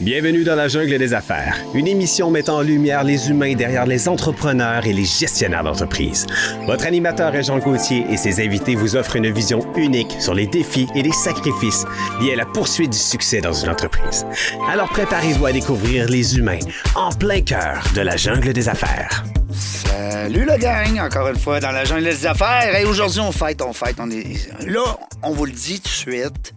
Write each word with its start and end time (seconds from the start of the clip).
Bienvenue 0.00 0.44
dans 0.44 0.56
la 0.56 0.68
jungle 0.68 0.98
des 0.98 1.14
affaires, 1.14 1.56
une 1.72 1.86
émission 1.86 2.30
mettant 2.30 2.58
en 2.58 2.60
lumière 2.60 3.02
les 3.02 3.30
humains 3.30 3.54
derrière 3.54 3.86
les 3.86 4.08
entrepreneurs 4.08 4.84
et 4.84 4.92
les 4.92 5.06
gestionnaires 5.06 5.64
d'entreprise. 5.64 6.26
Votre 6.66 6.84
animateur 6.84 7.34
est 7.34 7.44
Jean 7.44 7.58
Gauthier 7.58 8.04
et 8.10 8.18
ses 8.18 8.44
invités 8.44 8.74
vous 8.74 8.94
offrent 8.94 9.16
une 9.16 9.32
vision 9.32 9.60
unique 9.74 10.14
sur 10.18 10.34
les 10.34 10.46
défis 10.46 10.86
et 10.94 11.02
les 11.02 11.12
sacrifices 11.12 11.86
liés 12.20 12.34
à 12.34 12.36
la 12.36 12.44
poursuite 12.44 12.90
du 12.90 12.98
succès 12.98 13.40
dans 13.40 13.54
une 13.54 13.70
entreprise. 13.70 14.26
Alors 14.70 14.90
préparez-vous 14.90 15.46
à 15.46 15.52
découvrir 15.52 16.10
les 16.10 16.36
humains 16.36 16.58
en 16.94 17.08
plein 17.10 17.40
cœur 17.40 17.82
de 17.94 18.02
la 18.02 18.18
jungle 18.18 18.52
des 18.52 18.68
affaires. 18.68 19.24
Salut 19.50 20.44
la 20.44 20.58
gang, 20.58 20.98
encore 21.00 21.28
une 21.28 21.38
fois 21.38 21.58
dans 21.60 21.70
la 21.70 21.84
jungle 21.84 22.04
des 22.04 22.26
affaires. 22.26 22.76
Et 22.76 22.84
aujourd'hui, 22.84 23.20
on 23.20 23.32
fête, 23.32 23.62
on 23.62 23.72
fête. 23.72 23.96
Là, 24.66 24.98
on 25.22 25.30
vous 25.30 25.46
le 25.46 25.52
dit 25.52 25.80
tout 25.80 25.88
de 25.88 25.94
suite, 25.94 26.54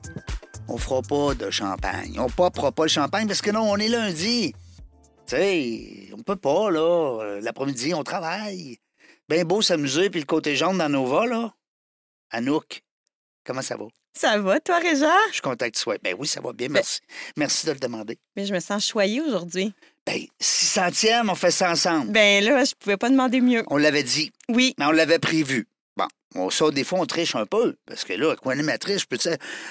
on 0.69 0.77
fera 0.77 1.01
pas 1.01 1.33
de 1.33 1.49
champagne. 1.49 2.19
On 2.19 2.29
popera 2.29 2.71
pas 2.71 2.83
le 2.83 2.89
champagne 2.89 3.27
parce 3.27 3.41
que 3.41 3.51
non, 3.51 3.69
on 3.69 3.77
est 3.77 3.87
lundi. 3.89 4.53
Tu 5.27 5.35
sais, 5.35 6.09
on 6.17 6.21
peut 6.23 6.35
pas, 6.35 6.69
là. 6.71 7.19
Euh, 7.21 7.41
L'après-midi, 7.41 7.93
on 7.93 8.03
travaille. 8.03 8.77
Ben 9.27 9.43
beau 9.43 9.61
s'amuser, 9.61 10.09
puis 10.09 10.19
le 10.19 10.25
côté 10.25 10.55
jaune 10.55 10.77
dans 10.77 10.89
Nova, 10.89 11.25
là. 11.25 11.53
Anouk, 12.31 12.81
comment 13.45 13.61
ça 13.61 13.77
va? 13.77 13.85
Ça 14.17 14.37
va, 14.39 14.59
toi, 14.59 14.79
Réjean? 14.79 15.07
Je 15.29 15.33
suis 15.33 15.41
content 15.41 15.65
que 15.67 15.71
tu 15.75 15.79
sois. 15.79 15.97
Ben 16.03 16.15
oui, 16.17 16.27
ça 16.27 16.41
va 16.41 16.51
bien, 16.51 16.67
merci. 16.67 16.99
Merci 17.37 17.67
de 17.67 17.71
le 17.71 17.79
demander. 17.79 18.17
Mais 18.35 18.45
je 18.45 18.53
me 18.53 18.59
sens 18.59 18.85
choyée 18.85 19.21
aujourd'hui. 19.21 19.71
Ben, 20.05 20.19
600e, 20.41 21.29
on 21.29 21.35
fait 21.35 21.51
ça 21.51 21.71
ensemble. 21.71 22.11
Ben 22.11 22.43
là, 22.43 22.63
je 22.65 22.73
pouvais 22.73 22.97
pas 22.97 23.09
demander 23.09 23.39
mieux. 23.39 23.63
On 23.67 23.77
l'avait 23.77 24.03
dit, 24.03 24.31
Oui, 24.49 24.73
mais 24.79 24.85
on 24.85 24.91
l'avait 24.91 25.19
prévu. 25.19 25.67
Bon, 26.35 26.45
on 26.45 26.49
sort 26.49 26.71
des 26.71 26.83
fois, 26.83 26.99
on 26.99 27.05
triche 27.05 27.35
un 27.35 27.45
peu. 27.45 27.75
Parce 27.85 28.03
que 28.03 28.13
là, 28.13 28.35
quoi 28.35 28.53
animatrice, 28.53 29.01
je 29.01 29.05
peux 29.05 29.17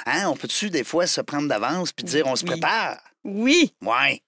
hein, 0.07 0.29
on 0.29 0.37
peut-tu 0.37 0.71
des 0.71 0.85
fois 0.85 1.07
se 1.07 1.21
prendre 1.21 1.49
d'avance 1.49 1.93
puis 1.93 2.05
dire 2.05 2.27
on 2.27 2.37
se 2.37 2.45
Oui. 2.45 2.51
prépare? 2.53 2.99
oui. 3.25 3.73
Ouais. 3.83 4.23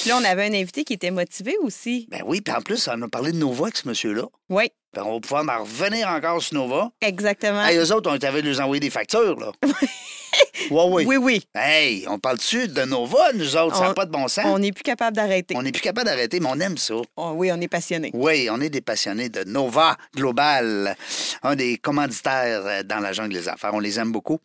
Puis 0.00 0.08
Là, 0.08 0.18
on 0.18 0.24
avait 0.24 0.44
un 0.46 0.54
invité 0.54 0.84
qui 0.84 0.92
était 0.92 1.10
motivé 1.10 1.56
aussi. 1.60 2.06
Ben 2.10 2.22
oui, 2.24 2.40
puis 2.40 2.54
en 2.54 2.60
plus, 2.60 2.88
on 2.88 3.02
a 3.02 3.08
parlé 3.08 3.32
de 3.32 3.38
Nova 3.38 3.64
avec 3.64 3.76
ce 3.76 3.88
monsieur-là. 3.88 4.22
Oui, 4.48 4.70
Ben, 4.94 5.02
on 5.04 5.14
va 5.14 5.20
pouvoir 5.20 5.44
en 5.48 5.62
revenir 5.64 6.08
encore 6.08 6.40
sur 6.42 6.54
Nova. 6.54 6.90
exactement. 7.00 7.64
Hey, 7.64 7.76
eux 7.78 7.92
autres, 7.92 8.10
on 8.10 8.14
avait 8.26 8.42
de 8.42 8.48
nous 8.48 8.60
envoyer 8.60 8.80
des 8.80 8.90
factures, 8.90 9.38
là. 9.38 9.52
ouais, 10.70 10.84
oui. 10.88 11.04
Oui, 11.06 11.16
oui. 11.16 11.42
Hey, 11.54 12.04
on 12.08 12.18
parle-tu 12.18 12.68
de 12.68 12.82
Nova, 12.82 13.32
nous 13.34 13.56
autres? 13.56 13.76
Ça 13.76 13.84
n'a 13.84 13.90
On- 13.90 13.94
pas 13.94 14.06
de 14.06 14.10
bon 14.10 14.28
sens. 14.28 14.44
On 14.46 14.58
n'est 14.58 14.72
plus 14.72 14.82
capable 14.82 15.16
d'arrêter. 15.16 15.54
On 15.56 15.62
n'est 15.62 15.72
plus 15.72 15.80
capable 15.82 16.06
d'arrêter, 16.08 16.40
mais 16.40 16.48
on 16.50 16.58
aime 16.60 16.76
ça. 16.78 16.94
Oh, 17.16 17.32
oui, 17.36 17.50
on 17.52 17.60
est 17.60 17.68
passionné. 17.68 18.10
Oui, 18.14 18.48
on 18.50 18.60
est 18.60 18.68
des 18.70 18.80
passionnés 18.80 19.28
de 19.28 19.44
Nova 19.44 19.96
Global, 20.16 20.96
un 21.42 21.56
des 21.56 21.76
commanditaires 21.78 22.62
euh, 22.66 22.82
dans 22.82 23.00
la 23.00 23.12
jungle 23.12 23.34
des 23.34 23.48
affaires. 23.48 23.74
On 23.74 23.80
les 23.80 23.98
aime 23.98 24.12
beaucoup. 24.12 24.38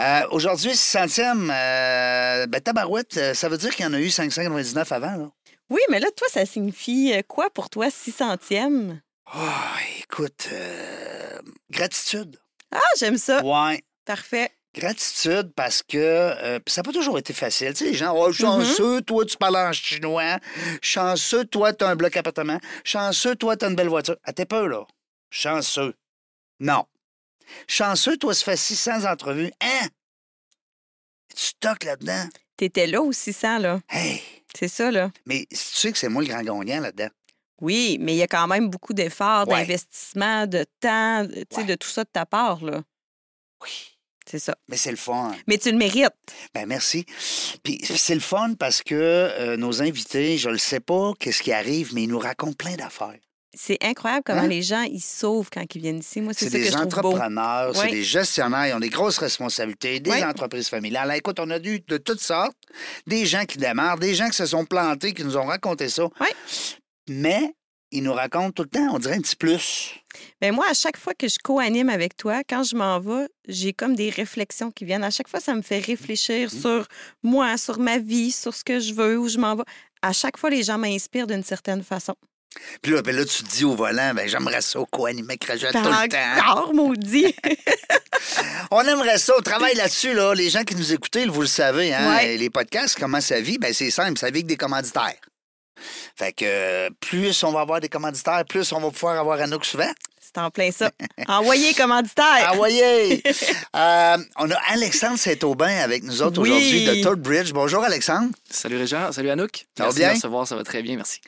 Euh, 0.00 0.20
Aujourd'hui, 0.30 0.70
600e, 0.72 1.50
euh, 1.50 2.46
ben, 2.46 2.60
tabarouette, 2.60 3.16
euh, 3.16 3.34
ça 3.34 3.48
veut 3.48 3.58
dire 3.58 3.74
qu'il 3.74 3.84
y 3.84 3.88
en 3.88 3.94
a 3.94 4.00
eu 4.00 4.10
599 4.10 4.92
avant, 4.92 5.16
là. 5.16 5.30
Oui, 5.70 5.80
mais 5.90 6.00
là, 6.00 6.08
toi, 6.14 6.26
ça 6.30 6.44
signifie 6.44 7.14
quoi 7.28 7.48
pour 7.48 7.70
toi, 7.70 7.86
600e? 7.88 8.98
Oh, 9.34 9.38
écoute, 10.12 10.48
euh, 10.52 11.38
gratitude. 11.70 12.38
Ah, 12.70 12.80
j'aime 12.98 13.16
ça. 13.16 13.42
Ouais. 13.42 13.82
Parfait. 14.04 14.50
Gratitude 14.74 15.52
parce 15.54 15.82
que 15.82 15.96
euh, 15.96 16.58
ça 16.66 16.80
n'a 16.80 16.84
pas 16.84 16.92
toujours 16.92 17.18
été 17.18 17.32
facile. 17.32 17.72
Tu 17.72 17.76
sais, 17.76 17.84
les 17.86 17.94
gens, 17.94 18.14
oh, 18.14 18.30
chanceux, 18.30 19.00
toi, 19.00 19.24
tu 19.24 19.38
parles 19.38 19.56
en 19.56 19.72
chinois. 19.72 20.38
Chanceux, 20.82 21.46
toi, 21.46 21.72
tu 21.72 21.84
as 21.84 21.88
un 21.88 21.96
bloc 21.96 22.14
appartement. 22.16 22.58
Chanceux, 22.84 23.36
toi, 23.36 23.56
tu 23.56 23.64
as 23.64 23.68
une 23.68 23.74
belle 23.74 23.88
voiture. 23.88 24.16
À 24.24 24.34
tes 24.34 24.44
peu, 24.44 24.66
là. 24.66 24.86
Chanceux. 25.30 25.94
Non. 26.60 26.84
Chanceux, 27.66 28.18
toi, 28.18 28.34
ça 28.34 28.44
fait 28.44 28.56
600 28.56 29.04
entrevues. 29.10 29.52
Hein? 29.62 29.88
Tu 31.34 31.54
toques 31.58 31.84
là-dedans? 31.84 32.28
T'étais 32.56 32.86
là 32.86 33.00
au 33.00 33.12
600, 33.12 33.58
là. 33.58 33.80
Hey! 33.88 34.22
C'est 34.54 34.68
ça, 34.68 34.90
là. 34.90 35.10
Mais 35.24 35.46
tu 35.50 35.56
sais 35.56 35.90
que 35.90 35.98
c'est 35.98 36.10
moi 36.10 36.22
le 36.22 36.28
grand 36.28 36.42
gagnant 36.42 36.82
là-dedans. 36.82 37.08
Oui, 37.60 37.98
mais 38.00 38.14
il 38.14 38.16
y 38.18 38.22
a 38.22 38.26
quand 38.26 38.46
même 38.48 38.68
beaucoup 38.68 38.92
d'efforts, 38.92 39.46
Ouais. 39.48 39.60
d'investissement, 39.60 40.46
de 40.46 40.64
temps, 40.80 41.26
tu 41.28 41.34
sais, 41.50 41.56
Ouais. 41.58 41.64
de 41.64 41.74
tout 41.76 41.88
ça 41.88 42.02
de 42.04 42.10
ta 42.12 42.26
part, 42.26 42.64
là. 42.64 42.82
Oui. 43.62 43.70
C'est 44.24 44.38
ça. 44.38 44.54
Mais 44.68 44.76
c'est 44.76 44.92
le 44.92 44.96
fun. 44.96 45.32
Mais 45.48 45.58
tu 45.58 45.70
le 45.72 45.76
mérites. 45.76 46.08
Ben 46.54 46.64
merci. 46.66 47.04
Puis 47.64 47.80
c'est 47.84 48.14
le 48.14 48.20
fun 48.20 48.54
parce 48.54 48.80
que 48.82 48.94
euh, 48.94 49.56
nos 49.56 49.82
invités, 49.82 50.38
je 50.38 50.48
le 50.48 50.58
sais 50.58 50.78
pas 50.80 51.12
qu'est-ce 51.18 51.42
qui 51.42 51.52
arrive, 51.52 51.92
mais 51.92 52.04
ils 52.04 52.08
nous 52.08 52.20
racontent 52.20 52.52
plein 52.54 52.76
d'affaires. 52.76 53.18
C'est 53.54 53.78
incroyable 53.84 54.22
comment 54.24 54.42
Hein? 54.42 54.46
les 54.48 54.62
gens, 54.62 54.82
ils 54.82 55.00
sauvent 55.02 55.50
quand 55.52 55.62
ils 55.74 55.82
viennent 55.82 55.98
ici. 55.98 56.20
Moi, 56.22 56.32
c'est 56.34 56.46
C'est 56.46 56.50
ça 56.52 56.58
que 56.58 56.62
des 56.62 56.70
je 56.70 56.72
trouve 56.88 57.02
beau. 57.02 57.08
entrepreneurs, 57.10 57.76
c'est 57.76 57.88
des 57.90 58.04
gestionnaires, 58.04 58.68
ils 58.68 58.72
ont 58.74 58.80
des 58.80 58.88
grosses 58.88 59.18
responsabilités, 59.18 59.98
des 60.00 60.10
Oui. 60.10 60.24
entreprises 60.24 60.68
familiales. 60.68 61.02
Alors, 61.10 61.16
écoute, 61.16 61.38
on 61.40 61.50
a 61.50 61.58
eu 61.58 61.80
de 61.80 61.98
toutes 61.98 62.20
sortes, 62.22 62.56
des 63.06 63.26
gens 63.26 63.44
qui 63.44 63.58
démarrent, 63.58 63.98
des 63.98 64.14
gens 64.14 64.28
qui 64.28 64.36
se 64.36 64.46
sont 64.46 64.64
plantés, 64.64 65.12
qui 65.12 65.24
nous 65.24 65.36
ont 65.36 65.44
raconté 65.46 65.88
ça. 65.90 66.04
Oui. 66.20 66.28
Mais 67.08 67.54
ils 67.90 68.02
nous 68.02 68.12
racontent 68.14 68.52
tout 68.52 68.62
le 68.62 68.68
temps, 68.70 68.88
on 68.94 68.98
dirait 68.98 69.16
un 69.16 69.20
petit 69.20 69.36
plus. 69.36 69.94
Ben 70.40 70.54
moi, 70.54 70.66
à 70.70 70.74
chaque 70.74 70.96
fois 70.96 71.12
que 71.14 71.28
je 71.28 71.36
co-anime 71.42 71.90
avec 71.90 72.16
toi, 72.16 72.40
quand 72.48 72.62
je 72.62 72.74
m'en 72.74 72.98
vais, 73.00 73.26
j'ai 73.48 73.72
comme 73.72 73.94
des 73.94 74.08
réflexions 74.10 74.70
qui 74.70 74.84
viennent. 74.84 75.04
À 75.04 75.10
chaque 75.10 75.28
fois, 75.28 75.40
ça 75.40 75.54
me 75.54 75.62
fait 75.62 75.78
réfléchir 75.78 76.48
Mmh. 76.52 76.60
sur 76.60 76.86
moi, 77.22 77.56
sur 77.58 77.78
ma 77.78 77.98
vie, 77.98 78.32
sur 78.32 78.54
ce 78.54 78.64
que 78.64 78.80
je 78.80 78.94
veux, 78.94 79.18
où 79.18 79.28
je 79.28 79.38
m'en 79.38 79.56
vais. 79.56 79.64
À 80.00 80.12
chaque 80.12 80.36
fois, 80.38 80.48
les 80.50 80.62
gens 80.62 80.78
m'inspirent 80.78 81.26
d'une 81.26 81.44
certaine 81.44 81.82
façon. 81.82 82.14
Puis 82.82 82.92
là, 82.92 83.00
ben 83.02 83.16
là, 83.16 83.24
tu 83.24 83.42
te 83.44 83.48
dis 83.48 83.64
au 83.64 83.74
volant, 83.74 84.12
ben 84.14 84.28
j'aimerais 84.28 84.60
ça 84.60 84.78
co-animer 84.90 85.30
avec 85.32 85.44
Rajat 85.44 85.72
tout 85.72 85.78
le 85.78 86.08
temps. 86.08 86.50
Encore, 86.50 86.74
maudit! 86.74 87.34
On 88.70 88.80
aimerait 88.82 89.18
ça. 89.18 89.34
On 89.38 89.42
travaille 89.42 89.74
là-dessus, 89.74 90.12
là. 90.14 90.34
Les 90.34 90.50
gens 90.50 90.62
qui 90.64 90.74
nous 90.74 90.92
écoutent, 90.92 91.16
vous 91.28 91.40
le 91.42 91.46
savez, 91.46 91.94
hein? 91.94 92.16
Ouais. 92.16 92.36
Les 92.36 92.50
podcasts, 92.50 92.98
comment 92.98 93.20
ça 93.20 93.40
vit? 93.40 93.58
Ben, 93.58 93.72
c'est 93.72 93.90
simple, 93.90 94.18
ça 94.18 94.26
vit 94.28 94.38
avec 94.38 94.46
des 94.46 94.56
commanditaires. 94.56 95.16
Fait 96.16 96.32
que 96.32 96.88
plus 97.00 97.42
on 97.44 97.52
va 97.52 97.60
avoir 97.60 97.80
des 97.80 97.88
commanditaires, 97.88 98.44
plus 98.48 98.72
on 98.72 98.80
va 98.80 98.90
pouvoir 98.90 99.18
avoir 99.18 99.40
Anouk 99.40 99.64
souvent. 99.64 99.90
C'est 100.20 100.40
en 100.40 100.50
plein 100.50 100.70
ça. 100.70 100.90
Envoyez 101.28 101.74
commanditaire! 101.74 102.46
Ah, 102.48 102.52
voyez! 102.54 103.22
Euh, 103.74 104.18
on 104.38 104.50
a 104.50 104.56
Alexandre 104.68 105.18
Saint-Aubin 105.18 105.78
avec 105.78 106.02
nous 106.02 106.20
autres 106.20 106.42
Oui. 106.42 106.50
aujourd'hui 106.50 106.84
de 106.84 107.02
Todd 107.02 107.20
Bridge. 107.20 107.52
Bonjour, 107.52 107.82
Alexandre. 107.82 108.28
Salut 108.54 108.76
Régent, 108.76 109.10
salut 109.12 109.30
Anouk. 109.30 109.64
Ça 109.78 109.84
va 109.84 109.86
Merci 109.86 109.98
bien? 109.98 110.08
de 110.08 110.12
me 110.12 110.16
recevoir, 110.16 110.46
ça 110.46 110.56
va 110.56 110.62
très 110.62 110.82
bien, 110.82 110.96
merci. 110.96 111.20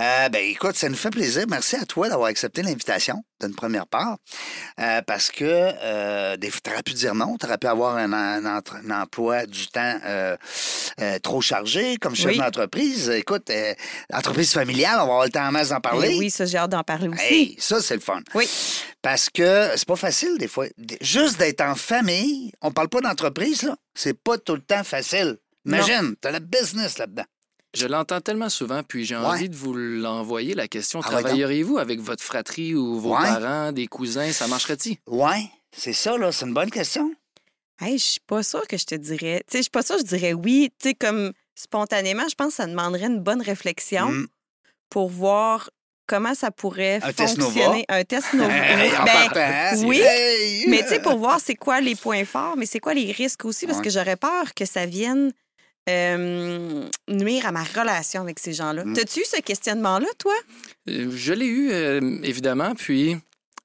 Euh, 0.00 0.28
ben, 0.30 0.44
écoute, 0.50 0.74
ça 0.74 0.88
nous 0.88 0.96
fait 0.96 1.10
plaisir. 1.10 1.44
Merci 1.48 1.76
à 1.76 1.84
toi 1.86 2.08
d'avoir 2.08 2.28
accepté 2.28 2.60
l'invitation 2.62 3.22
d'une 3.40 3.54
première 3.54 3.86
part. 3.86 4.16
Euh, 4.80 5.00
parce 5.06 5.30
que 5.30 5.44
euh, 5.44 6.36
des 6.36 6.50
fois, 6.50 6.60
tu 6.64 6.70
aurais 6.72 6.82
pu 6.82 6.92
dire 6.94 7.14
non. 7.14 7.36
Tu 7.38 7.46
aurais 7.46 7.56
pu 7.58 7.68
avoir 7.68 7.96
un, 7.96 8.12
un 8.12 8.44
entre- 8.56 8.76
un 8.84 8.90
emploi 9.02 9.46
du 9.46 9.68
temps 9.68 9.98
euh, 10.04 10.36
euh, 11.00 11.18
trop 11.20 11.40
chargé 11.40 11.98
comme 11.98 12.16
chef 12.16 12.32
Oui. 12.32 12.38
d'entreprise. 12.38 13.10
Écoute, 13.10 13.48
euh, 13.50 13.72
entreprise 14.12 14.52
familiale, 14.52 14.94
on 14.96 14.96
va 14.96 15.02
avoir 15.02 15.24
le 15.24 15.30
temps 15.30 15.46
en 15.46 15.52
masse 15.52 15.68
d'en 15.68 15.80
parler. 15.80 16.10
Eh 16.14 16.18
oui, 16.18 16.30
ça, 16.30 16.46
j'ai 16.46 16.58
hâte 16.58 16.70
d'en 16.72 16.82
parler 16.82 17.08
aussi. 17.08 17.22
Hey, 17.24 17.56
ça, 17.60 17.80
c'est 17.80 17.94
le 17.94 18.00
fun. 18.00 18.20
Oui. 18.34 18.48
Parce 19.02 19.30
que 19.30 19.70
c'est 19.76 19.86
pas 19.86 19.94
facile, 19.96 20.36
des 20.38 20.48
fois. 20.48 20.66
Juste 21.00 21.38
d'être 21.38 21.60
en 21.60 21.76
famille, 21.76 22.50
on 22.60 22.72
parle 22.72 22.88
pas 22.88 23.00
d'entreprise, 23.00 23.62
là. 23.62 23.76
C'est 23.94 24.20
pas 24.20 24.36
tout 24.36 24.54
le 24.56 24.60
temps 24.62 24.82
facile. 24.84 25.36
Imagine, 25.66 26.14
t'as 26.20 26.30
la 26.30 26.40
business 26.40 26.98
là-dedans. 26.98 27.24
Je 27.74 27.86
l'entends 27.86 28.20
tellement 28.20 28.48
souvent, 28.48 28.82
puis 28.82 29.04
j'ai 29.04 29.16
Ouais. 29.16 29.24
envie 29.24 29.48
de 29.50 29.56
vous 29.56 29.74
l'envoyer, 29.74 30.54
la 30.54 30.66
question. 30.68 31.00
Ah. 31.04 31.08
Travailleriez-vous 31.08 31.76
avec 31.78 32.00
votre 32.00 32.22
fratrie 32.22 32.74
ou 32.74 32.98
vos 33.00 33.10
Ouais. 33.14 33.22
parents, 33.22 33.72
des 33.72 33.86
cousins, 33.86 34.32
ça 34.32 34.46
marcherait-il? 34.46 34.96
Ouais, 35.06 35.44
c'est 35.76 35.92
ça, 35.92 36.16
là. 36.16 36.32
C'est 36.32 36.46
une 36.46 36.54
bonne 36.54 36.70
question. 36.70 37.12
Hey, 37.80 37.98
je 37.98 38.04
suis 38.04 38.20
pas 38.26 38.42
sûre 38.42 38.66
que 38.66 38.78
je 38.78 38.86
te 38.86 38.94
dirais. 38.94 39.42
Tu 39.46 39.52
sais, 39.52 39.58
je 39.58 39.62
suis 39.64 39.70
pas 39.70 39.82
sûre 39.82 39.96
que 39.96 40.02
je 40.02 40.06
dirais 40.06 40.32
oui. 40.32 40.70
Tu 40.80 40.88
sais, 40.90 40.94
comme 40.94 41.32
spontanément, 41.54 42.26
je 42.30 42.34
pense 42.34 42.48
que 42.48 42.54
ça 42.54 42.66
demanderait 42.66 43.06
une 43.06 43.20
bonne 43.20 43.42
réflexion 43.42 44.08
Mm. 44.10 44.26
pour 44.88 45.10
voir 45.10 45.68
comment 46.06 46.34
ça 46.34 46.50
pourrait 46.50 47.00
Un 47.02 47.12
test 47.12 47.38
fonctionner. 47.38 47.84
Un 47.88 48.04
test 48.04 48.32
Nova. 48.32 48.48
Hey, 48.56 48.96
en 48.96 49.04
Ben, 49.04 49.28
partant, 49.30 49.82
oui, 49.86 49.98
Hey! 50.00 50.64
Mais 50.68 50.82
tu 50.84 50.88
sais, 50.88 51.00
pour 51.02 51.18
voir 51.18 51.40
c'est 51.40 51.56
quoi 51.56 51.80
les 51.82 51.96
points 51.96 52.24
forts, 52.24 52.56
mais 52.56 52.64
c'est 52.64 52.78
quoi 52.80 52.94
les 52.94 53.12
risques 53.12 53.44
aussi, 53.44 53.66
parce 53.66 53.78
Ouais. 53.80 53.84
que 53.84 53.90
j'aurais 53.90 54.16
peur 54.16 54.54
que 54.54 54.64
ça 54.64 54.86
vienne 54.86 55.32
euh, 55.88 56.84
nuire 57.08 57.46
à 57.46 57.52
ma 57.52 57.62
relation 57.62 58.22
avec 58.22 58.38
ces 58.38 58.52
gens-là. 58.52 58.84
Mm. 58.84 58.94
T'as-tu 58.94 59.20
eu 59.20 59.24
ce 59.24 59.40
questionnement-là, 59.40 60.06
toi? 60.18 60.34
Euh, 60.88 61.10
Je 61.14 61.32
l'ai 61.32 61.46
eu, 61.46 61.70
euh, 61.72 62.00
évidemment, 62.22 62.74
puis 62.74 63.16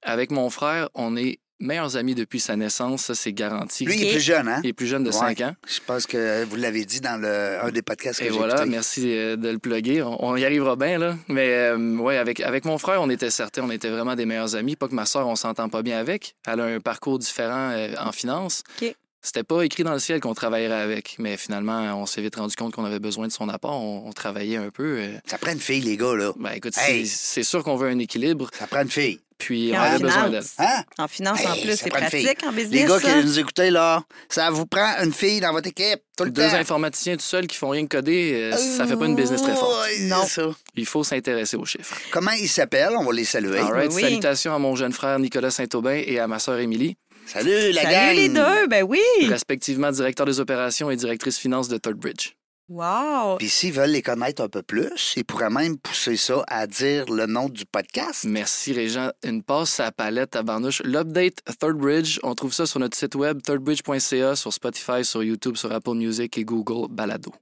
avec 0.03 0.31
mon 0.31 0.49
frère, 0.49 0.89
on 0.95 1.15
est 1.15 1.39
meilleurs 1.59 1.95
amis 1.95 2.15
depuis 2.15 2.39
sa 2.39 2.55
naissance, 2.55 3.03
ça 3.03 3.13
c'est 3.13 3.33
garanti. 3.33 3.85
Lui, 3.85 3.93
il 3.95 4.07
est 4.07 4.11
plus 4.13 4.19
jeune, 4.19 4.47
hein? 4.47 4.61
Il 4.63 4.69
est 4.71 4.73
plus 4.73 4.87
jeune 4.87 5.03
de 5.03 5.09
Ouais. 5.11 5.15
5 5.35 5.41
ans. 5.41 5.53
Je 5.67 5.79
pense 5.85 6.07
que 6.07 6.43
vous 6.45 6.55
l'avez 6.55 6.85
dit 6.85 7.01
dans 7.01 7.21
le, 7.21 7.59
un 7.63 7.69
des 7.69 7.83
podcasts 7.83 8.19
que 8.19 8.25
Et 8.25 8.29
voilà, 8.29 8.55
écouté. 8.55 8.69
merci 8.71 9.15
euh, 9.15 9.35
de 9.35 9.49
le 9.49 9.59
plugger. 9.59 10.01
On, 10.01 10.35
y 10.35 10.43
arrivera 10.43 10.75
bien, 10.75 10.97
là. 10.97 11.15
Mais 11.27 11.49
euh, 11.53 11.97
ouais, 11.97 12.17
avec, 12.17 12.39
avec 12.39 12.65
mon 12.65 12.79
frère, 12.79 12.99
on 13.03 13.11
était 13.11 13.29
certains, 13.29 13.61
on 13.61 13.69
était 13.69 13.89
vraiment 13.91 14.15
des 14.15 14.25
meilleurs 14.25 14.55
amis. 14.55 14.75
Pas 14.75 14.87
que 14.87 14.95
ma 14.95 15.05
soeur, 15.05 15.27
on 15.27 15.35
s'entend 15.35 15.69
pas 15.69 15.83
bien 15.83 15.99
avec. 15.99 16.33
Elle 16.47 16.61
a 16.61 16.65
un 16.65 16.79
parcours 16.79 17.19
différent 17.19 17.69
euh, 17.73 17.93
en 17.99 18.11
finance. 18.11 18.63
OK. 18.81 18.95
C'était 19.23 19.43
pas 19.43 19.61
écrit 19.63 19.83
dans 19.83 19.93
le 19.93 19.99
ciel 19.99 20.19
qu'on 20.19 20.33
travaillerait 20.33 20.81
avec, 20.81 21.15
mais 21.19 21.37
finalement, 21.37 21.79
on 22.01 22.05
s'est 22.07 22.21
vite 22.21 22.35
rendu 22.37 22.55
compte 22.55 22.73
qu'on 22.73 22.85
avait 22.85 22.99
besoin 22.99 23.27
de 23.27 23.31
son 23.31 23.49
apport. 23.49 23.79
On, 23.79 24.07
on 24.07 24.11
travaillait 24.13 24.57
un 24.57 24.71
peu. 24.71 24.97
euh. 24.99 25.17
Ça 25.27 25.37
prend 25.37 25.51
une 25.51 25.59
fille, 25.59 25.81
les 25.81 25.95
gars, 25.97 26.15
là. 26.15 26.31
Ben 26.39 26.51
écoute, 26.53 26.73
Hey! 26.77 27.05
c'est- 27.05 27.43
sûr 27.43 27.63
qu'on 27.63 27.75
veut 27.75 27.89
un 27.89 27.99
équilibre. 27.99 28.49
Ça 28.57 28.65
prend 28.67 28.81
une 28.81 28.89
fille. 28.89 29.19
Puis 29.37 29.71
on 29.75 29.79
avait 29.79 29.97
besoin 29.99 30.29
d'elle. 30.29 30.43
Hein? 30.59 30.83
En 30.99 31.07
finance, 31.07 31.39
en 31.45 31.53
plus, 31.53 31.75
c'est 31.75 31.89
pratique 31.89 32.43
en 32.45 32.51
business. 32.51 32.81
Les 32.81 32.87
gars 32.87 32.99
ça. 32.99 33.09
qui 33.19 33.25
nous 33.25 33.39
écoutez, 33.39 33.71
là, 33.71 34.03
ça 34.29 34.51
vous 34.51 34.67
prend 34.67 35.03
une 35.03 35.11
fille 35.11 35.39
dans 35.39 35.51
votre 35.51 35.67
équipe 35.67 35.99
tout 36.15 36.25
le 36.25 36.29
Deux 36.31 36.47
temps. 36.47 36.55
informaticiens 36.57 37.15
tout 37.15 37.23
seuls 37.23 37.47
qui 37.47 37.57
font 37.57 37.69
rien 37.69 37.83
que 37.87 37.97
coder, 37.97 38.51
euh, 38.53 38.55
ça 38.55 38.85
fait 38.85 38.95
pas 38.95 39.05
une 39.07 39.15
business 39.15 39.41
très 39.41 39.55
forte. 39.55 39.87
Non. 40.01 40.25
ça. 40.27 40.43
Il 40.75 40.85
faut 40.85 41.03
s'intéresser 41.03 41.57
aux 41.57 41.65
chiffres. 41.65 41.95
Comment 42.11 42.31
ils 42.31 42.47
s'appellent? 42.49 42.93
On 42.97 43.03
va 43.03 43.13
les 43.13 43.25
saluer. 43.25 43.57
All 43.57 43.71
right, 43.73 43.91
Oui. 43.93 44.01
Salutations 44.03 44.53
à 44.53 44.59
mon 44.59 44.75
jeune 44.75 44.93
frère 44.93 45.17
Nicolas 45.17 45.49
Saint-Aubin 45.51 46.01
et 46.05 46.19
à 46.19 46.27
ma 46.27 46.37
sœur 46.37 46.59
Émilie, 46.59 46.95
Salut, 47.31 47.71
la 47.71 47.83
gang! 47.83 47.93
Salut 47.93 48.17
les 48.17 48.27
deux, 48.27 48.67
ben 48.67 48.83
oui. 48.83 48.99
respectivement 49.29 49.89
directeur 49.89 50.25
des 50.25 50.41
opérations 50.41 50.91
et 50.91 50.97
directrice 50.97 51.37
finance 51.37 51.69
de 51.69 51.77
Third 51.77 51.95
Bridge. 51.95 52.33
Wow. 52.67 53.37
Puis 53.37 53.47
s'ils 53.47 53.71
veulent 53.71 53.91
les 53.91 54.01
connaître 54.01 54.43
un 54.43 54.49
peu 54.49 54.61
plus, 54.61 55.13
ils 55.15 55.23
pourraient 55.23 55.49
même 55.49 55.77
pousser 55.77 56.17
ça 56.17 56.43
à 56.47 56.67
dire 56.67 57.05
le 57.09 57.27
nom 57.27 57.47
du 57.47 57.65
podcast. 57.65 58.25
Merci 58.25 58.73
Régent. 58.73 59.11
Une 59.23 59.43
passe 59.43 59.79
à 59.79 59.85
la 59.85 59.91
palette 59.93 60.35
à 60.35 60.43
Barnouche. 60.43 60.81
L'update 60.83 61.41
Third 61.57 61.77
Bridge, 61.77 62.19
on 62.23 62.35
trouve 62.35 62.53
ça 62.53 62.65
sur 62.65 62.81
notre 62.81 62.97
site 62.97 63.15
web 63.15 63.41
thirdbridge.ca, 63.41 64.35
sur 64.35 64.51
Spotify, 64.51 65.05
sur 65.05 65.23
YouTube, 65.23 65.55
sur 65.55 65.71
Apple 65.71 65.93
Music 65.93 66.37
et 66.37 66.43
Google 66.43 66.89
Balado. 66.89 67.33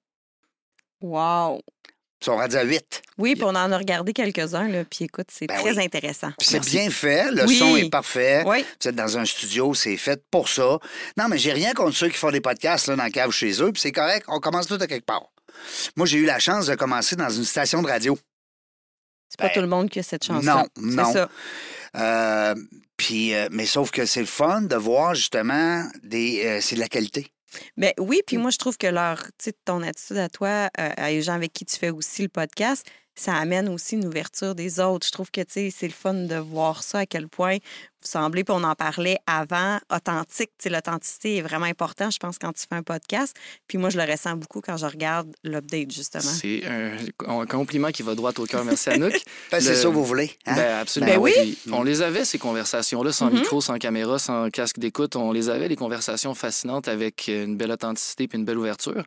Wow. 1.01 1.61
Ils 2.21 2.25
sont 2.25 2.35
rendus 2.35 2.57
à 2.57 2.63
8. 2.63 3.01
Oui, 3.17 3.35
puis 3.35 3.43
on 3.45 3.49
en 3.49 3.71
a 3.71 3.77
regardé 3.77 4.11
quelques-uns, 4.11 4.67
là, 4.67 4.83
puis 4.83 5.05
écoute, 5.05 5.27
c'est 5.31 5.47
Ben 5.47 5.57
très 5.61 5.77
oui. 5.77 5.85
intéressant. 5.85 6.31
Puis 6.37 6.47
c'est 6.49 6.59
bien 6.59 6.89
fait, 6.89 7.31
le 7.31 7.45
Oui. 7.45 7.57
son 7.57 7.77
est 7.77 7.89
parfait. 7.89 8.43
Oui. 8.45 8.65
Vous 8.81 8.89
êtes 8.89 8.95
dans 8.95 9.17
un 9.17 9.23
studio, 9.25 9.73
c'est 9.73 9.95
fait 9.95 10.21
pour 10.29 10.49
ça. 10.49 10.79
Non, 11.17 11.27
mais 11.29 11.37
j'ai 11.37 11.53
rien 11.53 11.73
contre 11.73 11.95
ceux 11.95 12.09
qui 12.09 12.17
font 12.17 12.31
des 12.31 12.41
podcasts 12.41 12.87
là, 12.87 12.97
dans 12.97 13.03
la 13.03 13.09
cave 13.09 13.31
chez 13.31 13.61
eux, 13.61 13.71
puis 13.71 13.81
c'est 13.81 13.93
correct, 13.93 14.25
on 14.27 14.39
commence 14.41 14.67
tout 14.67 14.77
à 14.81 14.85
quelque 14.87 15.05
part. 15.05 15.31
Moi, 15.95 16.05
j'ai 16.07 16.17
eu 16.17 16.25
la 16.25 16.39
chance 16.39 16.67
de 16.67 16.75
commencer 16.75 17.15
dans 17.15 17.29
une 17.29 17.45
station 17.45 17.81
de 17.81 17.87
radio. 17.87 18.17
C'est 19.29 19.37
pas 19.39 19.47
Ben, 19.47 19.53
tout 19.53 19.61
le 19.61 19.67
monde 19.67 19.89
qui 19.89 19.99
a 19.99 20.03
cette 20.03 20.23
chance 20.25 20.43
non, 20.43 20.65
C'est 20.75 20.81
non. 20.83 21.13
ça. 21.13 21.29
Euh, 21.95 22.55
puis, 22.97 23.33
euh, 23.33 23.47
mais 23.51 23.65
sauf 23.65 23.91
que 23.91 24.05
c'est 24.05 24.19
le 24.19 24.25
fun 24.25 24.61
de 24.61 24.75
voir 24.75 25.15
justement 25.15 25.85
des. 26.03 26.43
euh, 26.45 26.59
c'est 26.61 26.75
de 26.75 26.79
la 26.81 26.87
qualité. 26.87 27.31
Ben 27.77 27.93
oui, 27.99 28.21
puis 28.25 28.37
Mm. 28.37 28.41
moi, 28.41 28.51
je 28.51 28.57
trouve 28.57 28.77
que 28.77 28.87
leur, 28.87 29.23
tu 29.23 29.31
sais, 29.45 29.53
ton 29.65 29.81
attitude 29.81 30.17
à 30.17 30.29
toi, 30.29 30.69
euh, 30.79 30.91
à 30.97 31.09
les 31.11 31.21
gens 31.21 31.33
avec 31.33 31.53
qui 31.53 31.65
tu 31.65 31.77
fais 31.77 31.89
aussi 31.89 32.21
le 32.23 32.29
podcast, 32.29 32.85
ça 33.15 33.33
amène 33.35 33.67
aussi 33.69 33.95
une 33.95 34.05
ouverture 34.05 34.55
des 34.55 34.79
autres. 34.79 35.05
Je 35.07 35.11
trouve 35.11 35.29
que, 35.31 35.41
tu 35.41 35.51
sais, 35.53 35.69
c'est 35.71 35.87
le 35.87 35.93
fun 35.93 36.13
de 36.13 36.35
voir 36.35 36.83
ça, 36.83 36.99
à 36.99 37.05
quel 37.05 37.27
point 37.27 37.57
vous 38.01 38.07
semblez, 38.07 38.43
puis 38.43 38.53
on 38.57 38.63
en 38.63 38.75
parlait 38.75 39.17
avant, 39.27 39.77
authentique. 39.93 40.49
Tu 40.57 40.63
sais, 40.63 40.69
l'authenticité 40.69 41.37
est 41.37 41.41
vraiment 41.41 41.65
important, 41.65 42.09
je 42.09 42.17
pense, 42.17 42.37
quand 42.39 42.53
tu 42.53 42.61
fais 42.69 42.75
un 42.75 42.83
podcast. 42.83 43.35
Puis 43.67 43.77
moi, 43.77 43.89
je 43.89 43.97
le 43.97 44.09
ressens 44.09 44.35
beaucoup 44.37 44.61
quand 44.61 44.77
je 44.77 44.85
regarde 44.85 45.29
l'update, 45.43 45.91
justement. 45.91 46.23
C'est 46.23 46.63
un, 46.65 46.91
un 47.27 47.45
compliment 47.45 47.89
qui 47.91 48.03
va 48.03 48.15
droit 48.15 48.31
au 48.37 48.45
cœur. 48.45 48.63
Merci 48.63 48.89
Anouk. 48.89 49.11
Ben, 49.51 49.59
c'est 49.59 49.69
Le- 49.71 49.75
ça 49.75 49.83
que 49.89 49.93
vous 49.93 50.05
voulez. 50.05 50.31
hein? 50.45 50.55
Ben, 50.55 50.79
absolument. 50.79 51.11
Ben 51.13 51.19
oui. 51.19 51.31
Puis 51.63 51.73
On 51.73 51.83
les 51.83 52.01
avait, 52.01 52.23
ces 52.25 52.37
conversations-là, 52.37 53.11
sans 53.11 53.29
Mhm. 53.29 53.39
micro, 53.39 53.61
sans 53.61 53.77
caméra, 53.77 54.17
sans 54.19 54.49
casque 54.49 54.79
d'écoute. 54.79 55.15
On 55.15 55.31
les 55.31 55.49
avait, 55.49 55.67
les 55.67 55.75
conversations 55.75 56.33
fascinantes 56.35 56.87
avec 56.87 57.27
une 57.27 57.57
belle 57.57 57.71
authenticité 57.71 58.27
puis 58.27 58.37
une 58.37 58.45
belle 58.45 58.57
ouverture. 58.59 59.03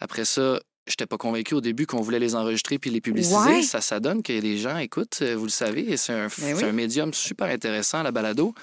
Après 0.00 0.24
ça, 0.24 0.60
j'étais 0.86 1.06
pas 1.06 1.16
convaincu 1.18 1.54
au 1.54 1.60
début 1.60 1.86
qu'on 1.86 2.00
voulait 2.00 2.18
les 2.18 2.34
enregistrer 2.34 2.78
puis 2.78 2.90
les 2.90 3.00
publiciser. 3.00 3.36
Ouais. 3.36 3.62
Ça, 3.62 3.80
ça 3.80 4.00
donne 4.00 4.22
que 4.22 4.32
les 4.32 4.56
gens 4.58 4.78
écoutent, 4.78 5.18
euh, 5.22 5.34
vous 5.36 5.44
le 5.44 5.50
savez. 5.50 5.90
et 5.92 5.96
C'est 5.96 6.12
un, 6.12 6.26
Ben 6.26 6.32
oui. 6.52 6.54
c'est 6.56 6.64
un 6.64 6.72
médium 6.72 7.12
super 7.14 7.48
intéressant, 7.48 8.02
la 8.02 8.12
balado. 8.12 8.54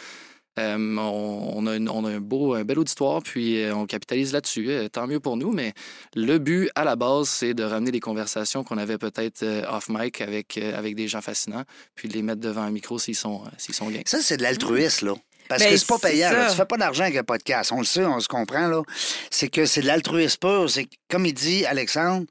Euh, 0.59 0.77
on, 0.99 1.51
on 1.55 1.65
a, 1.65 1.75
une- 1.77 1.89
on 1.89 2.05
a 2.05 2.11
un 2.11 2.19
beau, 2.19 2.53
un 2.53 2.63
bel 2.63 2.77
auditoire, 2.77 3.23
puis 3.23 3.63
euh, 3.63 3.73
on 3.75 3.87
capitalise 3.87 4.33
là-dessus. 4.33 4.69
Euh, 4.69 4.87
tant 4.87 5.07
mieux 5.07 5.19
pour 5.19 5.35
nous, 5.35 5.51
mais 5.51 5.73
le 6.15 6.37
but, 6.37 6.69
à 6.75 6.83
la 6.83 6.95
base, 6.95 7.27
c'est 7.27 7.55
de 7.55 7.63
ramener 7.63 7.89
des 7.89 7.99
conversations 7.99 8.63
qu'on 8.63 8.77
avait 8.77 8.99
peut-être 8.99 9.41
euh, 9.41 9.63
off-mic 9.67 10.21
avec, 10.21 10.59
euh, 10.59 10.77
avec 10.77 10.93
des 10.95 11.07
gens 11.07 11.21
fascinants, 11.21 11.63
puis 11.95 12.07
de 12.07 12.13
les 12.13 12.21
mettre 12.21 12.39
devant 12.39 12.61
un 12.61 12.69
micro 12.69 12.99
s'ils 12.99 13.15
sont, 13.15 13.41
euh, 13.43 13.49
s'ils 13.57 13.73
sont 13.73 13.89
gains. 13.89 14.03
Ça, 14.05 14.19
c'est 14.21 14.37
de 14.37 14.43
l'altruisme, 14.43 15.07
là. 15.07 15.13
Parce 15.49 15.61
Ben, 15.63 15.69
que 15.71 15.77
c'est 15.77 15.87
pas 15.87 15.99
payant. 15.99 16.31
là. 16.31 16.49
Tu 16.49 16.55
fais 16.55 16.65
pas 16.65 16.77
d'argent 16.77 17.03
avec 17.03 17.17
un 17.17 17.23
podcast. 17.23 17.71
On 17.71 17.79
le 17.79 17.85
sait, 17.85 18.05
on 18.05 18.19
se 18.19 18.27
comprend, 18.27 18.67
là. 18.67 18.81
C'est 19.29 19.49
que 19.49 19.65
c'est 19.65 19.81
de 19.81 19.87
l'altruisme 19.87 20.37
pur. 20.39 20.69
C'est 20.69 20.87
comme 21.09 21.25
il 21.25 21.33
dit 21.33 21.65
Alexandre, 21.65 22.25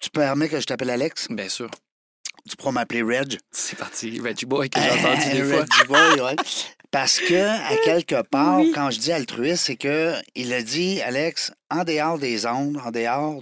tu 0.00 0.10
permets 0.10 0.48
que 0.48 0.60
je 0.60 0.66
t'appelle 0.66 0.90
Alex? 0.90 1.26
Bien 1.30 1.48
sûr. 1.48 1.70
Tu 2.48 2.56
pourras 2.56 2.70
m'appeler 2.72 3.02
Reg. 3.02 3.38
C'est 3.50 3.76
parti. 3.76 4.20
Reggie 4.20 4.46
Boy, 4.46 4.70
que 4.70 4.78
j'ai 4.80 4.90
entendu 4.90 5.30
des 5.32 5.42
fois. 5.44 5.64
Reggie 5.68 5.86
Boy, 5.88 6.20
ouais. 6.22 6.36
Parce 6.92 7.18
que, 7.18 7.34
à 7.34 7.76
quelque 7.84 8.22
part, 8.22 8.60
Oui. 8.60 8.70
quand 8.72 8.90
je 8.92 9.00
dis 9.00 9.10
altruiste, 9.12 9.64
c'est 9.64 9.76
que 9.76 10.14
il 10.36 10.52
a 10.52 10.62
dit, 10.62 11.00
Alex, 11.02 11.50
en 11.70 11.82
dehors 11.82 12.18
des 12.18 12.46
ondes, 12.46 12.80
en 12.84 12.90
dehors, 12.92 13.40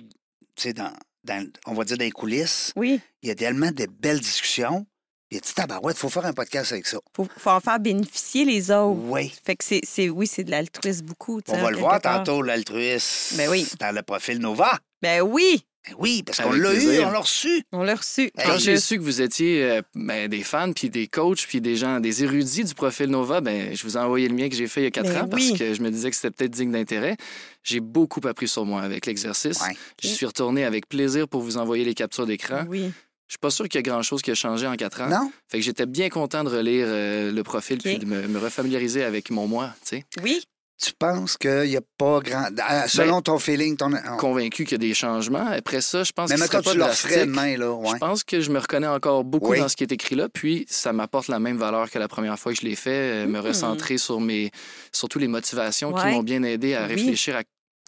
tu 0.57 0.63
sais, 0.63 0.73
dans, 0.73 0.93
dans- 1.25 1.47
on 1.67 1.75
va 1.75 1.85
dire 1.85 1.99
les 1.99 2.11
coulisses, 2.11 2.73
Oui, 2.77 2.99
il 3.23 3.29
y 3.29 3.33
a 3.33 3.35
tellement 3.35 3.71
de 3.71 3.87
belles 4.01 4.21
discussions. 4.21 4.87
Il 5.35 5.39
a 5.39 5.41
dit, 5.41 5.53
tabarouette, 5.55 5.97
il 5.97 6.01
faut 6.01 6.09
faire 6.09 6.27
un 6.27 6.33
podcast 6.33 6.71
avec 6.73 6.87
ça. 6.87 6.99
faut, 7.15 7.27
faut 7.37 7.51
en 7.51 7.59
faire 7.61 7.81
bénéficier 7.81 8.45
les 8.45 8.71
autres. 8.71 9.01
Oui. 9.03 9.33
Fait 9.45 9.57
que 9.57 9.65
c'est, 9.65 9.81
c'est- 9.83 10.09
oui, 10.09 10.29
c'est 10.29 10.45
de 10.45 10.51
l'altruisme 10.53 11.05
beaucoup. 11.07 11.41
On 11.49 11.57
va 11.57 11.71
le 11.73 11.77
voir 11.79 12.01
part. 12.01 12.23
tantôt, 12.23 12.41
l'altruisme. 12.43 13.37
Ben 13.37 13.49
oui. 13.51 13.67
Dans 13.81 13.95
le 13.95 14.03
profil 14.03 14.39
Nova. 14.39 14.79
Ben 15.03 15.21
oui, 15.23 15.65
Ben 15.87 15.95
oui, 15.99 16.23
parce 16.25 16.41
qu'on 16.41 16.53
l'a 16.53 16.73
eu, 16.75 17.01
on 17.01 17.11
l'a 17.11 17.19
reçu. 17.19 17.63
on 17.73 17.83
l'a 17.83 17.95
reçu. 17.95 18.31
Ben, 18.37 18.45
En 18.45 18.53
Quand 18.53 18.59
j'ai 18.59 18.79
su 18.79 18.97
que 18.97 19.03
vous 19.03 19.21
étiez 19.21 19.63
euh, 19.65 19.83
ben, 19.95 20.29
des 20.29 20.43
fans, 20.43 20.73
puis 20.73 20.89
des 20.89 21.09
coachs, 21.09 21.47
puis 21.47 21.61
des 21.61 21.77
gens, 21.77 22.01
des 22.01 22.23
érudits 22.25 22.65
du 22.65 22.75
profil 22.75 23.09
Nova, 23.11 23.41
ben, 23.43 23.75
je 23.77 23.83
vous 23.83 23.97
ai 23.99 24.01
envoyé 24.01 24.29
le 24.29 24.35
mien 24.35 24.49
que 24.49 24.55
j'ai 24.57 24.67
fait 24.67 24.81
il 24.81 24.85
y 24.85 24.87
a 24.87 24.91
quatre 24.91 25.11
Ben 25.11 25.23
ans 25.25 25.29
parce 25.29 25.51
que 25.51 25.75
je 25.75 25.83
me 25.83 25.91
disais 25.91 26.09
que 26.11 26.17
c'était 26.17 26.31
peut-être 26.31 26.53
digne 26.53 26.71
d'intérêt. 26.73 27.17
J'ai 27.65 27.81
beaucoup 27.81 28.21
appris 28.27 28.49
sur 28.49 28.65
moi 28.65 28.81
avec 28.83 29.05
l'exercice. 29.05 29.61
Ouais. 29.61 29.77
Je 30.03 30.09
suis 30.09 30.25
retourné 30.27 30.65
avec 30.65 30.89
plaisir 30.89 31.29
pour 31.29 31.43
vous 31.43 31.57
envoyer 31.59 31.85
les 31.85 31.95
captures 31.95 32.27
d'écran. 32.27 32.65
Oui. 32.69 32.91
Je 33.29 33.33
suis 33.35 33.39
pas 33.39 33.51
sûr 33.51 33.69
qu'il 33.69 33.79
y 33.79 33.81
a 33.81 33.83
grand-chose 33.83 34.21
qui 34.23 34.31
a 34.31 34.35
changé 34.35 34.67
en 34.67 34.77
quatre 34.77 35.01
ans. 35.01 35.09
Non? 35.09 35.33
Fait 35.51 35.59
que 35.59 35.65
j'étais 35.65 35.87
bien 35.87 36.09
content 36.11 36.45
de 36.45 36.51
relire 36.51 36.87
euh, 36.89 37.33
le 37.33 37.43
profil 37.43 37.77
OK. 37.79 37.83
puis 37.85 37.99
de 37.99 38.05
me, 38.07 38.27
me 38.29 38.39
refamiliariser 38.39 39.03
avec 39.03 39.31
mon 39.31 39.47
moi, 39.47 39.71
tu 39.83 39.97
sais. 39.99 40.05
Oui. 40.23 40.43
Tu 40.83 40.93
penses 40.99 41.37
qu'il 41.39 41.63
n'y 41.69 41.77
a 41.77 41.81
pas 41.97 42.19
grand. 42.19 42.49
Ben, 42.51 42.65
Ah, 42.67 42.89
Selon 42.89 43.23
ton 43.23 43.39
feeling, 43.39 43.77
ton. 43.77 43.93
oh. 43.95 44.17
Convaincu 44.19 44.65
qu'il 44.65 44.73
y 44.73 44.75
a 44.75 44.79
des 44.89 44.93
changements. 44.93 45.47
Après 45.47 45.81
ça, 45.81 46.03
je 46.03 46.11
pense 46.11 46.29
Mais 46.31 46.37
que 46.37 46.71
tu 46.71 46.77
leur 46.77 46.93
ferais 46.93 47.27
demain, 47.27 47.57
là. 47.57 47.71
Ouais. 47.73 47.91
Je 47.95 47.99
pense 47.99 48.25
que 48.25 48.41
je 48.41 48.51
me 48.51 48.59
reconnais 48.59 48.89
encore 48.89 49.23
beaucoup 49.23 49.53
Oui. 49.53 49.61
dans 49.61 49.69
ce 49.69 49.77
qui 49.77 49.85
est 49.85 49.93
écrit 49.93 50.17
là, 50.17 50.29
puis 50.29 50.67
ça 50.69 50.93
m'apporte 50.93 51.29
la 51.29 51.39
même 51.39 51.57
valeur 51.59 51.89
que 51.91 51.99
la 52.01 52.09
première 52.09 52.37
fois 52.41 52.53
que 52.53 52.59
je 52.61 52.67
l'ai 52.67 52.75
fait, 52.75 52.91
euh, 53.25 53.27
me 53.27 53.39
Mhm. 53.39 53.47
recentrer 53.47 53.99
sur 53.99 54.21
mes, 54.21 54.51
surtout 54.93 55.21
les 55.21 55.29
motivations 55.29 55.93
qui 55.93 56.05
m'ont 56.07 56.25
bien 56.25 56.43
aidé 56.43 56.75
à 56.75 56.83
Oui. 56.83 56.95
réfléchir 56.97 57.37
à 57.37 57.43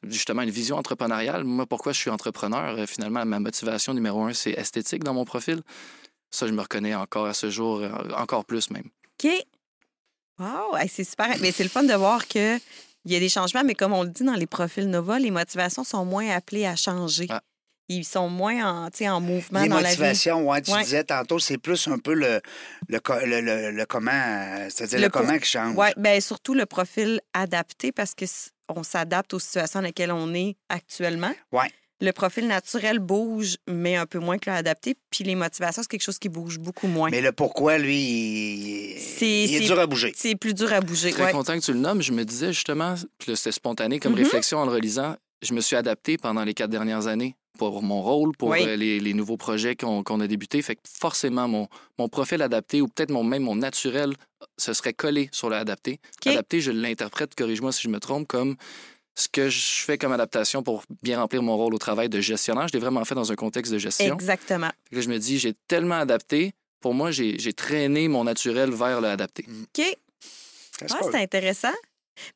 justement 0.05 0.43
une 0.43 0.51
vision 0.51 0.77
entrepreneuriale. 0.77 1.45
Moi, 1.45 1.67
pourquoi 1.67 1.93
je 1.93 1.99
suis 1.99 2.11
entrepreneur? 2.11 2.79
Euh, 2.79 2.87
Finalement, 2.87 3.25
ma 3.25 3.41
motivation 3.41 3.95
numéro 3.95 4.23
un, 4.25 4.33
c'est 4.33 4.51
esthétique 4.53 5.03
dans 5.05 5.15
mon 5.15 5.25
profil. 5.25 5.63
Ça, 6.31 6.47
je 6.47 6.53
me 6.53 6.61
reconnais 6.61 6.95
encore 6.95 7.27
à 7.27 7.35
ce 7.35 7.51
jour, 7.51 7.79
euh, 7.81 7.89
encore 8.17 8.45
plus 8.45 8.71
même. 8.71 8.89
OK. 9.25 9.31
Wow, 10.39 10.77
c'est 10.89 11.05
super. 11.05 11.35
Mais 11.41 11.51
c'est 11.53 11.63
le 11.63 11.71
fun 11.71 11.83
de 11.85 11.95
voir 11.95 12.29
que 12.29 12.57
il 13.05 13.13
y 13.13 13.17
a 13.17 13.21
des 13.21 13.29
changements, 13.29 13.63
mais 13.65 13.75
comme 13.75 13.93
on 13.93 14.03
le 14.03 14.11
dit 14.11 14.25
dans 14.25 14.35
les 14.35 14.47
profils 14.47 14.89
Nova, 14.91 15.19
les 15.19 15.31
motivations 15.31 15.85
sont 15.85 16.05
moins 16.05 16.29
appelées 16.31 16.67
à 16.67 16.75
changer. 16.77 17.27
Ah. 17.31 17.41
Ils 17.89 18.05
sont 18.05 18.29
moins 18.29 18.65
en, 18.87 18.91
tu 18.91 18.99
sais, 18.99 19.09
en 19.09 19.21
mouvement 19.21 19.63
Les 19.63 19.69
dans 19.69 19.77
la 19.77 19.83
vie. 19.83 19.89
motivations, 19.91 20.49
ouais, 20.51 20.61
tu 20.61 20.73
Ouais. 20.73 20.83
disais 20.83 21.05
tantôt, 21.05 21.39
c'est 21.39 21.57
plus 21.57 21.87
un 21.87 21.99
peu 22.01 22.15
le, 22.15 22.41
le, 22.89 22.99
le, 23.25 23.41
le- 23.41 23.71
le 23.71 23.87
comment, 23.87 24.11
euh, 24.11 24.67
c'est-à-dire 24.69 24.99
le, 24.99 25.09
comment 25.09 25.39
qui 25.39 25.49
change. 25.49 25.77
Oui, 25.79 25.87
bien 25.97 26.21
surtout 26.21 26.53
le 26.55 26.67
profil 26.67 27.21
adapté 27.33 27.93
parce 27.93 28.13
que 28.17 28.25
on 28.69 28.83
s'adapte 28.83 29.35
aux 29.35 29.39
situations 29.39 29.81
dans 29.81 29.87
lesquelles 29.87 30.13
on 30.13 30.33
est 30.35 30.57
actuellement. 30.69 31.33
Ouais. 31.53 31.71
Le 32.03 32.11
profil 32.13 32.47
naturel 32.47 32.99
bouge, 32.99 33.57
mais 33.67 33.97
un 33.97 34.05
peu 34.05 34.19
moins 34.19 34.37
que 34.37 34.51
l'adapté. 34.51 34.97
Puis 35.11 35.25
les 35.25 35.35
motivations, 35.35 35.81
c'est 35.83 35.89
quelque 35.89 36.03
chose 36.03 36.19
qui 36.19 36.29
bouge 36.29 36.59
beaucoup 36.59 36.89
moins. 36.89 37.09
Mais 37.11 37.23
le 37.23 37.33
pourquoi, 37.33 37.79
lui, 37.79 37.97
il, 37.97 39.55
est 39.55 39.61
dur 39.67 39.79
à 39.79 39.87
bouger. 39.87 40.13
C'est 40.15 40.35
plus 40.37 40.53
dur 40.53 40.73
à 40.75 40.81
bouger. 40.81 41.11
Très 41.11 41.25
ouais. 41.25 41.33
content 41.33 41.59
que 41.59 41.65
tu 41.65 41.73
le 41.73 41.79
nommes. 41.79 42.03
Je 42.03 42.13
me 42.13 42.25
disais 42.25 42.53
justement, 42.53 42.97
puis 43.19 43.31
là, 43.31 43.37
c'était 43.37 43.53
spontané 43.53 43.99
comme 43.99 44.13
Mhm. 44.13 44.19
réflexion 44.19 44.59
en 44.59 44.67
le 44.67 44.73
relisant, 44.73 45.17
je 45.41 45.55
me 45.55 45.61
suis 45.63 45.77
adapté 45.77 46.19
pendant 46.19 46.45
les 46.45 46.53
quatre 46.53 46.71
dernières 46.71 47.07
années 47.07 47.35
pour 47.57 47.83
mon 47.83 48.03
rôle, 48.03 48.37
pour 48.37 48.51
Oui. 48.51 48.63
euh, 48.67 48.77
les, 48.77 49.01
les 49.01 49.15
nouveaux 49.15 49.37
projets 49.37 49.75
qu'on 49.77 50.21
a 50.21 50.27
débutés. 50.27 50.63
Fait 50.63 50.77
que 50.77 50.83
forcément, 50.89 51.49
mon, 51.49 51.69
mon 51.99 52.09
profil 52.09 52.41
adapté 52.43 52.81
ou 52.81 52.89
peut-être 52.89 53.11
mon, 53.11 53.25
même 53.25 53.43
mon 53.43 53.57
naturel 53.57 54.15
se 54.57 54.73
serait 54.73 54.93
collé 54.95 55.29
sur 55.33 55.49
le 55.51 55.57
adapté. 55.57 55.99
OK. 56.25 56.29
Adapté, 56.33 56.61
je 56.61 56.71
l'interprète, 56.71 57.35
corrige-moi 57.35 57.73
si 57.73 57.83
je 57.83 57.89
me 57.89 57.99
trompe, 57.99 58.29
comme 58.29 58.57
ce 59.19 59.29
que 59.29 59.49
je 59.49 59.59
fais 59.59 59.97
comme 59.97 60.13
adaptation 60.13 60.63
pour 60.63 60.85
bien 61.03 61.19
remplir 61.19 61.43
mon 61.43 61.57
rôle 61.57 61.75
au 61.75 61.79
travail 61.79 62.09
de 62.11 62.21
gestionnaire. 62.21 62.69
Je 62.69 62.75
l'ai 62.75 62.79
vraiment 62.81 63.05
fait 63.05 63.15
dans 63.15 63.33
un 63.33 63.35
contexte 63.35 63.73
de 63.73 63.79
gestion. 63.79 64.15
Exactement. 64.15 64.67
Fait 64.85 64.91
que 64.91 64.97
là, 64.97 65.01
je 65.01 65.09
me 65.09 65.19
dis, 65.19 65.39
j'ai 65.39 65.55
tellement 65.69 65.95
adapté. 65.97 66.53
Pour 66.81 66.93
moi, 66.93 67.11
j'ai 67.11 67.53
traîné 67.55 68.07
mon 68.09 68.25
naturel 68.25 68.71
vers 68.71 69.01
le 69.01 69.09
adapté. 69.09 69.47
OK. 69.49 69.85
Ah, 70.91 70.99
c'est 71.11 71.17
intéressant. 71.23 71.73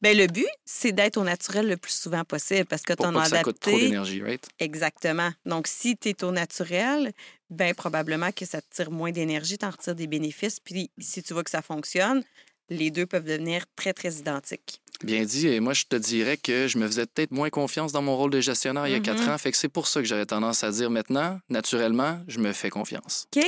Ben, 0.02 0.16
le 0.16 0.26
but, 0.26 0.46
c'est 0.64 0.92
d'être 0.92 1.16
au 1.16 1.24
naturel 1.24 1.68
le 1.68 1.76
plus 1.76 1.92
souvent 1.92 2.24
possible 2.24 2.66
parce 2.66 2.82
que 2.82 2.92
tu 2.92 3.02
en 3.04 3.14
as 3.16 3.24
que 3.24 3.28
ça 3.30 3.42
coûte 3.42 3.60
trop 3.60 3.70
adapté. 3.70 3.86
d'énergie, 3.86 4.22
right? 4.22 4.46
Exactement. 4.58 5.30
Donc, 5.46 5.66
si 5.66 5.96
tu 5.96 6.08
es 6.10 6.24
au 6.24 6.32
naturel, 6.32 7.12
ben 7.50 7.74
probablement 7.74 8.30
que 8.32 8.44
ça 8.46 8.60
te 8.60 8.66
tire 8.74 8.90
moins 8.90 9.10
d'énergie, 9.10 9.58
tu 9.58 9.66
en 9.66 9.70
retires 9.70 9.94
des 9.94 10.06
bénéfices. 10.06 10.60
Puis, 10.60 10.90
si 10.98 11.22
tu 11.22 11.32
vois 11.32 11.44
que 11.44 11.50
ça 11.50 11.62
fonctionne, 11.62 12.22
les 12.68 12.90
deux 12.90 13.06
peuvent 13.06 13.24
devenir 13.24 13.64
très, 13.74 13.92
très 13.92 14.12
identiques. 14.14 14.80
Bien 15.02 15.24
dit. 15.24 15.48
Et 15.48 15.60
moi, 15.60 15.72
je 15.72 15.84
te 15.84 15.96
dirais 15.96 16.36
que 16.36 16.68
je 16.68 16.78
me 16.78 16.86
faisais 16.86 17.06
peut-être 17.06 17.32
moins 17.32 17.50
confiance 17.50 17.90
dans 17.90 18.02
mon 18.02 18.16
rôle 18.16 18.30
de 18.30 18.40
gestionnaire 18.40 18.86
il 18.86 18.92
y 18.92 18.96
a 18.96 19.00
quatre 19.00 19.22
Mhm. 19.24 19.30
ans. 19.30 19.38
Fait 19.38 19.50
que 19.50 19.56
c'est 19.56 19.68
pour 19.68 19.88
ça 19.88 20.00
que 20.00 20.06
j'aurais 20.06 20.26
tendance 20.26 20.62
à 20.62 20.70
dire 20.70 20.90
maintenant, 20.90 21.40
naturellement, 21.48 22.20
je 22.28 22.38
me 22.38 22.52
fais 22.52 22.70
confiance. 22.70 23.26
OK? 23.34 23.42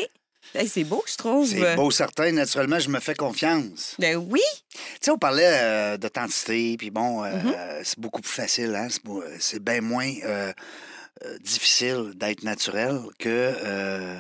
Hey, 0.54 0.68
c'est 0.68 0.84
beau, 0.84 1.02
je 1.06 1.16
trouve. 1.16 1.46
C'est 1.48 1.76
beau, 1.76 1.90
certain. 1.90 2.30
Naturellement, 2.32 2.78
je 2.78 2.88
me 2.88 3.00
fais 3.00 3.14
confiance. 3.14 3.94
Ben 3.98 4.16
oui. 4.16 4.40
Tu 4.70 4.78
sais, 5.00 5.10
on 5.10 5.18
parlait 5.18 5.46
euh, 5.46 5.96
d'authenticité, 5.96 6.76
puis 6.76 6.90
bon, 6.90 7.24
euh, 7.24 7.30
Mm-hmm. 7.32 7.84
c'est 7.84 7.98
beaucoup 7.98 8.20
plus 8.20 8.30
facile, 8.32 8.74
hein? 8.74 8.88
C'est 8.90 9.00
C'est 9.40 9.62
bien 9.62 9.80
moins 9.80 10.10
euh, 10.24 10.52
euh, 11.24 11.38
difficile 11.38 12.12
d'être 12.16 12.42
naturel 12.42 13.00
que, 13.18 13.28
euh, 13.28 14.18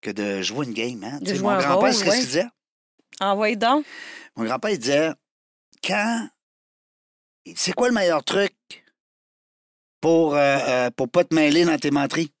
que 0.00 0.10
de 0.10 0.40
jouer 0.42 0.66
une 0.66 0.72
game, 0.72 1.02
hein? 1.04 1.18
De 1.20 1.34
jouer 1.34 1.40
mon 1.40 1.58
grand-père, 1.58 1.92
c'est 1.94 2.04
ce 2.06 2.10
qu'il 2.10 2.24
disait? 2.26 2.46
Envoyez 3.20 3.56
donc? 3.56 3.84
Mon 4.36 4.44
grand-père, 4.44 4.70
il 4.70 4.78
disait 4.78 5.10
quand. 5.84 6.28
C'est 7.54 7.72
quoi 7.74 7.88
le 7.88 7.94
meilleur 7.94 8.24
truc 8.24 8.54
pour, 10.00 10.34
euh, 10.34 10.58
euh, 10.66 10.90
pour 10.90 11.08
pas 11.08 11.22
te 11.24 11.34
mêler 11.34 11.64
dans 11.64 11.78
tes 11.78 11.90
menteries? 11.92 12.32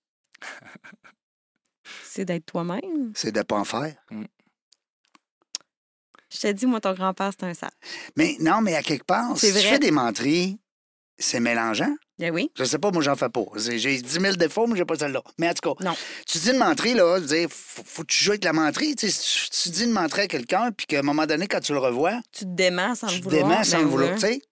C'est 2.16 2.24
d'être 2.24 2.46
toi-même? 2.46 3.12
C'est 3.14 3.30
de 3.32 3.42
pas 3.42 3.56
en 3.56 3.64
faire. 3.64 3.94
Je 6.32 6.40
te 6.40 6.52
dis, 6.52 6.66
moi, 6.66 6.80
ton 6.80 6.92
grand-père, 6.92 7.30
c'est 7.38 7.46
un 7.46 7.54
sale. 7.54 7.70
Mais 8.16 8.36
non, 8.40 8.60
mais 8.60 8.74
à 8.74 8.82
quelque 8.82 9.04
part, 9.04 9.36
si 9.38 9.46
tu 9.46 9.52
vrai. 9.52 9.62
fais 9.62 9.78
des 9.78 9.90
menteries, 9.92 10.58
c'est 11.18 11.40
mélangeant. 11.40 11.94
Ben 12.18 12.32
oui. 12.32 12.50
Je 12.56 12.64
sais 12.64 12.78
pas, 12.78 12.90
moi, 12.90 13.02
j'en 13.02 13.14
fais 13.14 13.28
pas. 13.28 13.44
J'ai 13.56 13.78
j'ai 13.78 14.00
10 14.00 14.20
000 14.20 14.36
défauts, 14.36 14.66
mais 14.66 14.76
j'ai 14.76 14.84
pas 14.84 14.96
celle-là. 14.96 15.22
Mais 15.38 15.48
en 15.50 15.54
tout 15.54 15.74
cas, 15.74 15.84
Non. 15.84 15.94
tu 16.26 16.38
dis 16.38 16.50
une 16.50 16.56
menterie, 16.58 16.94
là, 16.94 17.20
dire, 17.20 17.48
faut, 17.50 17.82
faut 17.84 18.02
que 18.02 18.08
tu 18.08 18.24
joues 18.24 18.30
avec 18.32 18.44
la 18.44 18.52
menterie. 18.54 18.96
Tu 18.96 19.08
tu, 19.08 19.50
tu 19.50 19.68
dis 19.70 19.84
une 19.84 19.92
menterie 19.92 20.22
à 20.22 20.26
quelqu'un, 20.26 20.72
puis 20.72 20.86
qu'à 20.86 20.98
un 20.98 21.02
moment 21.02 21.26
donné, 21.26 21.46
quand 21.46 21.60
tu 21.60 21.72
le 21.72 21.78
revois, 21.78 22.18
Tu 22.32 22.44
te 22.44 22.50
déments 22.50 22.94
sans 22.94 23.06
tu 23.08 23.16
le 23.16 23.20
te 23.20 23.24
vouloir. 23.28 23.48
déments 23.50 23.64
sans 23.64 23.76
Ben 23.78 23.82
le 23.84 23.88
vouloir. 23.90 24.14
Tu 24.14 24.20
sais, 24.20 24.42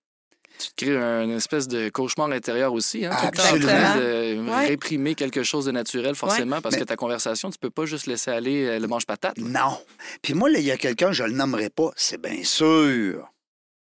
Tu 0.59 0.69
te 0.69 0.85
crées 0.85 0.97
un 0.97 1.29
espèce 1.31 1.67
de 1.67 1.89
cauchemar 1.89 2.31
intérieur 2.31 2.73
aussi. 2.73 3.05
Hein? 3.05 3.11
Tout 3.11 3.27
le 3.27 3.31
temps 3.37 3.43
en 3.43 3.47
Absolument. 3.47 3.73
train 3.73 3.97
de 3.99 4.51
Ouais. 4.51 4.67
réprimer 4.69 5.15
quelque 5.17 5.43
chose 5.43 5.65
de 5.65 5.73
naturel, 5.73 6.15
forcément, 6.15 6.61
parce 6.61 6.75
Mais- 6.77 6.81
que 6.83 6.85
ta 6.87 6.97
conversation, 6.97 7.51
tu 7.51 7.59
peux 7.59 7.71
pas 7.71 7.87
juste 7.87 8.07
laisser 8.07 8.31
aller 8.31 8.65
euh, 8.67 8.79
le 8.79 8.87
mange-patate. 8.87 9.37
là. 9.39 9.45
non. 9.65 9.79
Puis 10.23 10.35
moi, 10.35 10.49
là, 10.51 10.59
il 10.61 10.65
y 10.65 10.71
a 10.71 10.77
quelqu'un, 10.77 11.11
je 11.13 11.25
le 11.25 11.33
nommerai 11.33 11.71
pas, 11.71 11.91
c'est 11.97 12.21
bien 12.23 12.45
sûr. 12.45 13.29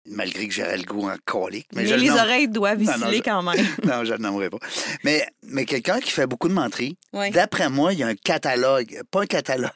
Malgré 0.06 0.48
que 0.48 0.52
j'aurais 0.52 0.76
le 0.76 0.82
goût 0.84 1.08
en 1.08 1.16
colique. 1.24 1.66
Mais, 1.74 1.82
Mais, 1.82 1.88
je 1.88 1.94
le 1.94 2.00
les 2.02 2.08
nomme- 2.08 2.18
oreilles 2.18 2.48
doivent 2.48 2.78
Non, 2.82 2.92
non, 2.92 2.98
viciler 2.98 3.16
je- 3.18 3.22
quand 3.22 3.42
même. 3.42 3.54
Non, 3.84 4.04
je 4.04 4.12
ne 4.12 4.16
le 4.18 4.22
nommerai 4.22 4.50
pas. 4.50 4.58
Mais, 5.02 5.26
mais 5.44 5.64
quelqu'un 5.64 5.98
qui 6.00 6.10
fait 6.10 6.26
beaucoup 6.26 6.48
de 6.48 6.52
menteries, 6.54 6.98
Ouais. 7.14 7.30
d'après 7.30 7.70
moi, 7.70 7.92
il 7.94 8.00
y 8.00 8.02
a 8.02 8.08
un 8.08 8.14
catalogue. 8.14 9.00
Pas 9.10 9.22
un 9.22 9.26
catalogue. 9.26 9.70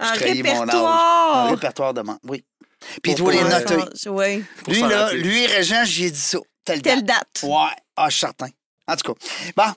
Un 0.00 0.14
trahis 0.14 0.42
mon 0.42 0.48
âge. 0.50 0.56
Un 0.56 0.60
répertoire. 0.64 1.50
répertoire 1.50 1.94
de 1.94 2.00
menteries. 2.02 2.20
Oui. 2.28 2.44
Puis 3.02 3.14
doit 3.14 3.32
les 3.32 3.42
noter. 3.44 3.76
Oui. 4.06 4.44
Lui, 4.68 4.80
là, 4.80 5.12
lui, 5.12 5.46
Régent, 5.46 5.84
j'y 5.84 6.06
ai 6.06 6.10
dit 6.10 6.18
ça. 6.18 6.38
Telle 6.64 6.82
Telle 6.82 7.02
date. 7.04 7.18
date. 7.42 7.50
Ouais. 7.50 7.70
Ah, 7.96 8.06
je 8.08 8.12
suis 8.16 8.20
certain. 8.20 8.48
En 8.86 8.96
tout 8.96 9.12
cas. 9.14 9.20
Bon, 9.56 9.72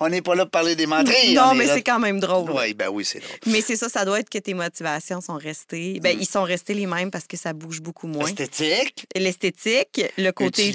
on 0.00 0.08
n'est 0.08 0.22
pas 0.22 0.34
là 0.34 0.44
pour 0.44 0.50
parler 0.50 0.74
des 0.74 0.86
menteries. 0.86 1.34
Non, 1.34 1.54
mais 1.54 1.66
là- 1.66 1.74
c'est 1.74 1.82
quand 1.84 2.00
même 2.00 2.18
drôle. 2.18 2.50
Oui, 2.50 2.74
ben 2.74 2.88
oui, 2.88 3.04
c'est 3.04 3.20
drôle. 3.20 3.38
Mais 3.46 3.60
c'est 3.60 3.76
ça, 3.76 3.88
ça 3.88 4.04
doit 4.04 4.18
être 4.18 4.28
que 4.28 4.38
tes 4.38 4.54
motivations 4.54 5.20
sont 5.20 5.36
restées. 5.36 6.00
Ben, 6.00 6.16
ils 6.18 6.26
sont 6.26 6.42
restés 6.42 6.74
les 6.74 6.86
mêmes 6.86 7.12
parce 7.12 7.26
que 7.28 7.36
ça 7.36 7.52
bouge 7.52 7.80
beaucoup 7.80 8.08
moins. 8.08 8.26
Esthétique. 8.26 9.06
L'esthétique, 9.14 10.02
le 10.18 10.32
côté 10.32 10.74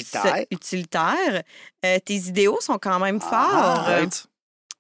Utilitaire. 0.52 1.44
Euh, 1.86 2.00
tes 2.00 2.16
idéaux 2.16 2.60
sont 2.62 2.78
quand 2.78 3.00
même 3.00 3.20
Ah, 3.24 3.30
forts. 3.30 3.80
Arrête. 3.90 4.24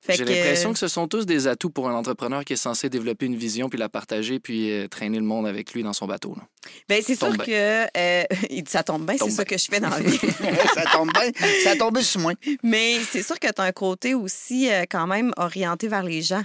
J'ai 0.09 0.17
que- 0.23 0.29
l'impression 0.29 0.73
que 0.73 0.79
ce 0.79 0.87
sont 0.87 1.07
tous 1.07 1.25
des 1.25 1.47
atouts 1.47 1.69
pour 1.69 1.87
un 1.89 1.93
entrepreneur 1.93 2.43
qui 2.43 2.53
est 2.53 2.57
censé 2.57 2.89
développer 2.89 3.27
une 3.27 3.35
vision 3.35 3.69
puis 3.69 3.77
la 3.77 3.87
partager 3.89 4.39
puis 4.39 4.71
euh, 4.71 4.87
traîner 4.87 5.17
le 5.19 5.23
monde 5.25 5.45
avec 5.45 5.73
lui 5.73 5.83
dans 5.83 5.93
son 5.93 6.07
bateau. 6.07 6.33
là. 6.35 6.43
Ben, 6.89 7.01
c'est 7.05 7.15
sûr 7.15 7.27
Tombe 7.29 7.45
que 7.45 7.85
euh, 7.97 8.23
ça 8.67 8.83
tombe 8.83 9.05
bien, 9.05 9.13
c'est 9.13 9.19
Tombe 9.19 9.29
ça 9.29 9.45
que 9.45 9.57
je 9.57 9.65
fais 9.69 9.79
dans 9.79 9.89
la 9.91 9.99
vie. 9.99 10.17
ça 10.73 10.83
tombe 10.91 11.11
bien. 11.13 11.31
Ça 11.63 11.71
a 11.71 11.75
tombé 11.75 12.01
sur 12.01 12.19
moi. 12.21 12.33
Mais 12.63 12.99
c'est 13.09 13.21
sûr 13.23 13.39
que 13.39 13.47
tu 13.51 13.61
as 13.61 13.65
un 13.65 13.71
côté 13.71 14.13
aussi 14.15 14.71
euh, 14.71 14.83
quand 14.89 15.07
même 15.07 15.33
orienté 15.37 15.87
vers 15.87 16.03
les 16.03 16.21
gens. 16.21 16.43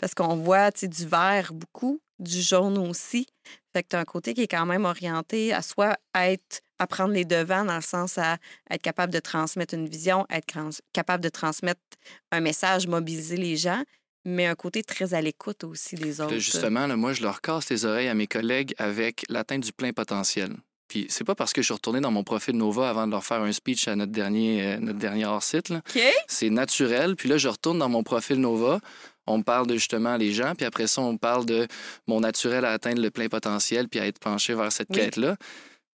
Parce 0.00 0.14
qu'on 0.14 0.36
voit 0.36 0.70
tu 0.72 0.80
sais, 0.80 0.88
du 0.88 1.06
vert 1.06 1.52
beaucoup, 1.52 2.00
du 2.18 2.42
jaune 2.42 2.78
aussi. 2.78 3.26
Fait 3.72 3.82
que 3.82 3.88
tu 3.90 3.96
as 3.96 4.00
un 4.00 4.04
côté 4.04 4.34
qui 4.34 4.42
est 4.42 4.48
quand 4.48 4.66
même 4.66 4.84
orienté 4.84 5.52
à 5.52 5.62
soit 5.62 5.96
être 6.16 6.60
à 6.78 6.86
prendre 6.86 7.12
les 7.14 7.24
devants 7.24 7.64
dans 7.64 7.76
le 7.76 7.82
sens 7.82 8.18
à 8.18 8.36
être 8.70 8.82
capable 8.82 9.12
de 9.12 9.20
transmettre 9.20 9.74
une 9.74 9.88
vision, 9.88 10.26
être 10.30 10.46
capable 10.92 11.22
de 11.22 11.28
transmettre 11.28 11.80
un 12.32 12.40
message, 12.40 12.86
mobiliser 12.86 13.36
les 13.36 13.56
gens, 13.56 13.82
mais 14.24 14.46
un 14.46 14.54
côté 14.54 14.82
très 14.82 15.14
à 15.14 15.20
l'écoute 15.20 15.64
aussi 15.64 15.94
des 15.96 16.20
autres. 16.20 16.36
Justement, 16.38 16.86
là, 16.86 16.96
moi, 16.96 17.12
je 17.12 17.22
leur 17.22 17.40
casse 17.40 17.68
les 17.70 17.84
oreilles 17.84 18.08
à 18.08 18.14
mes 18.14 18.26
collègues 18.26 18.74
avec 18.78 19.24
l'atteinte 19.28 19.62
du 19.62 19.72
plein 19.72 19.92
potentiel. 19.92 20.52
Puis 20.88 21.06
c'est 21.08 21.24
pas 21.24 21.34
parce 21.34 21.52
que 21.52 21.62
je 21.62 21.66
suis 21.66 21.74
retourné 21.74 22.00
dans 22.00 22.10
mon 22.10 22.24
profil 22.24 22.56
Nova 22.56 22.88
avant 22.90 23.06
de 23.06 23.12
leur 23.12 23.24
faire 23.24 23.40
un 23.40 23.52
speech 23.52 23.88
à 23.88 23.96
notre 23.96 24.12
dernier, 24.12 24.62
euh, 24.74 24.78
notre 24.78 24.98
dernier 24.98 25.24
hors-site. 25.24 25.68
là. 25.70 25.78
OK? 25.88 26.00
C'est 26.28 26.50
naturel. 26.50 27.16
Puis 27.16 27.28
là, 27.28 27.38
je 27.38 27.48
retourne 27.48 27.78
dans 27.78 27.88
mon 27.88 28.02
profil 28.02 28.36
Nova. 28.40 28.80
On 29.26 29.38
me 29.38 29.42
parle 29.42 29.66
de 29.66 29.74
justement 29.74 30.16
les 30.16 30.32
gens. 30.32 30.54
Puis 30.54 30.66
après 30.66 30.86
ça, 30.86 31.00
on 31.00 31.14
me 31.14 31.18
parle 31.18 31.46
de 31.46 31.66
mon 32.06 32.20
naturel 32.20 32.64
à 32.66 32.72
atteindre 32.72 33.00
le 33.00 33.10
plein 33.10 33.28
potentiel 33.28 33.88
puis 33.88 33.98
à 33.98 34.06
être 34.06 34.18
penché 34.18 34.54
vers 34.54 34.70
cette 34.70 34.90
Oui. 34.90 34.96
quête-là. 34.96 35.36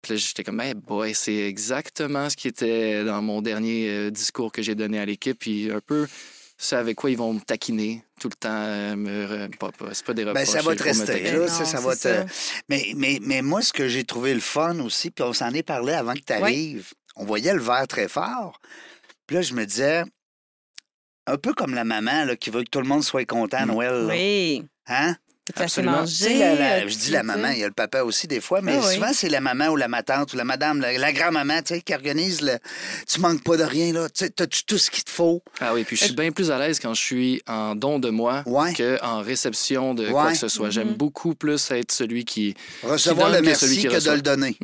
Puis 0.02 0.12
là, 0.14 0.16
j'étais 0.18 0.44
comme, 0.44 0.60
hey 0.60 0.74
boy, 0.74 1.14
c'est 1.14 1.34
exactement 1.48 2.30
ce 2.30 2.36
qui 2.36 2.48
était 2.48 3.04
dans 3.04 3.20
mon 3.20 3.42
dernier 3.42 3.88
euh, 3.88 4.10
discours 4.10 4.52
que 4.52 4.62
j'ai 4.62 4.74
donné 4.74 4.98
à 5.00 5.04
l'équipe. 5.04 5.38
Puis 5.38 5.70
un 5.70 5.80
peu 5.80 6.06
ce 6.56 6.74
avec 6.76 6.96
quoi 6.96 7.10
ils 7.10 7.16
vont 7.16 7.32
me 7.34 7.40
taquiner 7.40 8.02
tout 8.20 8.28
le 8.28 8.34
temps. 8.36 8.48
euh, 8.50 8.96
me 8.96 9.26
re- 9.26 9.56
pas- 9.58 9.70
pas- 9.72 9.94
C'est 9.94 10.04
pas 10.06 10.14
des 10.14 10.24
Ben, 10.24 10.30
reproches. 10.30 10.48
ça 10.48 10.62
va 10.62 10.74
te 10.76 10.82
rester. 10.82 11.20
Là, 11.32 11.38
Non, 11.38 11.46
ça, 11.48 11.64
ça 11.64 11.80
va 11.80 11.94
te... 11.94 12.00
ça. 12.00 12.26
Mais, 12.68 12.92
mais, 12.96 13.18
mais 13.22 13.42
moi, 13.42 13.62
ce 13.62 13.72
que 13.72 13.86
j'ai 13.88 14.04
trouvé 14.04 14.34
le 14.34 14.40
fun 14.40 14.78
aussi, 14.80 15.10
puis 15.10 15.24
on 15.24 15.32
s'en 15.32 15.50
est 15.52 15.62
parlé 15.62 15.92
avant 15.92 16.14
que 16.14 16.20
tu 16.26 16.32
arrives, 16.32 16.92
on 17.16 17.24
voyait 17.24 17.54
le 17.54 17.60
verre 17.60 17.86
très 17.88 18.08
fort. 18.08 18.60
Puis 19.26 19.36
là, 19.36 19.42
je 19.42 19.54
me 19.54 19.64
disais, 19.66 20.02
un 21.26 21.36
peu 21.36 21.52
comme 21.54 21.74
la 21.74 21.84
maman 21.84 22.24
là, 22.24 22.36
qui 22.36 22.50
veut 22.50 22.62
que 22.64 22.70
tout 22.70 22.80
le 22.80 22.86
monde 22.88 23.04
soit 23.04 23.24
content 23.24 23.58
à 23.58 23.66
Mm. 23.66 23.70
Noël. 23.72 23.94
là. 24.06 24.14
Oui. 24.14 24.62
Hein? 24.86 25.16
Absolument. 25.56 26.04
Tu 26.04 26.12
sais, 26.12 26.28
manger. 26.30 26.38
la- 26.38 26.54
la- 26.54 26.72
euh, 26.84 26.88
je 26.88 26.96
dis 26.98 27.10
la 27.10 27.22
maman, 27.22 27.48
il 27.48 27.58
y 27.58 27.64
a 27.64 27.66
le 27.66 27.72
papa 27.72 28.02
aussi 28.02 28.26
des 28.26 28.40
fois, 28.40 28.60
mais 28.60 28.74
Ah 28.76 28.86
oui. 28.86 28.94
souvent 28.94 29.12
c'est 29.12 29.28
la 29.28 29.40
maman 29.40 29.68
ou 29.68 29.76
la 29.76 29.88
ma 29.88 30.02
tante 30.02 30.32
ou 30.32 30.36
la 30.36 30.44
madame, 30.44 30.80
la, 30.80 30.96
la 30.98 31.12
grand-maman, 31.12 31.62
tu 31.62 31.74
sais, 31.74 31.80
qui 31.82 31.94
organise 31.94 32.40
le. 32.40 32.58
Tu 33.06 33.20
manques 33.20 33.42
pas 33.42 33.56
de 33.56 33.62
rien, 33.64 33.92
là. 33.92 34.08
Tu 34.08 34.24
sais, 34.24 34.30
t'as-tu 34.30 34.64
tout 34.64 34.78
ce 34.78 34.90
qu'il 34.90 35.04
te 35.04 35.10
faut? 35.10 35.42
Ah 35.60 35.72
oui, 35.74 35.84
puis 35.84 35.96
je 35.96 36.04
suis 36.04 36.14
bien 36.14 36.30
plus 36.32 36.50
à 36.50 36.58
l'aise 36.58 36.78
quand 36.80 36.94
je 36.94 37.00
suis 37.02 37.42
en 37.46 37.74
don 37.74 37.98
de 37.98 38.10
moi 38.10 38.42
Ouais. 38.46 38.72
qu'en 38.74 39.22
réception 39.22 39.94
de 39.94 40.08
quoi 40.10 40.32
que 40.32 40.38
ce 40.38 40.48
soit. 40.48 40.70
J'aime 40.70 40.88
Mhm. 40.88 40.94
beaucoup 40.96 41.34
plus 41.34 41.70
être 41.70 41.92
celui 41.92 42.24
qui. 42.24 42.54
Recevoir 42.82 43.30
donne 43.32 43.44
le 43.44 43.50
que 43.52 43.56
celui 43.56 43.76
merci 43.76 43.88
qui 43.88 43.94
que 43.94 44.04
de 44.10 44.14
le 44.14 44.22
donner. 44.22 44.56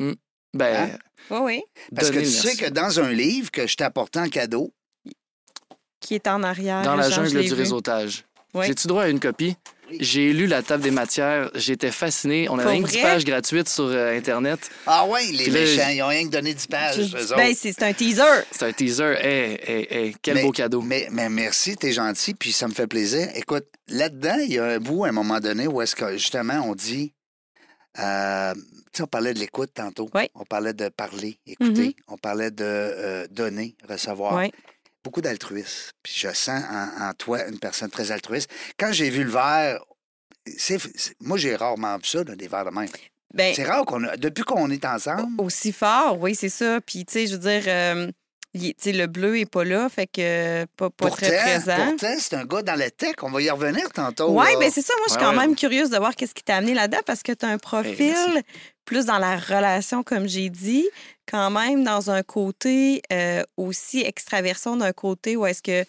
Ben, 0.53 0.91
Hein? 0.93 0.97
Oui, 1.31 1.39
oui. 1.41 1.61
Parce 1.95 2.11
que 2.11 2.19
tu 2.19 2.25
sais 2.25 2.43
merci. 2.49 2.57
que 2.61 2.69
dans 2.69 2.99
un 2.99 3.11
livre 3.11 3.49
que 3.51 3.65
je 3.65 3.75
t'ai 3.75 3.83
apporté 3.83 4.19
en 4.19 4.29
cadeau, 4.29 4.71
Qui 5.99 6.13
est 6.15 6.27
en 6.27 6.43
arrière. 6.43 6.83
Dans 6.83 6.95
la 6.95 7.09
jungle 7.09 7.41
du 7.41 7.47
vu. 7.47 7.53
réseautage. 7.53 8.25
Ouais. 8.53 8.67
J'ai-tu 8.67 8.87
droit 8.87 9.03
à 9.03 9.07
une 9.09 9.19
copie? 9.19 9.55
J'ai 9.99 10.33
lu 10.33 10.47
la 10.47 10.63
table 10.63 10.83
des 10.83 10.91
matières, 10.91 11.49
j'étais 11.55 11.91
fasciné. 11.91 12.49
On 12.49 12.57
avait 12.57 12.77
une 12.77 12.83
10 12.83 12.91
vrai? 12.93 13.01
pages 13.03 13.25
gratuites 13.25 13.69
sur 13.69 13.85
euh, 13.85 14.17
Internet. 14.17 14.69
ah 14.87 15.05
ouais, 15.05 15.25
les 15.31 15.45
là, 15.49 15.59
méchants, 15.59 15.89
ils 15.89 16.01
ont 16.01 16.07
rien 16.07 16.23
que 16.25 16.31
donné 16.31 16.53
10 16.53 16.67
pages. 16.67 17.11
Ben, 17.35 17.53
c'est 17.55 17.81
un 17.83 17.93
teaser. 17.93 18.23
C'est 18.51 18.65
un 18.65 18.71
teaser. 18.73 19.15
Hey, 19.19 19.59
hey, 19.65 19.87
hey, 19.89 20.15
quel 20.21 20.35
Mais- 20.35 20.43
beau 20.43 20.51
cadeau. 20.51 20.81
Mais, 20.81 21.07
mais 21.11 21.29
merci, 21.29 21.75
t'es 21.75 21.91
gentil, 21.91 22.33
puis 22.33 22.51
ça 22.51 22.67
me 22.67 22.73
fait 22.73 22.87
plaisir. 22.87 23.27
Écoute, 23.35 23.65
là-dedans, 23.87 24.37
il 24.43 24.53
y 24.53 24.59
a 24.59 24.65
un 24.65 24.79
bout 24.79 25.05
à 25.05 25.09
un 25.09 25.11
moment 25.11 25.39
donné 25.39 25.67
où 25.67 25.81
est-ce 25.81 25.95
que 25.95 26.13
justement 26.13 26.61
on 26.65 26.73
dit. 26.75 27.13
euh, 27.99 28.53
tu 28.55 28.61
sais, 28.99 29.03
on 29.03 29.07
parlait 29.07 29.33
de 29.33 29.39
l'écoute 29.39 29.71
tantôt. 29.73 30.09
Oui. 30.13 30.29
On 30.35 30.45
parlait 30.45 30.73
de 30.73 30.89
parler, 30.89 31.37
écouter. 31.45 31.87
Mhm. 31.87 31.93
On 32.07 32.17
parlait 32.17 32.51
de 32.51 32.63
euh, 32.63 33.27
donner, 33.29 33.75
recevoir. 33.89 34.35
Oui. 34.35 34.51
Beaucoup 35.05 35.21
d'altruisme. 35.21 35.91
Puis 36.03 36.13
je 36.17 36.33
sens 36.33 36.61
en, 36.69 37.09
en 37.09 37.13
toi 37.13 37.45
une 37.47 37.59
personne 37.59 37.89
très 37.91 38.11
altruiste. 38.11 38.49
Quand 38.77 38.91
j'ai 38.91 39.09
vu 39.09 39.23
le 39.23 39.29
verre, 39.31 39.79
c'est, 40.57 40.79
moi 41.21 41.37
j'ai 41.37 41.55
rarement 41.55 41.95
vu 41.97 42.05
ça, 42.05 42.23
là, 42.23 42.35
des 42.35 42.47
verres 42.47 42.65
de 42.65 42.71
même. 42.71 42.89
Ben, 43.33 43.53
C'est 43.55 43.65
rare 43.65 43.85
qu'on 43.85 44.03
a. 44.05 44.17
Depuis 44.17 44.43
qu'on 44.43 44.69
est 44.71 44.83
ensemble. 44.85 45.27
aussi 45.39 45.71
fort, 45.71 46.17
oui, 46.19 46.35
c'est 46.35 46.49
ça. 46.49 46.79
Puis, 46.81 47.05
tu 47.05 47.13
sais, 47.13 47.27
je 47.27 47.33
veux 47.33 47.39
dire, 47.39 47.63
euh, 47.67 48.09
il 48.53 48.67
est- 48.67 48.73
tu 48.77 48.83
sais, 48.83 48.91
le 48.93 49.07
bleu 49.07 49.37
est 49.39 49.45
pas 49.49 49.65
là, 49.65 49.89
fait 49.89 50.07
que 50.07 50.21
euh, 50.21 50.65
pas, 50.77 50.89
pas 50.89 51.07
pourtant, 51.09 51.25
très 51.27 51.37
présent. 51.41 51.75
pourtant, 51.89 52.15
c'est 52.17 52.33
un 52.35 52.45
gars 52.45 52.61
dans 52.61 52.75
la 52.79 52.89
tech. 52.89 53.15
On 53.23 53.29
va 53.31 53.41
y 53.41 53.49
revenir 53.49 53.89
tantôt. 53.91 54.29
Oui, 54.39 54.47
mais 54.59 54.69
c'est 54.71 54.81
ça. 54.81 54.93
Moi, 54.99 55.05
je 55.07 55.13
suis 55.13 55.19
Ouais, 55.21 55.25
quand 55.25 55.31
ouais. 55.37 55.47
même 55.47 55.55
curieuse 55.55 55.89
de 55.89 55.97
voir 55.97 56.15
qu'est-ce 56.15 56.33
qui 56.33 56.43
t'a 56.43 56.55
amené 56.55 56.73
là-dedans 56.73 57.01
parce 57.05 57.21
que 57.23 57.33
tu 57.33 57.45
as 57.45 57.49
un 57.49 57.57
profil 57.57 58.13
merci. 58.15 58.43
Plus 58.85 59.05
dans 59.05 59.17
la 59.17 59.35
relation, 59.37 60.03
comme 60.03 60.27
j'ai 60.27 60.49
dit, 60.49 60.87
quand 61.29 61.49
même 61.49 61.83
dans 61.83 62.11
un 62.11 62.21
côté 62.23 63.01
euh, 63.11 63.43
aussi 63.57 64.01
extraversion 64.01 64.77
d'un 64.77 64.93
côté 64.93 65.35
où 65.35 65.45
est-ce 65.45 65.61
que 65.63 65.83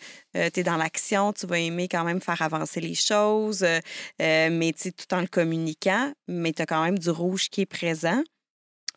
tu 0.50 0.60
es 0.60 0.62
dans 0.62 0.76
l'action, 0.76 1.32
tu 1.32 1.46
vas 1.46 1.58
aimer 1.58 1.88
quand 1.88 2.04
même 2.04 2.20
faire 2.20 2.40
avancer 2.42 2.80
les 2.80 2.94
choses, 2.94 3.62
euh, 3.62 3.78
euh, 4.22 4.48
mais 4.50 4.72
tu 4.72 4.84
sais, 4.84 4.92
tout 4.92 5.12
en 5.14 5.20
le 5.20 5.26
communiquant, 5.26 6.12
mais 6.26 6.52
tu 6.52 6.62
as 6.62 6.66
quand 6.66 6.82
même 6.82 6.98
du 6.98 7.10
rouge 7.10 7.48
qui 7.50 7.60
est 7.62 7.66
présent. 7.66 8.22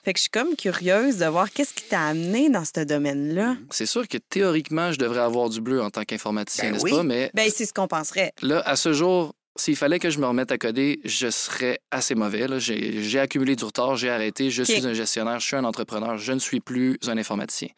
Fait 0.02 0.14
que 0.14 0.18
je 0.20 0.22
suis 0.24 0.30
comme 0.30 0.56
curieuse 0.56 1.18
de 1.18 1.26
voir 1.26 1.52
qu'est-ce 1.52 1.74
qui 1.74 1.84
t'a 1.84 2.02
amené 2.08 2.50
dans 2.50 2.64
ce 2.64 2.80
domaine-là. 2.86 3.58
C'est 3.70 3.86
sûr 3.86 4.08
que 4.08 4.18
théoriquement, 4.18 4.94
je 4.94 4.98
devrais 4.98 5.20
avoir 5.20 5.50
du 5.50 5.60
bleu 5.60 5.82
en 5.82 5.90
tant 5.90 6.06
qu'informaticien, 6.06 6.70
Ben 6.70 6.72
n'est-ce 6.74 6.84
oui. 6.86 6.92
pas? 6.92 7.04
Mais 7.04 7.30
Ben, 7.34 7.50
c'est 7.54 7.66
ce 7.66 7.74
qu'on 7.74 7.90
penserait. 7.90 8.32
là, 8.42 8.62
à 8.66 8.78
ce 8.78 8.94
jour, 8.94 9.34
s'il 9.60 9.76
fallait 9.76 10.00
que 10.00 10.10
je 10.10 10.20
me 10.20 10.26
remette 10.26 10.52
à 10.52 10.58
coder, 10.58 11.00
je 11.06 11.30
serais 11.30 11.80
assez 11.92 12.16
mauvais. 12.16 12.48
j'ai 12.60 13.20
accumulé 13.20 13.56
du 13.56 13.64
retard, 13.64 13.96
j'ai 13.96 14.10
arrêté, 14.10 14.50
je 14.50 14.64
suis 14.64 14.86
un 14.86 14.94
gestionnaire, 14.94 15.40
je 15.40 15.46
suis 15.46 15.56
un 15.56 15.66
entrepreneur, 15.66 16.18
je 16.18 16.32
ne 16.32 16.40
suis 16.40 16.60
plus 16.60 16.98
un 17.08 17.18
informaticien. 17.18 17.70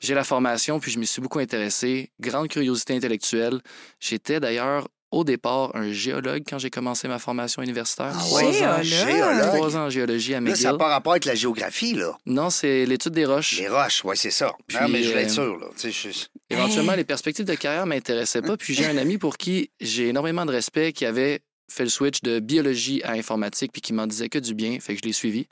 J'ai 0.00 0.14
la 0.14 0.24
formation, 0.24 0.80
puis 0.80 0.90
je 0.90 0.98
m'y 0.98 1.06
suis 1.06 1.22
beaucoup 1.22 1.38
intéressé. 1.38 2.10
Grande 2.20 2.48
curiosité 2.48 2.94
intellectuelle. 2.94 3.60
J'étais 4.00 4.38
d'ailleurs 4.38 4.88
au 5.14 5.24
départ 5.24 5.70
un 5.74 5.90
géologue 5.92 6.42
quand 6.48 6.58
j'ai 6.58 6.70
commencé 6.70 7.08
ma 7.08 7.18
formation 7.18 7.62
universitaire. 7.62 8.12
Ah 8.14 8.18
Trois 8.18 8.42
ouais, 8.42 8.66
ans- 8.66 8.82
géologue. 8.82 9.40
Trois 9.54 9.76
ans 9.76 9.84
en 9.86 9.90
géologie 9.90 10.34
à 10.34 10.40
Là, 10.40 10.46
ça 10.46 10.52
McGill. 10.52 10.66
n'a 10.66 10.74
pas 10.78 10.88
rapport 10.88 11.12
avec 11.12 11.24
la 11.24 11.34
géographie, 11.34 11.94
là. 11.94 12.16
Non, 12.26 12.50
c'est 12.50 12.84
l'étude 12.86 13.12
des 13.12 13.24
roches. 13.24 13.58
Les 13.58 13.68
roches, 13.68 14.02
oui, 14.04 14.16
c'est 14.16 14.30
ça. 14.30 14.52
non, 14.72 14.88
mais 14.88 15.02
je 15.02 15.08
voulais 15.10 15.22
être 15.22 15.30
euh, 15.30 15.34
sûr, 15.34 15.58
là. 15.58 15.66
Tu 15.78 15.92
sais, 15.92 16.10
je- 16.12 16.26
Éventuellement, 16.54 16.94
les 16.94 17.04
perspectives 17.04 17.44
de 17.46 17.54
carrière 17.54 17.86
m'intéressaient 17.86 18.42
pas. 18.42 18.56
Puis 18.56 18.74
j'ai 18.74 18.86
un 18.86 18.96
ami 18.96 19.18
pour 19.18 19.36
qui 19.38 19.70
j'ai 19.80 20.08
énormément 20.08 20.44
de 20.46 20.50
respect 20.52 20.92
qui 20.92 21.06
avait 21.06 21.40
fait 21.72 21.84
le 21.84 21.88
switch 21.90 22.20
de 22.22 22.40
biologie 22.40 23.02
à 23.04 23.12
informatique 23.12 23.72
puis 23.72 23.80
qui 23.80 23.92
m'en 23.92 24.06
disait 24.06 24.28
que 24.28 24.38
du 24.38 24.54
bien. 24.54 24.78
Fait 24.80 24.94
que 24.94 25.00
je 25.02 25.06
l'ai 25.06 25.12
suivi. 25.14 25.46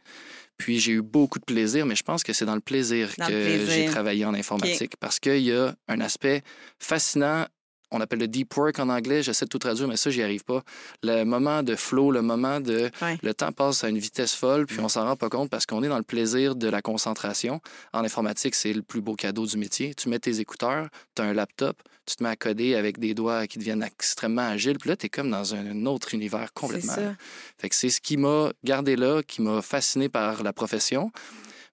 Puis 0.58 0.78
j'ai 0.78 0.92
eu 0.92 1.02
beaucoup 1.02 1.38
de 1.38 1.44
plaisir, 1.44 1.86
mais 1.86 1.96
je 1.96 2.02
pense 2.02 2.22
que 2.22 2.32
c'est 2.34 2.44
dans 2.44 2.54
le 2.54 2.60
plaisir 2.60 3.08
Dans 3.18 3.26
que 3.26 3.66
j'ai 3.68 3.86
travaillé 3.86 4.24
en 4.26 4.34
informatique 4.34 4.92
parce 5.00 5.18
qu'il 5.18 5.38
y 5.38 5.52
a 5.52 5.74
un 5.88 6.00
aspect 6.00 6.42
fascinant. 6.78 7.46
On 7.94 8.00
appelle 8.00 8.20
le 8.20 8.28
deep 8.28 8.56
work 8.56 8.78
en 8.78 8.88
anglais. 8.88 9.22
J'essaie 9.22 9.44
de 9.44 9.50
tout 9.50 9.58
traduire, 9.58 9.86
mais 9.86 9.96
ça, 9.96 10.10
j'y 10.10 10.22
arrive 10.22 10.44
pas. 10.44 10.62
Le 11.02 11.24
moment 11.24 11.62
de 11.62 11.76
flow, 11.76 12.10
le 12.10 12.22
moment 12.22 12.58
de. 12.58 12.90
Ouais. 13.02 13.18
Le 13.22 13.34
temps 13.34 13.52
passe 13.52 13.84
à 13.84 13.88
une 13.90 13.98
vitesse 13.98 14.34
folle, 14.34 14.66
puis 14.66 14.80
on 14.80 14.88
s'en 14.88 15.04
rend 15.04 15.16
pas 15.16 15.28
compte 15.28 15.50
parce 15.50 15.66
qu'on 15.66 15.82
est 15.82 15.88
dans 15.88 15.98
le 15.98 16.02
plaisir 16.02 16.56
de 16.56 16.68
la 16.68 16.80
concentration. 16.82 17.60
En 17.92 18.02
informatique, 18.02 18.54
c'est 18.54 18.72
le 18.72 18.82
plus 18.82 19.00
beau 19.02 19.14
cadeau 19.14 19.46
du 19.46 19.56
métier. 19.58 19.94
Tu 19.94 20.08
mets 20.08 20.18
tes 20.18 20.40
écouteurs, 20.40 20.88
tu 21.14 21.22
as 21.22 21.26
un 21.26 21.34
laptop, 21.34 21.76
tu 22.06 22.16
te 22.16 22.22
mets 22.22 22.30
à 22.30 22.36
coder 22.36 22.74
avec 22.74 22.98
des 22.98 23.14
doigts 23.14 23.46
qui 23.46 23.58
deviennent 23.58 23.82
extrêmement 23.82 24.48
agiles, 24.48 24.78
puis 24.78 24.88
là, 24.88 24.96
tu 24.96 25.06
es 25.06 25.08
comme 25.08 25.30
dans 25.30 25.54
un 25.54 25.86
autre 25.86 26.14
univers 26.14 26.46
C'est 26.48 26.54
complètement. 26.54 26.94
ça. 26.94 27.14
Fait 27.58 27.68
que 27.68 27.74
c'est 27.76 27.90
ce 27.90 28.00
qui 28.00 28.16
m'a 28.16 28.50
gardé 28.64 28.96
là, 28.96 29.22
qui 29.22 29.42
m'a 29.42 29.60
fasciné 29.62 30.08
par 30.08 30.42
la 30.42 30.52
profession. 30.52 31.12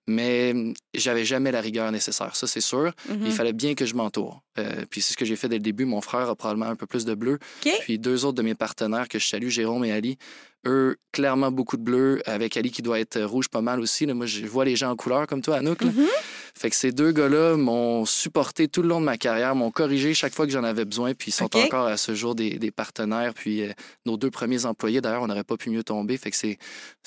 Mais 0.10 0.56
j'avais 0.96 1.24
jamais 1.24 1.52
la 1.52 1.62
rigueur 1.62 1.92
nécessaire, 1.92 2.36
ça 2.36 2.48
c'est 2.48 2.62
sûr. 2.62 2.92
Mhm. 3.08 3.28
Il 3.28 3.32
fallait 3.32 3.54
bien 3.54 3.76
que 3.76 3.86
je 3.86 3.94
m'entoure. 3.94 4.42
Euh, 4.58 4.86
puis 4.90 5.02
c'est 5.02 5.14
ce 5.14 5.18
que 5.18 5.24
j'ai 5.24 5.36
fait 5.36 5.48
dès 5.48 5.58
le 5.58 5.62
début. 5.62 5.86
Mon 5.86 6.02
frère 6.02 6.28
a 6.30 6.36
probablement 6.36 6.66
un 6.66 6.76
peu 6.76 6.88
plus 6.88 7.06
de 7.06 7.14
bleu. 7.14 7.38
Puis 7.82 8.00
deux 8.00 8.26
autres 8.26 8.38
de 8.38 8.42
mes 8.42 8.56
partenaires 8.56 9.08
que 9.08 9.20
je 9.20 9.28
salue, 9.28 9.50
Jérôme 9.50 9.86
et 9.86 9.92
Ali, 9.92 10.18
eux, 10.66 10.98
clairement 11.12 11.52
beaucoup 11.52 11.78
de 11.78 11.84
bleu, 11.84 12.22
avec 12.26 12.58
Ali 12.58 12.72
qui 12.72 12.82
doit 12.82 13.00
être 13.00 13.22
rouge 13.22 13.50
pas 13.50 13.62
mal 13.62 13.80
aussi. 13.80 14.06
Là, 14.06 14.14
moi, 14.14 14.26
je 14.26 14.46
vois 14.46 14.66
les 14.66 14.76
gens 14.76 14.92
en 14.92 14.96
couleur 14.96 15.28
comme 15.28 15.42
toi, 15.42 15.58
Anouk. 15.58 15.82
là. 15.84 15.92
Mhm. 15.92 16.08
Fait 16.56 16.70
que 16.70 16.76
ces 16.76 16.92
deux 16.92 17.12
gars-là 17.12 17.56
m'ont 17.56 18.06
supporté 18.06 18.68
tout 18.68 18.82
le 18.82 18.90
long 18.90 19.00
de 19.00 19.06
ma 19.06 19.18
carrière, 19.18 19.56
m'ont 19.56 19.72
corrigé 19.72 20.14
chaque 20.14 20.34
fois 20.34 20.46
que 20.46 20.52
j'en 20.52 20.64
avais 20.64 20.84
besoin, 20.84 21.14
puis 21.14 21.30
ils 21.30 21.34
sont 21.34 21.56
encore 21.56 21.86
à 21.86 21.96
ce 21.96 22.14
jour 22.14 22.36
des, 22.36 22.60
des 22.60 22.72
partenaires. 22.72 23.34
Puis 23.34 23.64
euh, 23.64 23.72
nos 24.06 24.18
deux 24.18 24.30
premiers 24.30 24.66
employés, 24.66 25.00
d'ailleurs, 25.00 25.22
on 25.22 25.28
n'aurait 25.28 25.46
pas 25.46 25.56
pu 25.56 25.70
mieux 25.70 25.84
tomber. 25.84 26.18
Fait 26.18 26.32
que 26.32 26.38
c'est, 26.38 26.58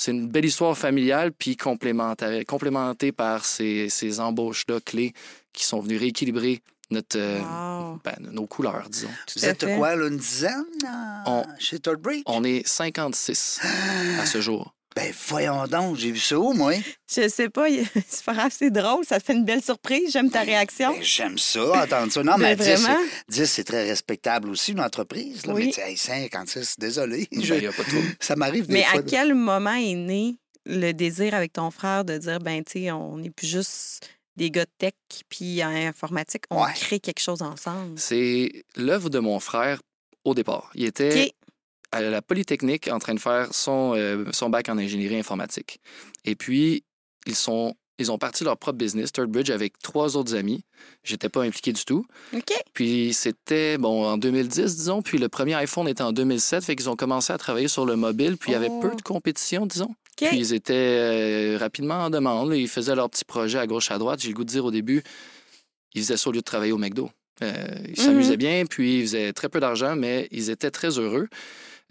une 0.06 0.28
belle 0.28 0.46
histoire 0.46 0.76
familiale, 0.78 1.32
puis 1.32 1.56
complémentaire, 1.56 2.42
complémentée 2.46 3.12
par 3.12 3.44
ces, 3.44 3.90
ces 3.90 4.20
embauches-là 4.20 4.80
clés 4.80 5.12
qui 5.52 5.64
sont 5.64 5.80
venues 5.80 5.98
rééquilibrer 5.98 6.62
notre, 6.92 7.18
euh, 7.18 7.40
Wow. 7.40 8.00
ben, 8.04 8.14
nos 8.32 8.46
couleurs, 8.46 8.88
disons. 8.90 9.08
Vous 9.36 9.44
à 9.44 9.48
êtes 9.48 9.64
fait. 9.64 9.76
quoi, 9.76 9.96
là, 9.96 10.06
une 10.08 10.16
dizaine 10.16 10.64
euh, 10.84 10.88
On- 11.26 11.44
chez 11.58 11.78
Toddbridge? 11.78 12.22
On 12.26 12.44
est 12.44 12.66
56 12.66 13.60
à 14.20 14.26
ce 14.26 14.40
jour. 14.40 14.74
Ben, 14.94 15.10
voyons 15.28 15.66
donc, 15.68 15.96
j'ai 15.96 16.10
vu 16.12 16.18
ça 16.18 16.38
où, 16.38 16.52
moi? 16.52 16.74
Je 17.10 17.26
sais 17.26 17.48
pas, 17.48 17.64
c'est 18.08 18.24
pas 18.26 18.34
grave, 18.34 18.52
c'est 18.54 18.70
drôle, 18.70 19.06
ça 19.06 19.18
te 19.18 19.24
fait 19.24 19.32
une 19.32 19.44
belle 19.46 19.62
surprise, 19.62 20.12
j'aime 20.12 20.30
ta 20.30 20.42
réaction. 20.42 20.92
Ben, 20.92 21.02
j'aime 21.02 21.38
ça, 21.38 21.82
entendre 21.84 22.12
ça. 22.12 22.22
Non, 22.22 22.34
mais, 22.38 22.54
Mais 22.54 22.56
10, 22.76 22.82
vraiment? 22.82 23.00
c'est- 23.28 23.40
10, 23.40 23.46
c'est 23.50 23.64
très 23.64 23.84
respectable 23.88 24.50
aussi, 24.50 24.72
une 24.72 24.80
entreprise. 24.82 25.46
Là. 25.46 25.54
Oui. 25.54 25.64
Mais 25.66 25.72
tu 25.72 25.80
sais, 25.80 25.90
hey, 25.92 25.96
56, 25.96 26.74
désolé. 26.78 27.26
Ben, 27.32 27.42
Je- 27.42 27.54
Il 27.54 27.60
n'y 27.60 27.66
a 27.66 27.72
pas 27.72 27.84
trouble. 27.84 28.06
Ça 28.20 28.36
m'arrive 28.36 28.66
des 28.66 28.74
Mais 28.74 28.82
fois. 28.84 28.98
à 28.98 29.02
de- 29.02 29.08
quel 29.10 29.34
moment 29.34 29.72
est 29.74 29.94
né 29.94 30.36
le 30.66 30.92
désir 30.92 31.34
avec 31.34 31.54
ton 31.54 31.70
frère 31.70 32.04
de 32.04 32.18
dire, 32.18 32.38
ben, 32.40 32.62
tu 32.62 32.82
sais, 32.82 32.90
on 32.92 33.16
n'est 33.16 33.30
plus 33.30 33.46
juste 33.48 34.06
des 34.36 34.50
gars 34.50 34.64
de 34.64 34.70
tech 34.78 34.92
puis 35.28 35.62
en 35.64 35.68
informatique, 35.68 36.44
on 36.50 36.62
Ouais. 36.64 36.72
crée 36.74 37.00
quelque 37.00 37.20
chose 37.20 37.42
ensemble? 37.42 37.98
C'est 37.98 38.64
l'œuvre 38.76 39.10
de 39.10 39.18
mon 39.18 39.40
frère 39.40 39.80
au 40.24 40.34
départ. 40.34 40.70
Il 40.74 40.84
était 40.84 41.32
à 41.90 42.00
la 42.00 42.22
Polytechnique 42.22 42.88
en 42.88 42.98
train 42.98 43.14
de 43.14 43.20
faire 43.20 43.52
son, 43.52 43.94
euh, 43.96 44.24
son 44.32 44.48
bac 44.50 44.68
en 44.68 44.78
ingénierie 44.78 45.18
informatique. 45.18 45.80
Et 46.24 46.34
puis, 46.34 46.84
ils 47.26 47.34
sont. 47.36 47.74
Ils 47.98 48.10
ont 48.10 48.18
parti 48.18 48.42
leur 48.42 48.56
propre 48.56 48.78
business, 48.78 49.12
Third 49.12 49.30
Bridge, 49.30 49.50
avec 49.50 49.78
trois 49.78 50.16
autres 50.16 50.34
amis. 50.34 50.64
J'étais 51.04 51.28
pas 51.28 51.42
impliqué 51.42 51.72
du 51.72 51.84
tout. 51.84 52.04
OK. 52.34 52.52
Puis 52.72 53.12
c'était, 53.12 53.76
bon, 53.78 54.04
en 54.06 54.16
2010, 54.16 54.74
disons. 54.76 55.02
Puis 55.02 55.18
le 55.18 55.28
premier 55.28 55.54
iPhone 55.54 55.86
était 55.86 56.02
en 56.02 56.10
2007. 56.12 56.64
Fait 56.64 56.74
qu'ils 56.74 56.88
ont 56.88 56.96
commencé 56.96 57.32
à 57.34 57.38
travailler 57.38 57.68
sur 57.68 57.84
le 57.84 57.94
mobile. 57.94 58.38
Puis 58.38 58.50
il 58.50 58.54
y 58.54 58.56
avait 58.56 58.70
Oh. 58.70 58.80
peu 58.80 58.96
de 58.96 59.02
compétition, 59.02 59.66
disons. 59.66 59.94
Puis 60.28 60.38
ils 60.38 60.52
étaient 60.54 60.74
euh, 60.74 61.56
rapidement 61.58 62.04
en 62.04 62.10
demande. 62.10 62.50
là. 62.50 62.56
Ils 62.56 62.68
faisaient 62.68 62.94
leurs 62.94 63.10
petits 63.10 63.24
projets 63.24 63.58
à 63.58 63.66
gauche, 63.66 63.90
à 63.90 63.98
droite. 63.98 64.20
J'ai 64.20 64.28
le 64.28 64.34
goût 64.34 64.44
de 64.44 64.48
dire 64.50 64.64
au 64.64 64.70
début, 64.70 65.02
ils 65.94 66.02
faisaient 66.02 66.16
ça 66.16 66.28
au 66.30 66.32
lieu 66.32 66.40
de 66.40 66.44
travailler 66.44 66.72
au 66.72 66.78
McDo. 66.78 67.10
Euh, 67.42 67.52
ils 67.84 67.90
Mhm. 67.90 67.96
s'amusaient 67.96 68.36
bien, 68.36 68.66
puis 68.66 68.98
ils 68.98 69.02
faisaient 69.02 69.32
très 69.32 69.48
peu 69.48 69.58
d'argent, 69.60 69.96
mais 69.96 70.28
ils 70.30 70.50
étaient 70.50 70.70
très 70.70 70.98
heureux. 70.98 71.28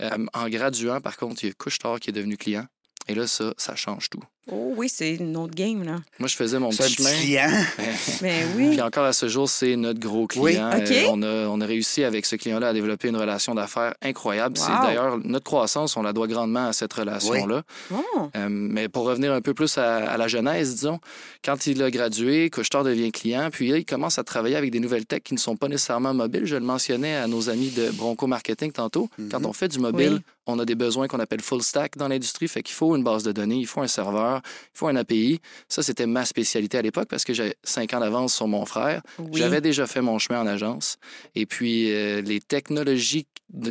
Euh, 0.02 0.10
en 0.34 0.50
graduant, 0.50 1.02
par 1.02 1.18
contre, 1.18 1.44
il 1.44 1.48
y 1.48 1.50
a 1.52 1.54
Couche-Tard 1.54 2.00
qui 2.00 2.10
est 2.10 2.14
devenu 2.14 2.38
client. 2.38 2.66
Et 3.08 3.16
là, 3.16 3.28
ça, 3.28 3.54
ça 3.58 3.76
change 3.76 4.10
tout. 4.10 4.24
Oh 4.52 4.74
oui, 4.76 4.90
c'est 4.90 5.16
une 5.16 5.38
autre 5.38 5.54
game, 5.54 5.84
là. 5.84 5.98
Moi, 6.20 6.28
je 6.28 6.36
faisais 6.36 6.58
mon 6.58 6.70
petit 6.70 6.78
petit 6.84 6.96
chemin. 6.96 7.14
client. 7.14 7.50
Ben 8.22 8.48
oui. 8.56 8.70
Puis 8.72 8.82
encore 8.82 9.06
à 9.06 9.14
ce 9.14 9.28
jour, 9.28 9.48
c'est 9.50 9.76
notre 9.76 10.00
gros 10.00 10.28
Oui. 10.38 10.54
client. 10.54 10.70
OK. 10.76 10.92
Euh, 10.92 11.06
on, 11.10 11.22
a, 11.22 11.48
on 11.48 11.62
a 11.62 11.66
réussi 11.66 12.04
avec 12.04 12.26
ce 12.26 12.36
client-là 12.36 12.70
à 12.70 12.74
développer 12.74 13.10
une 13.10 13.18
relation 13.18 13.54
d'affaires 13.56 13.94
incroyable. 14.02 14.58
C'est 14.58 14.72
d'ailleurs 14.84 15.18
notre 15.24 15.46
croissance, 15.46 15.96
on 15.96 16.02
la 16.02 16.12
doit 16.14 16.28
grandement 16.28 16.68
à 16.68 16.74
cette 16.74 16.92
relation-là. 16.94 17.62
Oh. 17.94 17.98
Euh, 18.36 18.48
mais 18.50 18.90
pour 18.90 19.04
revenir 19.06 19.32
un 19.32 19.42
peu 19.42 19.54
plus 19.54 19.78
à, 19.78 19.98
à 20.10 20.18
la 20.18 20.28
genèse, 20.28 20.76
disons, 20.76 21.00
quand 21.46 21.68
il 21.68 21.82
a 21.84 21.92
gradué, 21.92 22.50
Couchetard 22.50 22.84
devient 22.84 23.12
client, 23.12 23.50
puis 23.52 23.70
là, 23.70 23.78
il 23.78 23.86
commence 23.86 24.18
à 24.20 24.24
travailler 24.24 24.56
avec 24.56 24.72
des 24.72 24.80
nouvelles 24.80 25.06
techs 25.06 25.24
qui 25.24 25.34
ne 25.34 25.40
sont 25.40 25.56
pas 25.56 25.68
nécessairement 25.68 26.14
mobiles. 26.14 26.46
Je 26.46 26.56
le 26.56 26.62
mentionnais 26.66 27.16
à 27.16 27.28
nos 27.28 27.50
amis 27.50 27.70
de 27.70 27.90
Bronco 27.92 28.28
Marketing 28.28 28.72
tantôt. 28.72 29.10
Quand 29.30 29.46
on 29.46 29.54
fait 29.54 29.68
du 29.68 29.80
mobile, 29.80 30.14
Oui. 30.14 30.20
on 30.48 30.60
a 30.60 30.66
des 30.66 30.76
besoins 30.76 31.08
qu'on 31.08 31.20
appelle 31.20 31.42
full 31.42 31.62
stack 31.62 31.98
dans 31.98 32.08
l'industrie. 32.08 32.48
Fait 32.48 32.64
qu'il 32.64 32.76
faut 32.76 32.96
une 32.96 33.04
base 33.04 33.24
de 33.24 33.32
données, 33.32 33.56
il 33.58 33.68
faut 33.68 33.82
un 33.82 33.88
serveur, 33.88 34.31
il 34.38 34.78
faut 34.78 34.88
un 34.88 34.96
API. 34.96 35.40
Ça, 35.68 35.84
c'était 35.84 36.08
ma 36.08 36.26
spécialité 36.26 36.78
à 36.78 36.82
l'époque 36.82 37.08
parce 37.10 37.24
que 37.24 37.34
j'avais 37.34 37.56
cinq 37.64 37.94
ans 37.94 38.00
d'avance 38.00 38.34
sur 38.34 38.48
mon 38.48 38.66
frère. 38.66 39.02
Oui. 39.20 39.40
J'avais 39.40 39.62
déjà 39.62 39.88
fait 39.88 40.02
mon 40.02 40.20
chemin 40.20 40.42
en 40.42 40.48
agence. 40.48 40.98
Et 41.36 41.46
puis, 41.46 41.92
euh, 41.92 42.22
les 42.22 42.40
technologies 42.40 43.28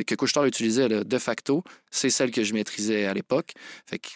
que 0.07 0.15
Couchetard 0.15 0.45
utilisait 0.45 0.89
là, 0.89 1.05
de 1.05 1.19
facto, 1.19 1.65
c'est 1.91 2.11
celles 2.11 2.31
que 2.31 2.45
je 2.45 2.53
maîtrisais 2.53 3.07
à 3.07 3.15
l'époque. 3.15 3.53
Fait 3.87 3.99
que 3.99 4.09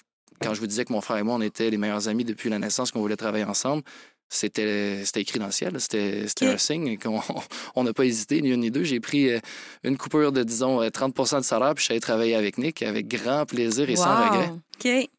quand 0.42 0.54
je 0.54 0.60
vous 0.60 0.66
disais 0.66 0.84
que 0.84 0.92
mon 0.92 1.00
frère 1.00 1.18
et 1.18 1.22
moi, 1.22 1.36
on 1.36 1.40
était 1.40 1.70
les 1.70 1.78
meilleurs 1.78 2.08
amis 2.08 2.24
depuis 2.24 2.50
la 2.50 2.58
naissance, 2.58 2.90
qu'on 2.90 3.00
voulait 3.00 3.16
travailler 3.16 3.44
ensemble, 3.44 3.82
c'était 4.28 5.04
c'était 5.04 5.20
écrit 5.20 5.38
dans 5.38 5.46
le 5.46 5.52
ciel. 5.52 5.80
C'était 5.80 6.26
un 6.42 6.58
signe 6.58 6.98
qu'on 6.98 7.20
on 7.76 7.84
n'a 7.84 7.92
pas 7.92 8.04
hésité, 8.04 8.42
ni 8.42 8.50
une 8.50 8.60
ni 8.60 8.70
deux. 8.70 8.84
J'ai 8.84 9.00
pris 9.00 9.30
euh, 9.30 9.38
une 9.84 9.96
coupure 9.96 10.32
de, 10.32 10.42
disons, 10.42 10.82
euh, 10.82 10.88
30% 10.88 11.38
de 11.38 11.44
salaire, 11.44 11.74
puis 11.74 11.82
je 11.82 11.84
suis 11.84 11.92
allé 11.92 12.00
travailler 12.00 12.34
avec 12.34 12.58
Nick 12.58 12.82
avec 12.82 13.06
grand 13.08 13.46
plaisir 13.46 13.88
et 13.88 13.96
sans 13.96 14.30
regret. 14.30 14.50
OK. 14.76 15.10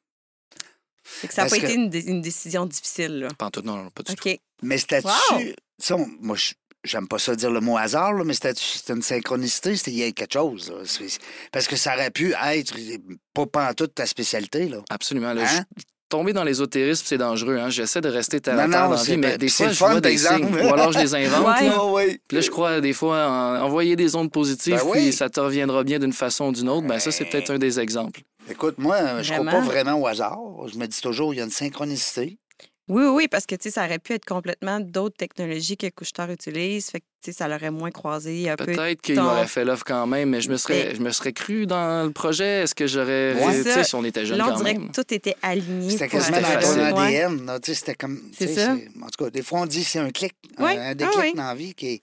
Fait 1.06 1.28
que 1.28 1.34
ça 1.34 1.44
n'a 1.44 1.50
pas 1.50 1.58
que- 1.60 1.63
été 1.63 1.74
une, 1.76 1.89
dé- 1.89 2.04
une 2.08 2.22
décision 2.22 2.65
difficile, 2.65 3.20
là. 3.20 3.28
Pas 3.38 3.46
en 3.46 3.52
tout, 3.52 3.62
non, 3.62 3.78
non, 3.78 3.89
pas 3.91 4.04
du 4.04 4.15
tout. 4.15 4.28
OK. 4.28 4.39
Mais 4.63 4.78
c'était-tu. 4.78 5.08
Wow. 5.94 6.08
Moi, 6.20 6.36
je- 6.36 6.54
j'aime 6.84 7.08
pas 7.08 7.20
ça 7.20 7.36
dire 7.36 7.52
le 7.52 7.60
mot 7.62 7.78
hasard, 7.78 8.13
là, 8.13 8.24
mais 8.24 8.34
c'était 8.34 8.54
c'était 8.56 8.94
une 8.94 9.02
synchronicité, 9.02 9.76
c'était 9.76 9.91
il 9.91 9.98
y 9.98 10.04
a 10.04 10.12
quelque 10.12 10.34
chose. 10.34 10.72
là. 10.72 10.78
Parce 11.52 11.68
que 11.68 11.76
ça 11.76 11.94
aurait 11.96 12.12
pu 12.12 12.34
être 12.34 12.76
pas 13.34 13.46
pantoute 13.46 13.94
ta 13.96 14.06
spécialité. 14.06 14.68
Là. 14.68 14.82
Absolument. 14.89 15.34
Là, 15.34 15.44
Hein? 15.48 15.63
je- 15.78 15.84
Tomber 16.08 16.34
dans 16.34 16.44
l'ésotérisme, 16.44 17.04
c'est 17.08 17.18
dangereux. 17.18 17.58
Hein? 17.58 17.70
J'essaie 17.70 18.00
de 18.00 18.10
rester 18.10 18.39
terre 18.39 18.54
à 18.60 18.68
terre 18.68 18.89
dans 18.89 18.96
la 18.96 19.02
vie, 19.04 19.18
mais 19.18 19.32
pas- 19.32 19.38
des 19.38 19.50
fois, 19.50 19.70
je 19.70 19.80
vois 19.80 20.00
des 20.02 20.18
signes. 20.18 20.46
Ou 20.54 20.74
alors, 20.74 20.91
je 20.91 21.00
les 21.00 21.15
invente. 21.15 21.48
Ouais. 21.60 21.68
là. 21.68 21.74
Ah 21.78 21.86
oui. 21.88 22.20
Puis 22.28 22.38
là, 22.38 22.41
je 22.41 22.50
crois, 22.52 22.80
des 22.80 22.94
fois, 22.94 23.28
en- 23.28 23.63
envoyer 23.63 23.96
des 23.96 24.15
ondes 24.15 24.32
positives, 24.32 24.76
Ben 24.76 24.82
oui. 24.86 24.91
puis 25.00 25.13
ça 25.13 25.30
te 25.30 25.39
reviendra 25.39 25.84
bien 25.84 25.98
d'une 25.98 26.13
façon 26.13 26.46
ou 26.50 26.52
d'une 26.52 26.70
autre, 26.70 26.86
ben 26.88 27.00
ça, 27.00 27.12
c'est 27.12 27.26
peut-être 27.26 27.50
un 27.52 27.58
des 27.58 27.80
exemples. 27.80 28.22
Écoute, 28.50 28.76
moi, 28.78 29.24
je 29.24 29.34
crois 29.34 29.44
pas 29.46 29.52
Vraiment? 29.52 29.65
vraiment 29.65 30.02
au 30.02 30.06
hasard. 30.08 30.38
Je 30.72 30.78
me 30.78 30.86
dis 30.86 31.02
toujours, 31.02 31.34
il 31.34 31.38
y 31.38 31.41
a 31.41 31.46
une 31.46 31.50
synchronicité. 31.50 32.38
Oui, 32.88 33.02
oui, 33.04 33.10
oui, 33.10 33.28
parce 33.28 33.48
que, 33.48 33.56
tu 33.56 33.63
sais, 33.63 33.71
ça 33.71 33.86
aurait 33.86 33.98
pu 33.98 34.13
être 34.13 34.26
complètement 34.26 34.80
d'autres 34.80 35.17
technologies 35.17 35.76
que 35.76 35.88
Couchetard 35.89 36.30
utilise. 36.30 36.91
Fait 36.91 37.00
que, 37.00 37.06
tu 37.24 37.32
sais, 37.32 37.38
ça 37.39 37.48
l'aurait 37.48 37.71
moins 37.71 37.89
croisé 37.89 38.48
un 38.48 38.56
peu. 38.56 38.65
Peut-être 38.65 39.02
qu'il 39.02 39.15
ton- 39.15 39.24
m'aurait 39.24 39.48
fait 39.48 39.65
l'offre 39.65 39.84
quand 39.86 40.06
même, 40.06 40.30
mais 40.30 40.41
je 40.41 40.52
me 40.52 40.58
serais, 40.58 40.89
Mais- 40.89 40.95
je 40.95 41.02
me 41.02 41.10
serais 41.12 41.34
cru 41.34 41.65
dans 41.65 42.06
le 42.06 42.12
projet. 42.12 42.62
Est-ce 42.62 42.76
que 42.76 42.86
j'aurais. 42.86 43.34
Ouais. 43.43 43.63
tu 43.63 43.71
sais, 43.71 43.84
si 43.84 43.95
on 43.95 44.04
était 44.06 44.26
jeune 44.28 44.38
Là, 44.38 44.45
on 44.45 44.52
quand 44.52 44.58
dirait 44.58 44.74
même? 44.76 44.89
que 44.91 45.02
tout 45.02 45.13
était 45.13 45.36
aligné. 45.41 45.89
C'était 45.89 46.10
quasiment 46.10 46.39
dans 46.41 46.60
ton. 46.60 46.95
Ouais. 46.98 47.17
ADN. 47.17 47.60
sais, 47.63 47.74
C'était 47.74 47.95
comme. 47.95 48.21
C'est 48.38 48.54
ça. 48.54 48.74
En 49.02 49.08
tout 49.08 49.24
cas, 49.24 49.30
des 49.32 49.41
fois, 49.41 49.62
on 49.62 49.65
dit 49.65 49.84
c'est 49.84 49.98
un 50.00 50.12
clic. 50.12 50.34
Ouais. 50.60 50.78
Un 50.78 50.91
Ah 50.91 50.93
déclic 50.93 51.19
oui. 51.19 51.34
dans 51.36 51.43
la 51.43 51.56
vie 51.56 51.74
qui 51.74 51.88
est. 51.88 52.02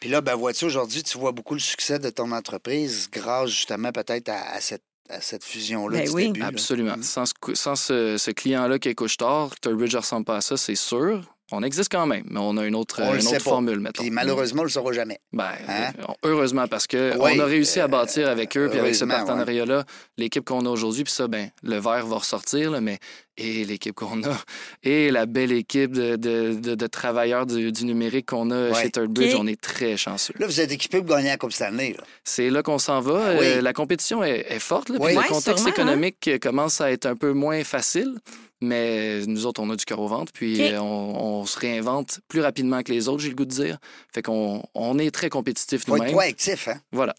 Puis 0.00 0.10
là, 0.10 0.20
ben, 0.20 0.34
vois-tu, 0.34 0.66
aujourd'hui, 0.66 1.02
tu 1.02 1.16
vois 1.16 1.32
beaucoup 1.32 1.54
le 1.54 1.60
succès 1.60 1.98
de 1.98 2.10
ton 2.10 2.30
entreprise 2.30 3.08
grâce 3.10 3.48
justement 3.48 3.90
peut-être 3.90 4.28
à, 4.28 4.50
à 4.56 4.60
cette, 4.60 4.82
à 5.10 5.20
cette 5.20 5.44
fusion-là 5.44 5.98
Ben 5.98 6.04
du 6.08 6.14
oui. 6.14 6.26
début. 6.26 6.40
là. 6.40 6.46
Absolument. 6.46 6.94
Sans 7.02 7.26
ce, 7.26 7.34
cou- 7.38 7.54
sans 7.54 7.76
ce, 7.76 8.16
ce 8.18 8.30
client-là 8.30 8.78
qui 8.78 8.88
est 8.88 8.94
couche-tard, 8.94 9.50
Turbridge 9.60 9.92
ne 9.94 10.00
ressemble 10.00 10.24
pas 10.24 10.36
à 10.36 10.40
ça, 10.40 10.56
c'est 10.56 10.74
sûr. 10.74 11.22
On 11.52 11.62
existe 11.62 11.92
quand 11.92 12.06
même, 12.06 12.24
mais 12.30 12.40
on 12.40 12.56
a 12.56 12.64
une 12.64 12.74
autre, 12.74 13.00
une 13.00 13.38
formule, 13.40 13.78
mettons. 13.78 14.02
Puis 14.02 14.10
malheureusement, 14.10 14.62
on 14.62 14.64
le 14.64 14.70
saura 14.70 14.92
jamais. 14.92 15.18
Ben, 15.32 15.44
Hein? 15.68 15.92
euh, 15.98 16.12
heureusement, 16.24 16.66
parce 16.66 16.86
que 16.86 17.12
Oui, 17.18 17.32
on 17.36 17.40
a 17.40 17.44
réussi 17.44 17.80
euh, 17.80 17.84
à 17.84 17.88
bâtir 17.88 18.28
avec 18.28 18.56
eux, 18.56 18.68
puis 18.70 18.78
avec 18.80 18.94
ce 18.94 19.04
ouais. 19.04 19.10
partenariat-là, 19.10 19.84
l'équipe 20.16 20.44
qu'on 20.44 20.64
a 20.64 20.70
aujourd'hui, 20.70 21.04
puis 21.04 21.12
ça, 21.12 21.28
ben, 21.28 21.50
le 21.62 21.76
verre 21.78 22.06
va 22.06 22.16
ressortir, 22.16 22.70
là, 22.70 22.80
mais 22.80 22.98
et 23.36 23.64
l'équipe 23.64 23.94
qu'on 23.94 24.22
a, 24.24 24.30
et 24.84 25.10
la 25.10 25.26
belle 25.26 25.52
équipe 25.52 25.92
de, 25.92 26.16
de, 26.16 26.54
de- 26.54 26.74
de 26.74 26.86
travailleurs 26.86 27.44
du, 27.46 27.72
du 27.72 27.84
numérique 27.84 28.26
qu'on 28.26 28.50
a 28.50 28.70
Ouais. 28.70 28.82
chez 28.82 28.90
Third 28.90 29.10
Bridge, 29.12 29.34
on 29.38 29.46
est 29.46 29.60
très 29.60 29.96
chanceux. 29.98 30.32
Là, 30.38 30.46
vous 30.46 30.60
êtes 30.60 30.72
équipé 30.72 30.98
pour 31.02 31.14
gagner 31.14 31.28
la 31.28 31.36
Coupe 31.36 31.52
cette 31.52 31.68
année. 31.68 31.94
là. 31.98 32.04
C'est 32.24 32.48
là 32.48 32.62
qu'on 32.62 32.78
s'en 32.78 33.00
va. 33.00 33.34
Oui. 33.38 33.44
Euh, 33.46 33.60
la 33.60 33.72
compétition 33.74 34.24
est, 34.24 34.46
est 34.48 34.58
forte, 34.60 34.88
là, 34.88 34.98
puis 34.98 35.14
le 35.14 35.20
contexte 35.22 35.42
sûrement, 35.58 35.66
hein. 35.66 35.70
économique 35.72 36.26
euh, 36.28 36.38
commence 36.38 36.80
à 36.80 36.90
être 36.90 37.04
un 37.06 37.16
peu 37.16 37.32
moins 37.32 37.62
facile. 37.64 38.14
Mais 38.64 39.24
nous 39.26 39.46
autres, 39.46 39.60
on 39.62 39.70
a 39.70 39.76
du 39.76 39.84
cœur 39.84 40.00
au 40.00 40.08
ventre, 40.08 40.32
puis 40.32 40.60
euh, 40.62 40.80
on, 40.80 41.40
on 41.42 41.46
se 41.46 41.58
réinvente 41.58 42.20
plus 42.28 42.40
rapidement 42.40 42.82
que 42.82 42.92
les 42.92 43.08
autres, 43.08 43.22
j'ai 43.22 43.28
le 43.30 43.34
goût 43.34 43.44
de 43.44 43.50
dire. 43.50 43.78
Fait 44.12 44.22
qu'on 44.22 44.62
on 44.74 44.98
est 44.98 45.10
très 45.10 45.28
compétitifs 45.28 45.84
faut 45.84 45.92
être 45.96 45.98
nous-mêmes. 46.00 46.12
proactif. 46.12 46.68
Hein? 46.68 46.80
Voilà. 46.92 47.14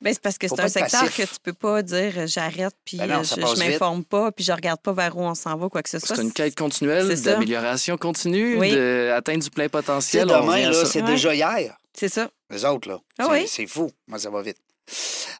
Ben, 0.00 0.12
c'est 0.12 0.22
parce 0.22 0.38
que 0.38 0.46
Faut 0.48 0.56
c'est 0.56 0.62
un 0.62 0.68
secteur 0.68 1.00
passif. 1.02 1.16
que 1.16 1.34
tu 1.34 1.40
peux 1.42 1.52
pas 1.52 1.82
dire 1.82 2.12
euh, 2.18 2.26
j'arrête 2.26 2.74
puis 2.84 2.98
Ben 2.98 3.06
non, 3.08 3.14
euh, 3.20 3.22
je, 3.24 3.34
je 3.34 3.58
m'informe 3.58 4.04
pas 4.04 4.30
puis 4.30 4.44
je 4.44 4.52
regarde 4.52 4.80
pas 4.80 4.92
vers 4.92 5.16
où 5.16 5.22
on 5.22 5.34
s'en 5.34 5.56
va 5.56 5.68
quoi 5.68 5.82
que 5.82 5.90
ce 5.90 5.98
soit. 5.98 6.14
C'est 6.16 6.22
une 6.22 6.32
quête 6.32 6.56
continuelle 6.56 7.16
C'est 7.16 7.24
d'amélioration 7.24 7.96
continue, 7.96 8.56
Oui. 8.58 8.70
d'atteindre 8.72 9.42
du 9.42 9.50
plein 9.50 9.68
potentiel. 9.68 10.30
on 10.30 10.42
demain, 10.42 10.70
là, 10.70 10.84
c'est 10.84 11.02
Ouais. 11.02 11.08
déjà 11.08 11.34
hier. 11.34 11.76
C'est 11.94 12.08
ça. 12.08 12.30
Les 12.50 12.64
autres, 12.64 12.88
là. 12.88 12.98
Ah 13.18 13.24
c'est, 13.26 13.30
oui? 13.32 13.44
c'est 13.48 13.66
fou. 13.66 13.90
Moi, 14.06 14.18
ça 14.20 14.30
va 14.30 14.40
vite. 14.42 14.58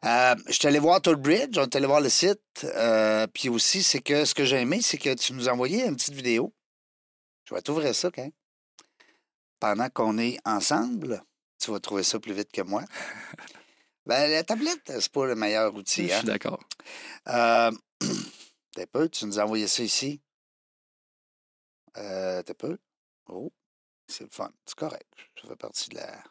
Euh, 0.05 0.35
je 0.47 0.53
suis 0.53 0.67
allé 0.67 0.79
voir 0.79 1.01
Toll 1.01 1.17
Bridge, 1.17 1.57
on 1.57 1.63
est 1.63 1.75
allé 1.75 1.85
voir 1.87 2.01
le 2.01 2.09
site. 2.09 2.39
euh, 2.63 3.27
puis 3.27 3.49
aussi, 3.49 3.83
c'est 3.83 3.99
que 4.01 4.25
ce 4.25 4.33
que 4.33 4.45
j'ai 4.45 4.57
aimé, 4.61 4.81
c'est 4.81 4.97
que 4.97 5.13
tu 5.13 5.33
nous 5.33 5.49
as 5.49 5.53
envoyé 5.53 5.85
une 5.85 5.95
petite 5.95 6.13
vidéo. 6.13 6.53
Je 7.45 7.53
vais 7.53 7.61
t'ouvrir 7.61 7.93
ça, 7.93 8.09
quand 8.11 8.29
Pendant 9.59 9.89
qu'on 9.89 10.17
est 10.17 10.37
ensemble, 10.45 11.21
tu 11.59 11.71
vas 11.71 11.79
trouver 11.79 12.03
ça 12.03 12.19
plus 12.19 12.33
vite 12.33 12.51
que 12.51 12.61
moi. 12.61 12.83
ben, 14.05 14.29
la 14.31 14.43
tablette, 14.43 14.81
c'est 14.87 15.11
pas 15.11 15.25
le 15.25 15.35
meilleur 15.35 15.73
Je 15.73 15.79
outil. 15.79 16.03
suis 16.05 16.13
Hein? 16.13 16.23
d'accord. 16.23 16.63
Euh, 17.27 17.71
t'as 18.75 18.85
peu, 18.85 19.09
tu 19.09 19.25
nous 19.25 19.39
as 19.39 19.43
envoyé 19.43 19.67
ça 19.67 19.83
ici. 19.83 20.21
Euh, 21.97 22.41
t'as 22.43 22.53
peu. 22.53 22.77
Oh, 23.27 23.51
c'est 24.07 24.23
le 24.23 24.29
fun. 24.31 24.51
C'est 24.65 24.75
correct. 24.77 25.11
Ça 25.41 25.47
fait 25.49 25.55
partie 25.55 25.89
de 25.89 25.95
la 25.95 26.23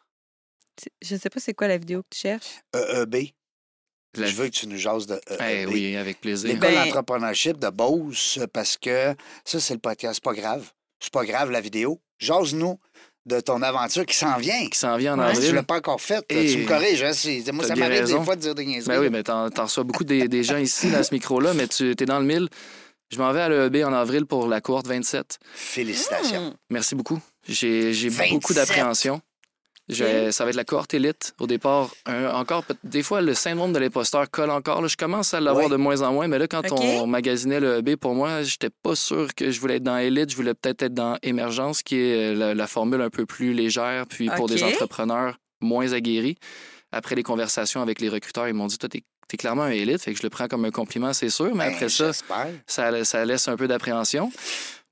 Je 1.01 1.15
sais 1.15 1.29
pas 1.29 1.39
c'est 1.39 1.53
quoi 1.53 1.67
la 1.67 1.77
vidéo 1.77 2.01
que 2.03 2.07
tu 2.11 2.19
cherches. 2.19 2.61
EEB. 2.73 3.33
La- 4.17 4.27
Je 4.27 4.33
veux 4.35 4.45
que 4.45 4.53
tu 4.55 4.67
nous 4.67 4.77
jases 4.77 5.05
de. 5.07 5.19
Eh 5.47 5.65
oui, 5.67 5.95
avec 5.95 6.19
plaisir. 6.21 6.49
L'école 6.51 6.71
Ben- 6.73 6.85
d'entrepreneurship 6.85 7.57
de 7.59 7.69
Beauce, 7.69 8.39
parce 8.53 8.77
que 8.77 9.13
ça, 9.45 9.59
c'est 9.59 9.73
le 9.73 9.79
podcast. 9.79 10.15
C'est 10.15 10.23
pas 10.23 10.33
grave. 10.33 10.65
C'est 10.99 11.13
pas 11.13 11.25
grave, 11.25 11.51
la 11.51 11.61
vidéo. 11.61 11.99
Jase-nous 12.19 12.79
de 13.25 13.39
ton 13.39 13.61
aventure 13.61 14.05
qui 14.05 14.15
s'en 14.15 14.37
vient. 14.37 14.67
Qui 14.67 14.77
s'en 14.79 14.97
vient 14.97 15.13
en 15.13 15.19
Ouais, 15.19 15.27
Si 15.29 15.33
tu 15.33 15.37
avril. 15.47 15.55
l'as 15.55 15.63
pas 15.63 15.77
encore 15.77 16.01
faite, 16.01 16.25
Et- 16.29 16.51
tu 16.53 16.57
me 16.63 16.67
corriges. 16.67 17.03
Hein, 17.03 17.13
c'est- 17.13 17.51
moi, 17.51 17.65
ça 17.65 17.75
bien 17.75 17.83
m'arrive 17.85 18.01
raison. 18.01 18.19
des 18.19 18.25
fois 18.25 18.35
de 18.35 18.41
dire 18.41 18.55
des 18.55 18.65
niaiseries. 18.65 18.95
Ben 18.95 18.99
oui, 19.01 19.09
mais 19.11 19.21
t'en, 19.23 19.49
t'en 19.51 19.63
reçois 19.65 19.83
beaucoup 19.83 20.03
des, 20.03 20.27
des 20.27 20.43
gens 20.43 20.57
ici, 20.57 20.87
à 20.95 21.03
ce 21.03 21.13
micro-là, 21.13 21.53
mais 21.53 21.67
tu 21.67 21.91
es 21.91 21.95
dans 22.05 22.19
le 22.19 22.25
mille. 22.25 22.49
Je 23.11 23.17
m'en 23.19 23.31
vais 23.31 23.41
à 23.41 23.49
l'EEB 23.49 23.83
en 23.85 23.93
avril 23.93 24.25
pour 24.25 24.47
la 24.47 24.61
cohorte 24.61 24.87
27. 24.87 25.37
Félicitations. 25.53 26.49
Hmm. 26.51 26.53
Merci 26.69 26.95
beaucoup. 26.95 27.19
J'ai, 27.47 27.93
j'ai 27.93 28.09
27. 28.09 28.33
beaucoup 28.33 28.53
d'appréhension. 28.53 29.21
Je- 29.89 30.29
ça 30.31 30.43
va 30.43 30.51
être 30.51 30.55
la 30.55 30.63
cohorte 30.63 30.93
élite. 30.93 31.33
Au 31.39 31.47
départ, 31.47 31.89
un- 32.05 32.29
encore, 32.29 32.63
des 32.83 33.01
fois, 33.01 33.21
le 33.21 33.33
syndrome 33.33 33.73
de 33.73 33.79
l'imposteur 33.79 34.29
colle 34.29 34.51
encore. 34.51 34.81
là. 34.81 34.87
Je 34.87 34.95
commence 34.97 35.33
à 35.33 35.39
l'avoir 35.39 35.65
Oui. 35.65 35.71
de 35.71 35.77
moins 35.77 36.01
en 36.03 36.13
moins, 36.13 36.27
mais 36.27 36.37
là, 36.37 36.47
quand 36.47 36.61
on 36.71 37.07
magasinait 37.07 37.59
le 37.59 37.79
EB, 37.79 37.95
pour 37.95 38.13
moi, 38.13 38.43
j'étais 38.43 38.69
pas 38.69 38.95
sûr 38.95 39.33
que 39.35 39.49
je 39.49 39.59
voulais 39.59 39.77
être 39.77 39.83
dans 39.83 39.97
élite. 39.97 40.29
Je 40.29 40.35
voulais 40.35 40.53
peut-être 40.53 40.83
être 40.83 40.93
dans 40.93 41.17
émergence, 41.23 41.81
qui 41.81 41.95
est 41.97 42.33
euh, 42.33 42.35
la, 42.35 42.53
la 42.53 42.67
formule 42.67 43.01
un 43.01 43.09
peu 43.09 43.25
plus 43.25 43.53
légère, 43.53 44.05
puis 44.07 44.29
pour 44.35 44.47
des 44.47 44.63
entrepreneurs 44.63 45.37
moins 45.59 45.91
aguerris. 45.93 46.37
Après 46.91 47.15
les 47.15 47.23
conversations 47.23 47.81
avec 47.81 47.99
les 47.99 48.09
recruteurs, 48.09 48.47
ils 48.47 48.53
m'ont 48.53 48.67
dit, 48.67 48.77
toi, 48.77 48.89
t'es, 48.89 49.03
t'es 49.27 49.37
clairement 49.37 49.63
un 49.63 49.69
élite, 49.71 50.01
fait 50.01 50.11
que 50.13 50.17
je 50.17 50.23
le 50.23 50.29
prends 50.29 50.47
comme 50.47 50.65
un 50.65 50.71
compliment, 50.71 51.13
c'est 51.13 51.29
sûr, 51.29 51.53
mais 51.55 51.67
Ben, 51.67 51.73
après 51.73 51.89
ça, 51.89 52.11
ça 52.67 53.25
laisse 53.25 53.47
un 53.47 53.55
peu 53.57 53.67
d'appréhension. 53.67 54.31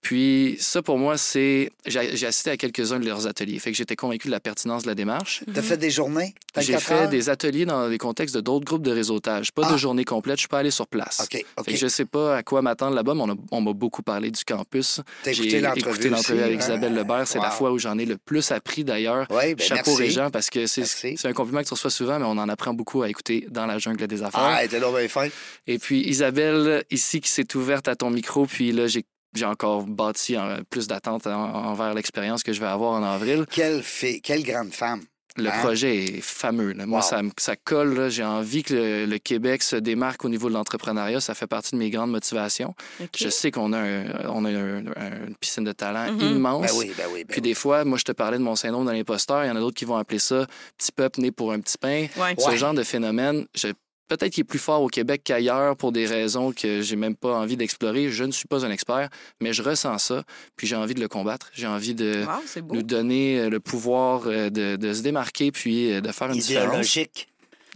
Puis 0.01 0.57
ça, 0.59 0.81
pour 0.81 0.97
moi, 0.97 1.17
c'est... 1.17 1.69
J'ai 1.85 2.25
assisté 2.27 2.51
à 2.51 2.57
quelques-uns 2.57 2.99
de 2.99 3.05
leurs 3.05 3.27
ateliers. 3.27 3.59
Fait 3.59 3.71
que 3.71 3.77
j'étais 3.77 3.95
convaincu 3.95 4.27
de 4.27 4.31
la 4.31 4.39
pertinence 4.39 4.83
de 4.83 4.87
la 4.87 4.95
démarche. 4.95 5.43
T'as 5.53 5.61
fait 5.61 5.77
des 5.77 5.89
journées? 5.89 6.33
J'ai 6.57 6.73
24 6.73 6.81
fait 6.87 6.93
heures? 6.93 7.09
des 7.09 7.29
ateliers 7.29 7.65
dans 7.65 7.89
des 7.89 7.97
contextes 7.97 8.33
de 8.35 8.41
d'autres 8.41 8.65
groupes 8.65 8.83
de 8.83 8.91
réseautage. 8.91 9.51
Pas 9.51 9.63
Ah. 9.65 9.73
de 9.73 9.77
journée 9.77 10.05
complète, 10.05 10.37
je 10.37 10.41
suis 10.41 10.47
pas 10.47 10.59
allé 10.59 10.71
sur 10.71 10.87
place. 10.87 11.21
OK, 11.23 11.43
OK. 11.57 11.65
Fait 11.65 11.71
que 11.73 11.77
je 11.77 11.87
sais 11.87 12.05
pas 12.05 12.37
à 12.37 12.43
quoi 12.43 12.61
m'attendre 12.61 12.95
là-bas, 12.95 13.15
mais 13.15 13.23
on, 13.51 13.61
m'a 13.61 13.73
beaucoup 13.73 14.01
parlé 14.03 14.31
du 14.31 14.43
campus. 14.45 15.01
T'as 15.23 15.33
J'ai 15.33 15.43
écouté 15.75 16.09
l'entrevue 16.09 16.41
avec 16.41 16.59
hein? 16.61 16.63
Isabelle 16.63 16.93
Lebert. 16.93 17.27
C'est 17.27 17.39
la 17.39 17.49
fois 17.51 17.71
où 17.71 17.79
j'en 17.79 17.97
ai 17.97 18.05
le 18.05 18.17
plus 18.17 18.51
appris 18.51 18.83
d'ailleurs. 18.83 19.27
Oui, 19.29 19.55
ben 19.55 19.59
Chapeau 19.65 19.91
merci. 19.91 20.03
Régent, 20.03 20.29
parce 20.31 20.49
que 20.49 20.67
c'est 20.67 21.25
un 21.25 21.33
compliment 21.33 21.61
que 21.61 21.67
tu 21.67 21.73
reçois 21.73 21.89
souvent, 21.91 22.19
mais 22.19 22.25
on 22.25 22.31
en 22.37 22.47
apprend 22.49 22.73
beaucoup 22.73 23.01
à 23.01 23.09
écouter 23.09 23.45
dans 23.49 23.65
la 23.65 23.77
jungle 23.77 24.07
des 24.07 24.23
affaires. 24.23 24.39
Ah, 24.41 24.67
t'es 24.67 24.79
là, 24.79 24.91
bien 24.91 25.07
fin. 25.07 25.27
Et 25.67 25.79
puis 25.79 26.01
Isabelle, 26.07 26.85
ici, 26.91 27.19
qui 27.19 27.29
s'est 27.29 27.55
ouverte 27.55 27.87
à 27.87 27.95
ton 27.95 28.09
micro, 28.09 28.45
puis 28.45 28.71
là, 28.71 28.87
j'ai 28.87 29.03
j'ai 29.33 29.45
encore 29.45 29.83
bâti 29.83 30.35
plus 30.69 30.87
d'attentes 30.87 31.27
en- 31.27 31.53
envers 31.65 31.93
l'expérience 31.93 32.43
que 32.43 32.53
je 32.53 32.59
vais 32.59 32.67
avoir 32.67 32.93
en 32.93 33.03
avril. 33.03 33.45
Quelle 33.51 34.43
grande 34.43 34.71
femme. 34.73 35.01
Le 35.39 35.49
Hein? 35.49 35.59
projet 35.61 36.03
est 36.03 36.19
fameux. 36.21 36.71
là. 36.73 36.87
Moi, 36.87 36.99
Wow. 37.01 37.05
ça, 37.05 37.21
ça 37.37 37.55
colle. 37.55 38.09
J'ai 38.09 38.23
envie 38.23 38.63
que 38.63 38.73
le, 38.73 39.05
le 39.05 39.17
Québec 39.19 39.61
se 39.61 39.75
démarque 39.75 40.25
au 40.25 40.29
niveau 40.29 40.49
de 40.49 40.55
l'entrepreneuriat. 40.55 41.21
Ça 41.21 41.35
fait 41.35 41.45
partie 41.45 41.75
de 41.75 41.77
mes 41.77 41.91
grandes 41.91 42.09
motivations. 42.09 42.73
Je 43.15 43.29
sais 43.29 43.51
qu'on 43.51 43.71
a, 43.71 43.77
un- 43.77 44.05
on 44.29 44.45
a 44.45 44.49
un- 44.49 44.87
un- 44.87 45.27
une 45.27 45.35
piscine 45.39 45.63
de 45.63 45.73
talent 45.73 46.11
Mhm. 46.11 46.21
immense. 46.21 46.71
Ben 46.71 46.79
oui, 46.79 46.91
ben 46.97 47.05
oui, 47.13 47.19
ben 47.23 47.27
Puis 47.27 47.37
oui. 47.37 47.41
des 47.49 47.53
fois, 47.53 47.85
moi, 47.85 47.99
je 47.99 48.03
te 48.05 48.13
parlais 48.13 48.39
de 48.39 48.43
mon 48.43 48.55
syndrome 48.55 48.87
de 48.87 48.91
l'imposteur. 48.91 49.43
Il 49.43 49.47
y 49.49 49.51
en 49.51 49.55
a 49.55 49.59
d'autres 49.59 49.77
qui 49.77 49.85
vont 49.85 49.97
appeler 49.97 50.17
ça 50.17 50.47
petit 50.75 50.91
peuple 50.91 51.21
né 51.21 51.29
pour 51.29 51.51
un 51.51 51.59
petit 51.59 51.77
pain. 51.77 52.07
Ouais. 52.17 52.33
Ce 52.39 52.47
Ouais. 52.47 52.57
genre 52.57 52.73
de 52.73 52.81
phénomène, 52.81 53.45
je- 53.53 53.67
peut-être 54.07 54.31
qu'il 54.33 54.41
est 54.41 54.45
plus 54.45 54.59
fort 54.59 54.81
au 54.81 54.87
Québec 54.87 55.21
qu'ailleurs 55.23 55.75
pour 55.75 55.91
des 55.91 56.05
raisons 56.05 56.51
que 56.51 56.81
j'ai 56.81 56.95
même 56.95 57.15
pas 57.15 57.33
envie 57.35 57.57
d'explorer. 57.57 58.09
Je 58.09 58.23
ne 58.23 58.31
suis 58.31 58.47
pas 58.47 58.65
un 58.65 58.71
expert, 58.71 59.09
mais 59.41 59.53
je 59.53 59.61
ressens 59.63 59.97
ça. 59.99 60.23
Puis 60.55 60.67
j'ai 60.67 60.75
envie 60.75 60.93
de 60.93 60.99
le 61.01 61.07
combattre. 61.07 61.49
J'ai 61.53 61.67
envie 61.67 61.93
de 61.95 62.23
Wow, 62.25 62.63
nous 62.73 62.83
donner 62.83 63.39
euh, 63.39 63.49
le 63.49 63.59
pouvoir 63.59 64.23
euh, 64.27 64.49
de, 64.49 64.75
de 64.75 64.93
se 64.93 65.01
démarquer 65.01 65.51
puis 65.51 65.93
euh, 65.93 66.01
de 66.01 66.11
faire 66.11 66.27
une 66.31 66.39
différence. 66.39 66.67
Idéologique. 66.67 67.27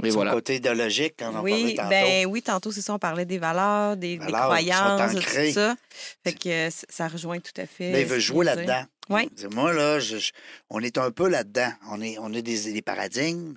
Et 0.04 0.10
Son 0.10 0.16
voilà. 0.16 0.32
côté 0.32 0.56
idéologique, 0.56 1.14
quand 1.20 1.26
on 1.28 1.30
en 1.30 1.34
parlait 1.44 1.52
Oui, 1.64 1.76
tantôt. 1.76 1.90
ben 1.90 2.26
oui, 2.26 2.42
tantôt, 2.42 2.72
c'est 2.72 2.82
ça, 2.82 2.94
on 2.96 2.98
parlait 2.98 3.26
des 3.26 3.38
valeurs, 3.38 3.98
des, 3.98 4.18
des 4.18 4.26
Valeurs, 4.26 4.44
croyances, 4.46 5.12
sont 5.12 5.18
ancrées. 5.18 5.48
tout 5.50 5.54
ça. 5.56 5.76
Fait 6.24 6.34
que 6.34 6.70
ça 6.90 7.08
rejoint 7.08 7.40
tout 7.40 7.52
à 7.62 7.68
fait. 7.68 7.92
Là, 7.92 8.00
il 8.00 8.06
veut 8.08 8.18
jouer 8.20 8.46
là-dedans. 8.46 8.84
Oui. 9.10 9.30
Moi, 9.54 9.74
là, 9.74 10.00
je- 10.00 10.18
je- 10.18 10.32
on 10.72 10.80
est 10.80 10.98
un 10.98 11.12
peu 11.12 11.28
là-dedans. 11.28 11.72
On, 11.92 12.02
est, 12.02 12.18
on 12.20 12.34
a 12.34 12.42
des, 12.42 12.72
des 12.72 12.82
paradigmes. 12.82 13.54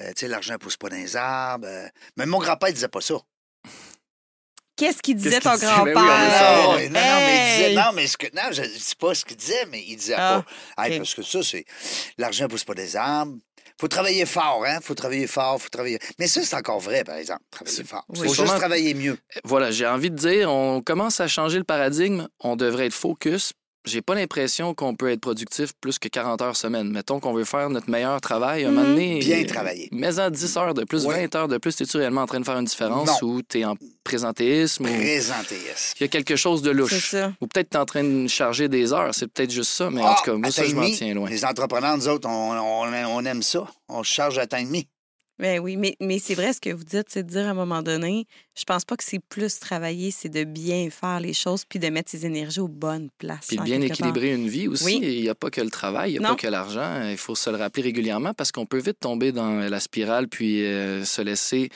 Euh, 0.00 0.08
tu 0.08 0.20
sais, 0.20 0.28
l'argent 0.28 0.54
ne 0.54 0.58
pousse 0.58 0.76
pas 0.76 0.88
dans 0.88 0.96
les 0.96 1.16
arbres. 1.16 1.66
euh, 1.66 1.86
Même 2.16 2.28
mon 2.30 2.38
grand-père 2.38 2.68
ne 2.70 2.74
disait 2.74 2.88
pas 2.88 3.00
ça. 3.00 3.14
Qu'est-ce 4.76 5.02
qu'il 5.02 5.16
disait 5.16 5.40
Qu'est-ce 5.40 5.60
qu'il 5.60 5.68
ton 5.68 5.82
disait? 5.84 5.84
Ben 5.84 5.92
grand-père? 5.92 6.30
savoir. 6.32 6.68
non, 6.72 6.76
mais- 6.78 6.88
non, 6.88 7.00
non, 7.00 7.16
mais 7.16 7.36
il 7.36 7.56
disait, 7.68 7.74
non, 7.74 7.92
mais 7.94 8.06
ce 8.06 8.16
que, 8.16 8.26
non, 8.34 8.42
je 8.52 8.62
ne 8.62 8.66
dis 8.66 8.94
pas 8.98 9.14
ce 9.14 9.24
qu'il 9.26 9.36
disait, 9.36 9.66
mais 9.70 9.84
il 9.86 9.96
disait 9.96 10.14
Ah, 10.16 10.42
pas. 10.76 10.84
Hey. 10.86 10.96
Parce 10.98 11.14
que 11.14 11.22
ça, 11.22 11.42
c'est. 11.42 11.64
L'argent 12.16 12.44
ne 12.44 12.48
pousse 12.48 12.64
pas 12.64 12.74
des 12.74 12.96
arbres. 12.96 13.36
faut 13.78 13.88
travailler 13.88 14.24
fort, 14.26 14.64
hein? 14.66 14.78
faut 14.82 14.94
travailler 14.94 15.26
fort, 15.26 15.60
faut 15.60 15.68
travailler. 15.68 15.98
Mais 16.18 16.26
ça, 16.26 16.42
c'est 16.42 16.54
encore 16.56 16.80
vrai, 16.80 17.02
par 17.04 17.16
exemple. 17.16 17.42
Travailler 17.50 17.84
fort. 17.84 18.04
Il 18.14 18.20
Oui. 18.20 18.28
faut 18.28 18.34
Sûrement- 18.34 18.48
juste 18.50 18.58
travailler 18.60 18.94
mieux. 18.94 19.18
Voilà, 19.44 19.70
j'ai 19.70 19.86
envie 19.86 20.10
de 20.10 20.16
dire, 20.16 20.50
on 20.50 20.80
commence 20.82 21.20
à 21.20 21.28
changer 21.28 21.58
le 21.58 21.64
paradigme. 21.64 22.28
On 22.40 22.56
devrait 22.56 22.86
être 22.86 22.94
focus. 22.94 23.52
J'ai 23.86 24.02
pas 24.02 24.14
l'impression 24.14 24.74
qu'on 24.74 24.94
peut 24.94 25.10
être 25.10 25.20
productif 25.22 25.70
plus 25.80 25.98
que 25.98 26.08
40 26.08 26.42
heures 26.42 26.56
semaine. 26.56 26.90
Mettons 26.90 27.18
qu'on 27.18 27.32
veut 27.32 27.44
faire 27.44 27.70
notre 27.70 27.88
meilleur 27.88 28.20
travail. 28.20 28.64
À 28.64 28.68
un 28.68 28.72
moment 28.72 28.86
donné, 28.86 29.14
Mhm. 29.14 29.20
Bien 29.20 29.44
travailler. 29.44 29.88
Mais 29.90 30.18
en 30.20 30.28
10 30.30 30.56
heures 30.58 30.74
de 30.74 30.84
plus, 30.84 31.06
Ouais. 31.06 31.22
20 31.26 31.34
heures 31.34 31.48
de 31.48 31.56
plus, 31.56 31.80
es-tu 31.80 31.96
réellement 31.96 32.22
en 32.22 32.26
train 32.26 32.40
de 32.40 32.44
faire 32.44 32.58
une 32.58 32.66
différence 32.66 33.08
Non. 33.22 33.28
ou 33.28 33.40
tu 33.42 33.60
es 33.60 33.64
en 33.64 33.76
présentéisme 34.04 34.84
ou 34.84 34.88
il 34.88 34.96
Présentéisme. 34.98 35.96
y 35.98 36.04
a 36.04 36.08
quelque 36.08 36.36
chose 36.36 36.60
de 36.60 36.70
C'est 36.72 36.76
louche? 36.76 37.10
ça. 37.10 37.32
Ou 37.40 37.46
peut-être 37.46 37.70
tu 37.70 37.76
es 37.76 37.80
en 37.80 37.86
train 37.86 38.04
de 38.04 38.26
charger 38.28 38.68
des 38.68 38.92
heures. 38.92 39.14
C'est 39.14 39.28
peut-être 39.32 39.50
juste 39.50 39.70
ça, 39.72 39.88
mais 39.88 40.02
en 40.02 40.08
Ah, 40.08 40.14
tout 40.18 40.30
cas, 40.30 40.36
moi, 40.36 40.50
ça, 40.50 40.64
je 40.64 40.74
m'en 40.74 40.90
tiens 40.90 41.14
loin. 41.14 41.28
Les 41.30 41.44
entrepreneurs, 41.44 41.96
nous 41.96 42.08
autres, 42.08 42.28
on, 42.28 42.52
on- 42.52 43.16
on 43.16 43.24
aime 43.24 43.42
ça. 43.42 43.66
On 43.88 44.02
se 44.04 44.12
charge 44.12 44.36
à 44.38 44.46
temps 44.46 44.58
et 44.58 44.64
demi. 44.64 44.86
Ben 45.40 45.58
oui, 45.58 45.76
mais, 45.76 45.96
mais 46.00 46.18
c'est 46.18 46.34
vrai 46.34 46.52
ce 46.52 46.60
que 46.60 46.70
vous 46.70 46.84
dites, 46.84 47.06
c'est 47.08 47.22
de 47.22 47.28
dire 47.30 47.46
à 47.46 47.50
un 47.50 47.54
moment 47.54 47.82
donné, 47.82 48.26
je 48.54 48.64
pense 48.64 48.84
pas 48.84 48.96
que 48.96 49.04
c'est 49.04 49.18
plus 49.18 49.58
travailler, 49.58 50.10
c'est 50.10 50.28
de 50.28 50.44
bien 50.44 50.88
faire 50.90 51.18
les 51.18 51.32
choses 51.32 51.64
puis 51.64 51.78
de 51.78 51.88
mettre 51.88 52.10
ses 52.10 52.26
énergies 52.26 52.60
aux 52.60 52.68
bonnes 52.68 53.08
places. 53.18 53.46
Puis 53.48 53.56
de 53.56 53.62
en 53.62 53.64
bien 53.64 53.78
part. 53.78 53.86
équilibrer 53.86 54.34
une 54.34 54.48
vie 54.48 54.68
aussi. 54.68 54.84
Oui. 54.84 55.00
Il 55.02 55.22
n'y 55.22 55.28
a 55.30 55.34
pas 55.34 55.48
que 55.50 55.62
le 55.62 55.70
travail, 55.70 56.10
il 56.10 56.18
n'y 56.18 56.24
a 56.24 56.28
Non. 56.28 56.34
pas 56.36 56.42
que 56.42 56.46
l'argent. 56.48 57.08
Il 57.10 57.16
faut 57.16 57.34
se 57.34 57.48
le 57.48 57.56
rappeler 57.56 57.84
régulièrement 57.84 58.34
parce 58.34 58.52
qu'on 58.52 58.66
peut 58.66 58.78
vite 58.80 59.00
tomber 59.00 59.32
dans 59.32 59.54
la 59.54 59.80
spirale 59.80 60.28
puis 60.28 60.64
euh, 60.64 61.04
se 61.04 61.22
laisser 61.22 61.70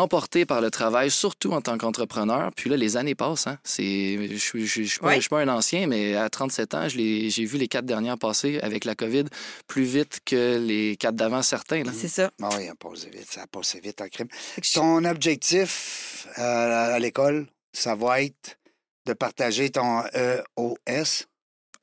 emporter 0.00 0.44
par 0.46 0.60
le 0.60 0.70
travail, 0.70 1.10
surtout 1.10 1.52
en 1.52 1.60
tant 1.60 1.76
qu'entrepreneur. 1.78 2.50
Puis 2.56 2.68
là, 2.70 2.76
les 2.76 2.96
années 2.96 3.14
passent. 3.14 3.46
Hein? 3.46 3.58
C'est, 3.64 4.28
je 4.30 4.36
suis- 4.36 4.66
je 4.66 4.82
suis 4.82 4.98
pas, 5.00 5.08
Ouais. 5.08 5.14
je 5.16 5.20
suis 5.20 5.28
pas 5.28 5.40
un 5.40 5.48
ancien, 5.48 5.86
mais 5.86 6.14
à 6.14 6.28
37 6.28 6.74
ans, 6.74 6.88
j'ai 6.88 7.44
vu 7.44 7.58
les 7.58 7.68
quatre 7.68 7.86
dernières 7.86 8.18
passer 8.18 8.58
avec 8.60 8.84
la 8.84 8.94
COVID 8.94 9.24
plus 9.66 9.84
vite 9.84 10.20
que 10.24 10.58
les 10.58 10.96
quatre 10.96 11.16
d'avant 11.16 11.42
certains. 11.42 11.82
C'est 11.94 12.08
ça. 12.08 12.30
Ah 12.42 12.48
oui, 12.56 12.66
ça 12.66 12.72
a 12.72 12.74
passé 12.74 13.10
vite. 13.10 13.30
Ça 13.30 13.42
a 13.42 13.46
passé 13.46 13.80
vite 13.80 14.00
en 14.00 14.08
crime. 14.08 14.28
Ton 14.74 15.04
objectif 15.04 16.26
euh, 16.38 16.94
à 16.94 16.98
l'école, 16.98 17.46
ça 17.72 17.94
va 17.94 18.22
être 18.22 18.58
de 19.06 19.12
partager 19.12 19.70
ton 19.70 20.02
EOS. 20.14 21.24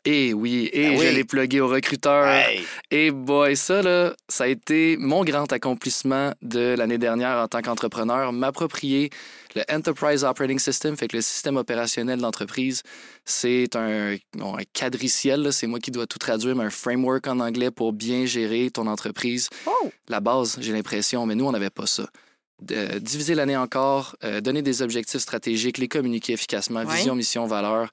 Et 0.06 0.34
oui, 0.34 0.70
et 0.74 0.90
Ben 0.90 0.98
je 0.98 1.08
oui. 1.08 1.16
l'ai 1.16 1.24
plugué 1.24 1.62
au 1.62 1.68
recruteur. 1.70 2.28
Hey! 2.28 2.62
Et 2.92 3.10
boy, 3.12 3.56
ça, 3.56 3.82
là, 3.82 4.14
ça 4.28 4.44
a 4.44 4.48
été 4.48 4.98
mon 5.00 5.24
grand 5.24 5.50
accomplissement 5.54 6.34
de 6.42 6.76
l'année 6.78 6.98
dernière 6.98 7.38
en 7.38 7.48
tant 7.48 7.62
qu'entrepreneur, 7.62 8.34
m'approprier 8.34 9.12
le 9.56 9.62
Enterprise 9.72 10.26
Operating 10.26 10.60
System, 10.60 10.98
fait 10.98 11.08
que 11.08 11.16
le 11.16 11.22
système 11.22 11.56
opérationnel 11.56 12.20
d'entreprise, 12.20 12.84
c'est 13.24 13.76
un, 13.78 14.18
bon, 14.34 14.58
un 14.58 14.64
quadriciel, 14.74 15.54
c'est 15.54 15.68
moi 15.68 15.80
qui 15.80 15.92
dois 15.92 16.06
tout 16.08 16.20
traduire, 16.20 16.56
mais 16.56 16.66
un 16.66 16.70
framework 16.70 17.26
en 17.28 17.40
anglais 17.40 17.72
pour 17.72 17.94
bien 17.94 18.26
gérer 18.26 18.72
ton 18.72 18.88
entreprise. 18.88 19.50
Oh! 19.66 19.90
La 20.10 20.20
base, 20.20 20.58
j'ai 20.60 20.74
l'impression, 20.74 21.26
mais 21.26 21.36
nous, 21.36 21.46
on 21.46 21.52
n'avait 21.52 21.70
pas 21.70 21.86
ça. 21.86 22.08
Diviser 22.62 23.36
l'année 23.36 23.58
encore, 23.58 24.16
euh, 24.24 24.40
donner 24.40 24.62
des 24.62 24.82
objectifs 24.82 25.20
stratégiques, 25.22 25.78
les 25.78 25.88
communiquer 25.88 26.34
efficacement, 26.34 26.82
Ouais. 26.82 26.96
vision, 26.96 27.16
mission, 27.16 27.46
valeur, 27.46 27.90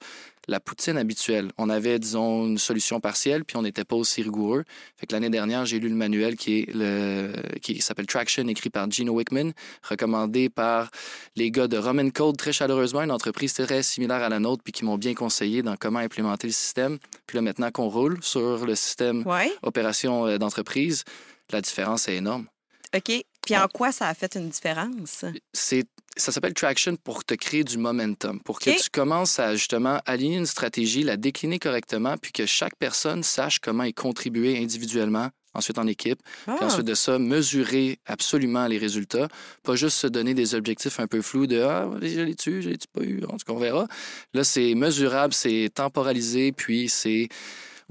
la 0.47 0.59
poutine 0.59 0.97
habituelle. 0.97 1.51
On 1.57 1.69
avait, 1.69 1.99
disons, 1.99 2.47
une 2.47 2.57
solution 2.57 2.99
partielle, 2.99 3.43
puis 3.43 3.57
on 3.57 3.63
n'était 3.63 3.83
pas 3.83 3.95
aussi 3.95 4.21
rigoureux. 4.21 4.63
Fait 4.97 5.05
que 5.07 5.13
l'année 5.13 5.29
dernière, 5.29 5.65
j'ai 5.65 5.79
lu 5.79 5.89
le 5.89 5.95
manuel 5.95 6.35
qui 6.35 6.59
est 6.59 6.73
le 6.73 7.33
qui 7.61 7.81
s'appelle 7.81 8.05
Traction, 8.07 8.47
écrit 8.47 8.69
par 8.69 8.89
Gino 8.89 9.13
Wickman, 9.13 9.51
recommandé 9.87 10.49
par 10.49 10.89
les 11.35 11.51
gars 11.51 11.67
de 11.67 11.77
Roman 11.77 12.09
Code, 12.09 12.37
très 12.37 12.53
chaleureusement, 12.53 13.01
une 13.01 13.11
entreprise 13.11 13.53
très 13.53 13.83
similaire 13.83 14.21
à 14.23 14.29
la 14.29 14.39
nôtre, 14.39 14.63
puis 14.63 14.71
qui 14.73 14.85
m'ont 14.85 14.97
bien 14.97 15.13
conseillé 15.13 15.61
dans 15.63 15.75
comment 15.75 15.99
implémenter 15.99 16.47
le 16.47 16.53
système. 16.53 16.97
Puis 17.27 17.35
là, 17.35 17.41
maintenant 17.41 17.71
qu'on 17.71 17.89
roule 17.89 18.19
sur 18.23 18.65
le 18.65 18.75
système 18.75 19.25
Ouais. 19.27 19.51
opération 19.63 20.25
euh, 20.27 20.37
d'entreprise, 20.37 21.03
la 21.51 21.61
différence 21.61 22.07
est 22.07 22.15
énorme. 22.15 22.47
OK. 22.95 23.23
Puis 23.45 23.57
en 23.57 23.67
quoi 23.67 23.91
ça 23.91 24.07
a 24.07 24.13
fait 24.13 24.35
une 24.35 24.49
différence? 24.49 25.25
c'est 25.53 25.85
ça 26.17 26.31
s'appelle 26.31 26.53
traction 26.53 26.97
pour 26.97 27.23
te 27.23 27.33
créer 27.33 27.63
du 27.63 27.77
momentum, 27.77 28.39
pour 28.41 28.59
que 28.59 28.69
tu 28.69 28.89
commences 28.91 29.39
à 29.39 29.55
justement 29.55 30.01
aligner 30.05 30.37
une 30.37 30.45
stratégie, 30.45 31.03
la 31.03 31.15
décliner 31.15 31.57
correctement, 31.57 32.17
puis 32.17 32.31
que 32.33 32.45
chaque 32.45 32.75
personne 32.77 33.23
sache 33.23 33.59
comment 33.59 33.85
y 33.85 33.93
contribuer 33.93 34.57
individuellement, 34.61 35.29
ensuite 35.53 35.77
en 35.77 35.87
équipe, 35.87 36.19
puis 36.45 36.55
Ah, 36.59 36.65
ensuite 36.65 36.85
de 36.85 36.95
ça, 36.95 37.17
mesurer 37.17 37.99
absolument 38.05 38.67
les 38.67 38.77
résultats, 38.77 39.29
pas 39.63 39.75
juste 39.75 39.97
se 39.97 40.07
donner 40.07 40.33
des 40.33 40.53
objectifs 40.53 40.99
un 40.99 41.07
peu 41.07 41.21
flous 41.21 41.47
de 41.47 41.61
ah, 41.61 41.89
je 42.01 42.21
l'ai-tu, 42.21 42.61
je 42.61 42.69
l'ai-tu 42.69 42.87
pas 42.89 43.03
eu, 43.03 43.23
en 43.23 43.37
tout 43.37 43.45
cas, 43.47 43.53
on 43.53 43.59
verra. 43.59 43.87
Là, 44.33 44.43
c'est 44.43 44.75
mesurable, 44.75 45.33
c'est 45.33 45.69
temporalisé, 45.73 46.51
puis 46.51 46.89
c'est 46.89 47.29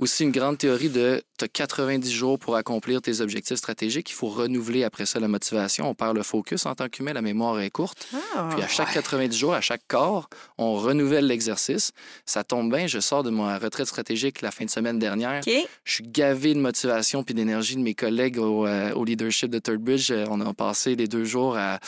aussi 0.00 0.24
une 0.24 0.32
grande 0.32 0.58
théorie 0.58 0.88
de 0.88 1.22
tu 1.38 1.44
as 1.44 1.48
90 1.48 2.10
jours 2.10 2.38
pour 2.38 2.56
accomplir 2.56 3.00
tes 3.00 3.20
objectifs 3.20 3.56
stratégiques. 3.56 4.10
Il 4.10 4.14
faut 4.14 4.28
renouveler 4.28 4.84
après 4.84 5.06
ça 5.06 5.20
la 5.20 5.28
motivation. 5.28 5.88
On 5.88 5.94
perd 5.94 6.16
le 6.16 6.22
focus 6.22 6.66
en 6.66 6.74
tant 6.74 6.88
qu'humain, 6.88 7.12
la 7.12 7.22
mémoire 7.22 7.60
est 7.60 7.70
courte. 7.70 8.08
ah. 8.34 8.48
Puis 8.52 8.62
à 8.62 8.68
chaque 8.68 8.88
ouais. 8.88 8.94
90 8.94 9.36
jours, 9.36 9.54
à 9.54 9.60
chaque 9.60 9.82
corps, 9.88 10.28
on 10.58 10.74
renouvelle 10.74 11.26
l'exercice. 11.26 11.92
Ça 12.24 12.44
tombe 12.44 12.74
bien, 12.74 12.86
je 12.86 12.98
sors 12.98 13.22
de 13.22 13.30
ma 13.30 13.58
retraite 13.58 13.86
stratégique 13.86 14.40
la 14.40 14.50
fin 14.50 14.64
de 14.64 14.70
semaine 14.70 14.98
dernière. 14.98 15.42
Je 15.84 15.92
suis 15.92 16.04
gavé 16.04 16.54
de 16.54 16.60
motivation 16.60 17.22
puis 17.22 17.34
d'énergie 17.34 17.76
de 17.76 17.82
mes 17.82 17.94
collègues 17.94 18.38
au, 18.38 18.66
euh, 18.66 18.92
au 18.92 19.04
leadership 19.04 19.50
de 19.50 19.58
Third 19.58 19.80
Bridge. 19.80 20.12
On 20.30 20.40
a 20.40 20.54
passé 20.54 20.96
les 20.96 21.06
deux 21.06 21.24
jours 21.24 21.56
à, 21.56 21.78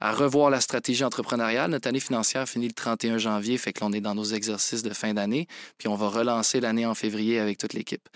à 0.00 0.12
revoir 0.12 0.50
la 0.50 0.60
stratégie 0.60 1.04
entrepreneuriale. 1.04 1.70
Notre 1.70 1.88
année 1.88 2.00
financière 2.00 2.48
finit 2.48 2.68
le 2.68 2.72
31 2.72 3.18
janvier, 3.18 3.58
fait 3.58 3.72
que 3.72 3.80
l'on 3.80 3.92
est 3.92 4.00
dans 4.00 4.14
nos 4.14 4.24
exercices 4.24 4.82
de 4.82 4.90
fin 4.90 5.14
d'année. 5.14 5.46
Puis 5.76 5.88
on 5.88 5.96
va 5.96 6.08
relancer 6.08 6.60
l'année 6.60 6.86
en 6.86 6.94
février 6.94 7.38
avec 7.38 7.58
toute 7.58 7.72
l'équipe. 7.72 8.08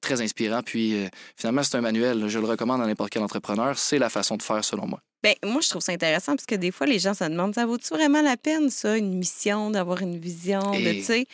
Très 0.00 0.22
inspirant. 0.22 0.62
Puis 0.62 0.94
euh, 0.94 1.08
finalement, 1.36 1.62
c'est 1.62 1.76
un 1.76 1.82
manuel. 1.82 2.28
Je 2.28 2.38
le 2.38 2.46
recommande 2.46 2.80
à 2.80 2.86
n'importe 2.86 3.10
quel 3.10 3.22
entrepreneur. 3.22 3.78
C'est 3.78 3.98
la 3.98 4.08
façon 4.08 4.36
de 4.36 4.42
faire 4.42 4.64
selon 4.64 4.86
moi. 4.86 5.00
Ben, 5.22 5.34
moi, 5.44 5.60
je 5.60 5.68
trouve 5.68 5.82
ça 5.82 5.92
intéressant 5.92 6.34
parce 6.34 6.46
que 6.46 6.54
des 6.54 6.70
fois, 6.70 6.86
les 6.86 6.98
gens 6.98 7.12
se 7.12 7.24
demandent 7.24 7.54
ça 7.54 7.66
vaut-tu 7.66 7.92
vraiment 7.92 8.22
la 8.22 8.38
peine, 8.38 8.70
ça, 8.70 8.96
une 8.96 9.18
mission, 9.18 9.70
d'avoir 9.70 10.00
une 10.00 10.18
vision, 10.18 10.70
de, 10.70 10.92
tu 10.92 11.02
sais? 11.02 11.26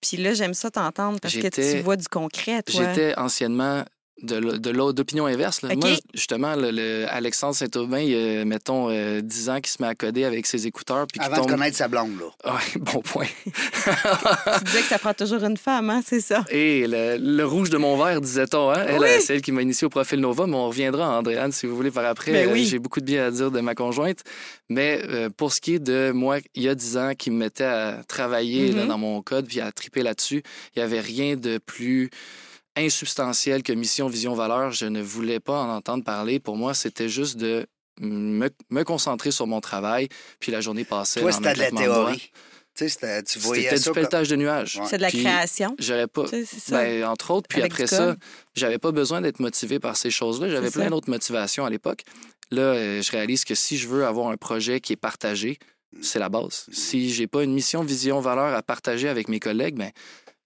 Puis 0.00 0.16
là, 0.16 0.32
j'aime 0.32 0.54
ça 0.54 0.70
t'entendre 0.70 1.20
parce 1.20 1.36
que 1.36 1.48
tu 1.48 1.82
vois 1.82 1.96
du 1.96 2.08
concret, 2.08 2.62
toi. 2.62 2.82
J'étais 2.82 3.14
anciennement 3.18 3.84
de 4.24 4.56
de 4.58 4.92
d'opinion 4.92 5.26
inverse. 5.26 5.62
là. 5.62 5.74
Moi, 5.74 5.90
justement, 6.14 6.54
le, 6.56 6.70
le 6.70 7.06
Alexandre 7.08 7.54
Saint-Aubin, 7.54 7.98
il 8.00 8.10
y 8.10 8.38
a, 8.40 8.44
mettons, 8.44 8.88
euh, 8.90 9.20
10 9.20 9.48
ans, 9.50 9.60
qui 9.60 9.70
se 9.70 9.80
met 9.82 9.88
à 9.88 9.94
coder 9.94 10.24
avec 10.24 10.46
ses 10.46 10.66
écouteurs. 10.66 11.06
Puis 11.06 11.20
qui 11.20 11.24
Avant 11.26 11.36
de 11.36 11.40
tombe... 11.42 11.50
connaître 11.50 11.76
sa 11.76 11.88
blonde, 11.88 12.12
là. 12.18 12.52
Ouais, 12.52 12.60
bon 12.80 13.00
point. 13.00 13.26
Tu 13.44 14.64
disais 14.64 14.80
que 14.80 14.86
ça 14.88 14.98
prend 14.98 15.14
toujours 15.14 15.42
une 15.44 15.56
femme, 15.56 15.90
hein, 15.90 16.02
c'est 16.04 16.20
ça? 16.20 16.44
Et 16.50 16.86
le, 16.86 17.16
le 17.18 17.44
rouge 17.46 17.70
de 17.70 17.76
mon 17.76 17.96
verre, 17.96 18.20
disait-on. 18.20 18.70
Hein? 18.70 18.84
Elle, 18.88 18.98
Oui. 19.00 19.06
euh, 19.08 19.18
c'est 19.20 19.34
elle 19.36 19.42
qui 19.42 19.52
m'a 19.52 19.62
initié 19.62 19.86
au 19.86 19.90
profil 19.90 20.20
Nova, 20.20 20.46
mais 20.46 20.56
on 20.56 20.68
reviendra, 20.68 21.18
Andréane, 21.18 21.52
si 21.52 21.66
vous 21.66 21.76
voulez, 21.76 21.90
par 21.90 22.04
après. 22.04 22.32
Ben 22.32 22.48
Euh, 22.48 22.52
oui. 22.52 22.64
J'ai 22.64 22.78
beaucoup 22.78 23.00
de 23.00 23.04
bien 23.06 23.26
à 23.26 23.30
dire 23.30 23.50
de 23.50 23.60
ma 23.60 23.74
conjointe. 23.74 24.20
Mais 24.68 25.00
euh, 25.08 25.28
pour 25.30 25.52
ce 25.52 25.60
qui 25.60 25.74
est 25.74 25.78
de 25.78 26.10
moi, 26.12 26.38
il 26.54 26.62
y 26.62 26.68
a 26.68 26.74
10 26.74 26.96
ans, 26.96 27.12
qui 27.16 27.30
me 27.30 27.36
mettait 27.36 27.64
à 27.64 28.00
travailler 28.08 28.72
là, 28.72 28.82
Mhm. 28.82 28.88
dans 28.88 28.98
mon 28.98 29.22
code 29.22 29.46
puis 29.46 29.60
à 29.60 29.70
triper 29.72 30.02
là-dessus, 30.02 30.42
il 30.74 30.78
n'y 30.78 30.82
avait 30.82 31.00
rien 31.00 31.36
de 31.36 31.58
plus 31.58 32.10
insubstantiel 32.76 33.62
que 33.62 33.72
mission, 33.72 34.08
vision, 34.08 34.34
valeur. 34.34 34.72
Je 34.72 34.86
ne 34.86 35.02
voulais 35.02 35.40
pas 35.40 35.60
en 35.62 35.76
entendre 35.76 36.04
parler. 36.04 36.40
Pour 36.40 36.56
moi, 36.56 36.74
c'était 36.74 37.08
juste 37.08 37.36
de 37.36 37.66
me, 38.00 38.50
me 38.70 38.82
concentrer 38.82 39.30
sur 39.30 39.46
mon 39.46 39.60
travail, 39.60 40.08
puis 40.40 40.50
la 40.52 40.60
journée 40.60 40.84
passait. 40.84 41.20
Toi, 41.20 41.32
c'était 41.32 41.54
de 41.54 41.58
la 41.58 41.70
théorie. 41.70 42.30
Tu 42.76 42.88
sais, 42.88 43.22
c'était- 43.22 43.22
du 43.78 43.84
comme... 43.84 43.94
pelletage 43.94 44.28
de 44.28 44.34
nuages. 44.34 44.76
Ouais. 44.76 44.86
C'est 44.88 44.96
de 44.96 45.02
la 45.02 45.08
Puis, 45.08 45.22
création. 45.22 45.76
J'aurais 45.78 46.08
pas. 46.08 46.24
Ça. 46.26 46.76
Ben, 46.82 47.04
entre 47.04 47.30
autres, 47.30 47.46
puis 47.48 47.60
Avec 47.60 47.72
après 47.72 47.86
ça, 47.86 48.16
j'avais 48.54 48.78
pas 48.78 48.90
besoin 48.90 49.20
d'être 49.20 49.38
motivé 49.38 49.78
par 49.78 49.96
ces 49.96 50.10
choses-là. 50.10 50.48
J'avais 50.48 50.70
plein 50.72 50.90
d'autres 50.90 51.08
motivations 51.08 51.64
à 51.64 51.70
l'époque. 51.70 52.02
Là, 52.50 52.62
euh, 52.62 53.00
je 53.02 53.10
réalise 53.12 53.44
que 53.44 53.54
si 53.54 53.78
je 53.78 53.86
veux 53.86 54.04
avoir 54.04 54.28
un 54.28 54.36
projet 54.36 54.80
qui 54.80 54.92
est 54.92 54.96
partagé, 54.96 55.58
c'est 56.02 56.18
la 56.18 56.28
base. 56.28 56.66
Si 56.72 57.12
j'ai 57.12 57.28
pas 57.28 57.44
une 57.44 57.54
mission, 57.54 57.84
vision, 57.84 58.18
valeur 58.20 58.52
à 58.54 58.62
partager 58.62 59.08
avec 59.08 59.28
mes 59.28 59.38
collègues, 59.38 59.76
ben 59.76 59.92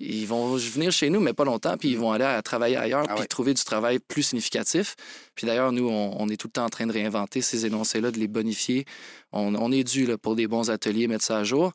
ils 0.01 0.27
vont 0.27 0.55
venir 0.57 0.93
chez 0.93 1.11
nous, 1.11 1.21
mais 1.21 1.33
pas 1.33 1.45
longtemps, 1.45 1.77
puis 1.77 1.89
ils 1.91 1.99
vont 1.99 2.13
aller 2.13 2.25
à 2.25 2.41
travailler 2.43 2.77
ailleurs, 2.77 3.05
Ah 3.09 3.13
puis 3.15 3.21
ouais. 3.23 3.27
trouver 3.27 3.55
du 3.55 3.65
travail 3.65 3.99
plus 3.99 4.23
significatif. 4.23 4.95
Puis 5.35 5.47
d'ailleurs, 5.47 5.73
nous, 5.73 5.89
on, 5.89 6.15
on 6.21 6.29
est 6.29 6.37
tout 6.37 6.47
le 6.47 6.53
temps 6.53 6.65
en 6.65 6.69
train 6.69 6.87
de 6.87 6.93
réinventer 6.93 7.43
ces 7.43 7.67
énoncés-là, 7.67 8.11
de 8.11 8.19
les 8.19 8.29
bonifier. 8.29 8.85
On, 9.33 9.55
on 9.57 9.73
est 9.73 9.85
dû 9.85 10.07
là, 10.07 10.17
pour 10.19 10.37
des 10.37 10.47
bons 10.47 10.71
ateliers, 10.71 11.09
mettre 11.09 11.25
ça 11.25 11.39
à 11.39 11.45
jour. 11.45 11.73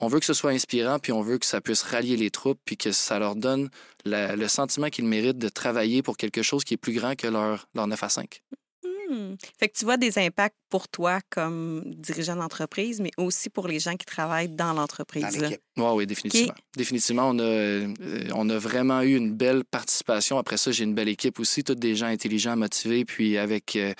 On 0.00 0.08
veut 0.08 0.18
que 0.20 0.26
ce 0.26 0.34
soit 0.34 0.50
inspirant, 0.50 0.98
puis 0.98 1.12
on 1.12 1.22
veut 1.22 1.38
que 1.38 1.46
ça 1.46 1.60
puisse 1.60 1.82
rallier 1.82 2.16
les 2.16 2.30
troupes, 2.30 2.58
puis 2.64 2.76
que 2.76 2.92
ça 2.92 3.18
leur 3.18 3.36
donne 3.36 3.70
la- 4.04 4.36
le 4.36 4.48
sentiment 4.48 4.90
qu'ils 4.90 5.06
méritent 5.06 5.38
de 5.38 5.48
travailler 5.48 6.02
pour 6.02 6.16
quelque 6.16 6.42
chose 6.42 6.64
qui 6.64 6.74
est 6.74 6.78
plus 6.78 6.92
grand 6.92 7.14
que 7.16 7.28
leur, 7.28 7.66
leur 7.74 7.86
9 7.86 8.02
à 8.02 8.08
5. 8.10 8.42
Hmm. 9.10 9.34
Fait 9.58 9.68
que 9.68 9.76
tu 9.78 9.84
vois 9.84 9.98
des 9.98 10.18
impacts 10.18 10.56
pour 10.70 10.88
toi 10.88 11.20
comme 11.30 11.82
dirigeant 11.86 12.36
d'entreprise, 12.36 13.00
mais 13.00 13.10
aussi 13.18 13.50
pour 13.50 13.68
les 13.68 13.78
gens 13.78 13.96
qui 13.96 14.06
travaillent 14.06 14.48
dans 14.48 14.64
dans 14.74 14.80
l'entreprise. 14.80 15.24
L'équipe. 15.76 15.90
Oui, 15.90 15.96
oui, 15.96 16.06
définitivement. 16.06 16.54
Définitivement, 16.76 17.28
on 17.30 17.38
a, 17.38 17.42
euh, 17.42 17.94
on 18.34 18.48
a 18.48 18.58
vraiment 18.58 19.02
eu 19.02 19.16
une 19.16 19.32
belle 19.32 19.64
participation. 19.64 20.38
Après 20.38 20.56
ça, 20.56 20.70
j'ai 20.70 20.84
une 20.84 20.94
belle 20.94 21.08
équipe 21.08 21.38
aussi, 21.38 21.62
toutes 21.64 21.78
des 21.78 21.94
gens 21.94 22.06
intelligents, 22.06 22.56
motivés, 22.56 23.04
puis 23.04 23.38
avec, 23.38 23.76
euh, 23.76 23.92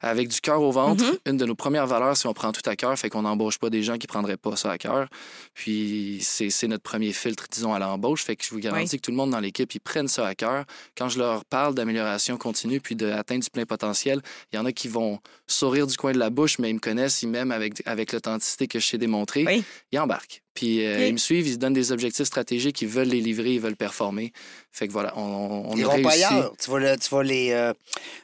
avec 0.00 0.28
du 0.28 0.40
cœur 0.40 0.62
au 0.62 0.70
ventre. 0.70 1.04
Mhm. 1.04 1.18
Une 1.26 1.36
de 1.36 1.44
nos 1.44 1.54
premières 1.54 1.86
valeurs, 1.86 2.16
c'est 2.16 2.28
on 2.28 2.34
prend 2.34 2.52
tout 2.52 2.68
à 2.68 2.76
cœur, 2.76 2.96
fait 2.98 3.08
qu'on 3.08 3.22
n'embauche 3.22 3.58
pas 3.58 3.70
des 3.70 3.82
gens 3.82 3.94
qui 3.94 4.06
ne 4.06 4.12
prendraient 4.12 4.36
pas 4.36 4.56
ça 4.56 4.70
à 4.72 4.78
cœur. 4.78 5.08
Puis 5.54 6.18
c'est 6.22 6.68
notre 6.68 6.82
premier 6.82 7.12
filtre, 7.12 7.46
disons, 7.50 7.72
à 7.74 7.78
l'embauche. 7.78 8.24
Fait 8.24 8.36
que 8.36 8.44
je 8.44 8.50
vous 8.50 8.60
garantis 8.60 8.96
que 8.96 9.02
tout 9.02 9.10
le 9.10 9.16
monde 9.16 9.30
dans 9.30 9.40
l'équipe, 9.40 9.72
ils 9.74 9.80
prennent 9.80 10.08
ça 10.08 10.26
à 10.26 10.34
cœur. 10.34 10.64
Quand 10.96 11.08
je 11.08 11.18
leur 11.18 11.44
parle 11.44 11.74
d'amélioration 11.74 12.36
continue 12.36 12.80
puis 12.80 12.96
d'atteindre 12.96 13.42
du 13.42 13.50
plein 13.50 13.66
potentiel, 13.66 14.20
il 14.52 14.56
y 14.56 14.58
en 14.58 14.64
a 14.64 14.72
qui 14.72 14.88
vont 14.88 15.18
sourire 15.46 15.86
du 15.86 15.96
coin 15.96 16.12
de 16.12 16.18
la 16.18 16.30
bouche, 16.30 16.58
mais 16.58 16.70
ils 16.70 16.74
me 16.74 16.80
connaissent, 16.80 17.22
ils 17.22 17.28
m'aiment 17.28 17.52
avec, 17.52 17.82
avec 17.86 18.12
l'authenticité 18.12 18.66
que 18.66 18.78
je 18.78 18.86
sais 18.86 18.98
démontrer. 18.98 19.44
Oui. 19.46 19.64
Ils 19.92 19.98
embarquent. 19.98 20.42
Puis 20.58 20.84
euh, 20.84 21.06
ils 21.06 21.12
me 21.12 21.18
suivent, 21.18 21.46
ils 21.46 21.52
se 21.52 21.58
donnent 21.58 21.72
des 21.72 21.92
objectifs 21.92 22.26
stratégiques, 22.26 22.82
ils 22.82 22.88
veulent 22.88 23.06
les 23.06 23.20
livrer, 23.20 23.54
ils 23.54 23.60
veulent 23.60 23.76
performer. 23.76 24.32
Fait 24.72 24.88
que 24.88 24.92
voilà, 24.92 25.16
on, 25.16 25.66
on 25.70 25.76
Ils 25.76 25.84
vont 25.86 26.02
pas 26.02 26.14
ailleurs. 26.14 26.52
Tu 26.60 26.68
vas, 26.68 26.78
le- 26.80 26.96
tu 26.96 27.08
vas 27.14 27.22
les, 27.22 27.52
euh, 27.52 27.72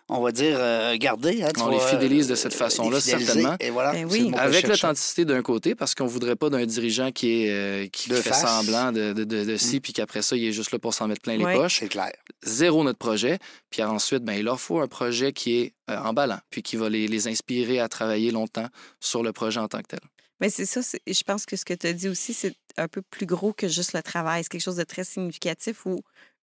on 0.09 0.21
va 0.21 0.33
dire, 0.33 0.57
euh, 0.59 0.97
garder. 0.99 1.45
hein. 1.45 1.51
Tu 1.55 1.63
On 1.63 1.67
vas, 1.67 1.73
les 1.75 1.79
fidélise 1.81 2.27
de 2.27 2.35
cette 2.35 2.55
façon-là, 2.55 3.01
certainement. 3.01 3.55
Et 3.61 3.71
voilà, 3.71 3.93
Ben 3.93 4.09
oui. 4.11 4.33
Avec 4.37 4.67
l'authenticité 4.67 5.25
d'un 5.25 5.43
côté, 5.43 5.77
parce 5.77 5.95
qu'on 5.95 6.07
voudrait 6.07 6.35
pas 6.35 6.51
d'un 6.51 6.67
dirigeant 6.67 7.13
qui, 7.13 7.45
est, 7.45 7.51
euh, 7.53 7.87
qui 7.87 8.09
De 8.11 8.17
fait 8.17 8.31
face. 8.31 8.43
semblant 8.43 8.91
de, 8.91 9.13
de, 9.13 9.23
de, 9.23 9.45
de 9.45 9.55
Mm. 9.55 9.59
ci, 9.59 9.79
puis 9.81 9.93
qu'après 9.93 10.23
ça, 10.23 10.35
il 10.37 10.45
est 10.45 10.53
juste 10.53 10.73
là 10.73 10.81
pour 10.81 10.93
s'en 10.93 11.07
mettre 11.07 11.23
plein 11.23 11.37
les 11.37 11.45
poches. 11.45 11.79
C'est 11.81 11.89
clair. 11.89 12.11
Zéro 12.43 12.83
notre 12.83 12.99
projet. 12.99 13.39
Puis 13.71 13.81
ensuite, 13.85 14.25
ben, 14.25 14.33
il 14.35 14.45
leur 14.45 14.61
faut 14.61 14.81
un 14.81 14.89
projet 14.89 15.33
qui 15.33 15.59
est 15.61 15.73
euh, 15.89 15.97
emballant, 15.99 16.41
puis 16.51 16.63
qui 16.65 16.75
va 16.77 16.89
les, 16.89 17.07
les 17.07 17.29
inspirer 17.29 17.79
à 17.79 17.89
travailler 17.89 18.33
longtemps 18.33 18.67
sur 18.99 19.23
le 19.23 19.33
projet 19.33 19.61
en 19.61 19.69
tant 19.69 19.79
que 19.83 19.87
tel. 19.89 20.01
Mais 20.41 20.51
c'est 20.51 20.67
ça, 20.67 20.81
je 21.07 21.23
pense 21.23 21.47
que 21.47 21.57
ce 21.57 21.65
que 21.65 21.75
tu 21.75 21.87
as 21.87 21.93
dit 21.93 22.09
aussi, 22.09 22.35
c'est 22.35 22.55
un 22.77 22.89
peu 22.89 23.03
plus 23.03 23.27
gros 23.27 23.53
que 23.53 23.69
juste 23.69 23.93
le 23.93 24.03
travail. 24.03 24.43
C'est 24.43 24.49
quelque 24.51 24.61
chose 24.63 24.77
de 24.77 24.85
très 24.85 25.05
significatif 25.05 25.87
où 25.87 26.01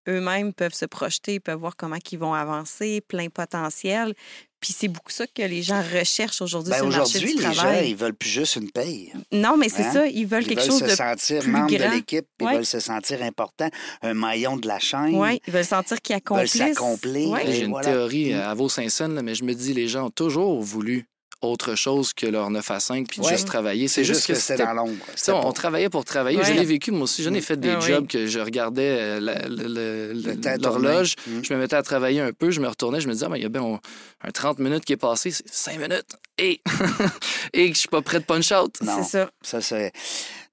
eux-mêmes 0.07 0.53
peuvent 0.53 0.73
se 0.73 0.85
projeter, 0.85 1.39
peuvent 1.39 1.59
voir 1.59 1.75
comment 1.75 1.97
ils 2.11 2.17
vont 2.17 2.33
avancer, 2.33 3.01
plein 3.07 3.29
potentiel. 3.29 4.13
Puis 4.59 4.73
c'est 4.77 4.87
beaucoup 4.87 5.11
ça 5.11 5.25
que 5.27 5.41
les 5.41 5.61
gens 5.63 5.81
recherchent 5.81 6.41
aujourd'hui 6.41 6.71
Ben, 6.71 6.77
sur 6.77 6.85
le 6.89 6.95
marché 6.95 7.17
aujourd'hui, 7.17 7.35
du 7.35 7.41
les 7.41 7.53
gens, 7.53 7.61
travail. 7.61 7.89
ils 7.89 7.95
veulent 7.95 8.13
plus 8.15 8.29
juste 8.29 8.55
une 8.55 8.71
paye. 8.71 9.11
Non, 9.31 9.57
mais 9.57 9.69
c'est 9.69 9.83
Hein? 9.83 9.91
ça, 9.93 10.07
ils 10.07 10.25
veulent 10.25 10.43
Ils 10.43 10.47
quelque 10.49 10.59
veulent 10.61 10.69
chose 10.71 10.79
se 10.79 10.85
de 10.85 10.89
sentir 10.95 11.41
plus 11.43 11.51
membre 11.51 11.75
grand. 11.75 11.89
de 11.89 11.95
l'équipe, 11.95 12.25
ils 12.39 12.45
Ouais. 12.45 12.55
veulent 12.55 12.65
se 12.65 12.79
sentir 12.79 13.21
important, 13.23 13.69
un 14.03 14.13
maillon 14.13 14.57
de 14.57 14.67
la 14.67 14.79
chaîne. 14.79 15.15
Oui, 15.15 15.41
ils 15.47 15.53
veulent 15.53 15.65
sentir 15.65 15.99
qu'ils 16.01 16.15
Ils 16.15 16.29
veulent 16.33 16.39
accomplissent. 16.39 16.53
s'accomplir. 16.75 17.29
Ouais. 17.29 17.43
J'ai 17.51 17.61
une 17.61 17.71
voilà. 17.71 17.91
théorie 17.91 18.33
Mm. 18.33 18.37
euh, 18.37 18.49
à 18.49 18.53
vos 18.53 18.69
Saint-Saëns, 18.69 19.13
là, 19.15 19.21
mais 19.23 19.33
je 19.35 19.43
me 19.43 19.53
dis, 19.53 19.73
les 19.73 19.87
gens 19.87 20.05
ont 20.07 20.11
toujours 20.11 20.61
voulu 20.61 21.05
autre 21.41 21.75
chose 21.75 22.13
que 22.13 22.25
leur 22.27 22.49
9 22.49 22.69
à 22.71 22.79
5 22.79 23.07
puis 23.07 23.19
de 23.19 23.25
Ouais. 23.25 23.31
juste 23.33 23.47
travailler. 23.47 23.87
C'est 23.87 24.03
juste 24.03 24.27
que 24.27 24.33
c'était 24.35 24.57
c'était 24.57 24.65
dans 24.65 24.73
l'ombre. 24.73 25.03
on, 25.29 25.47
on 25.47 25.51
travaillait 25.51 25.89
pour 25.89 26.05
travailler. 26.05 26.37
Ouais. 26.37 26.45
Je 26.45 26.53
l'ai 26.53 26.65
vécu, 26.65 26.91
moi 26.91 27.03
aussi. 27.03 27.23
J'en 27.23 27.33
ai 27.33 27.41
fait 27.41 27.57
des 27.57 27.69
Ah 27.69 27.79
oui. 27.81 27.87
jobs 27.87 28.07
que 28.07 28.27
je 28.27 28.39
regardais 28.39 28.97
euh, 28.99 30.57
l'horloge. 30.61 31.15
Mm. 31.27 31.39
Je 31.43 31.53
me 31.53 31.59
mettais 31.59 31.75
à 31.75 31.83
travailler 31.83 32.21
un 32.21 32.31
peu. 32.31 32.51
Je 32.51 32.59
me 32.61 32.67
retournais. 32.67 33.01
Je 33.01 33.07
me 33.07 33.13
disais, 33.13 33.25
ah, 33.25 33.29
ben, 33.29 33.37
il 33.37 33.43
y 33.43 33.45
a 33.45 33.49
bien 33.49 33.63
un, 33.63 33.79
un 34.23 34.31
30 34.31 34.59
minutes 34.59 34.85
qui 34.85 34.93
est 34.93 34.97
passé. 34.97 35.31
C'est 35.31 35.47
5 35.51 35.79
minutes. 35.79 36.15
Et, 36.37 36.61
et 37.53 37.69
que 37.69 37.73
je 37.75 37.79
suis 37.79 37.89
pas 37.89 38.01
prêt 38.01 38.19
de 38.19 38.25
punch-out. 38.25 38.81
Non. 38.81 38.97
C'est 39.03 39.09
ça. 39.09 39.31
Ça, 39.41 39.61
c'est. 39.61 39.91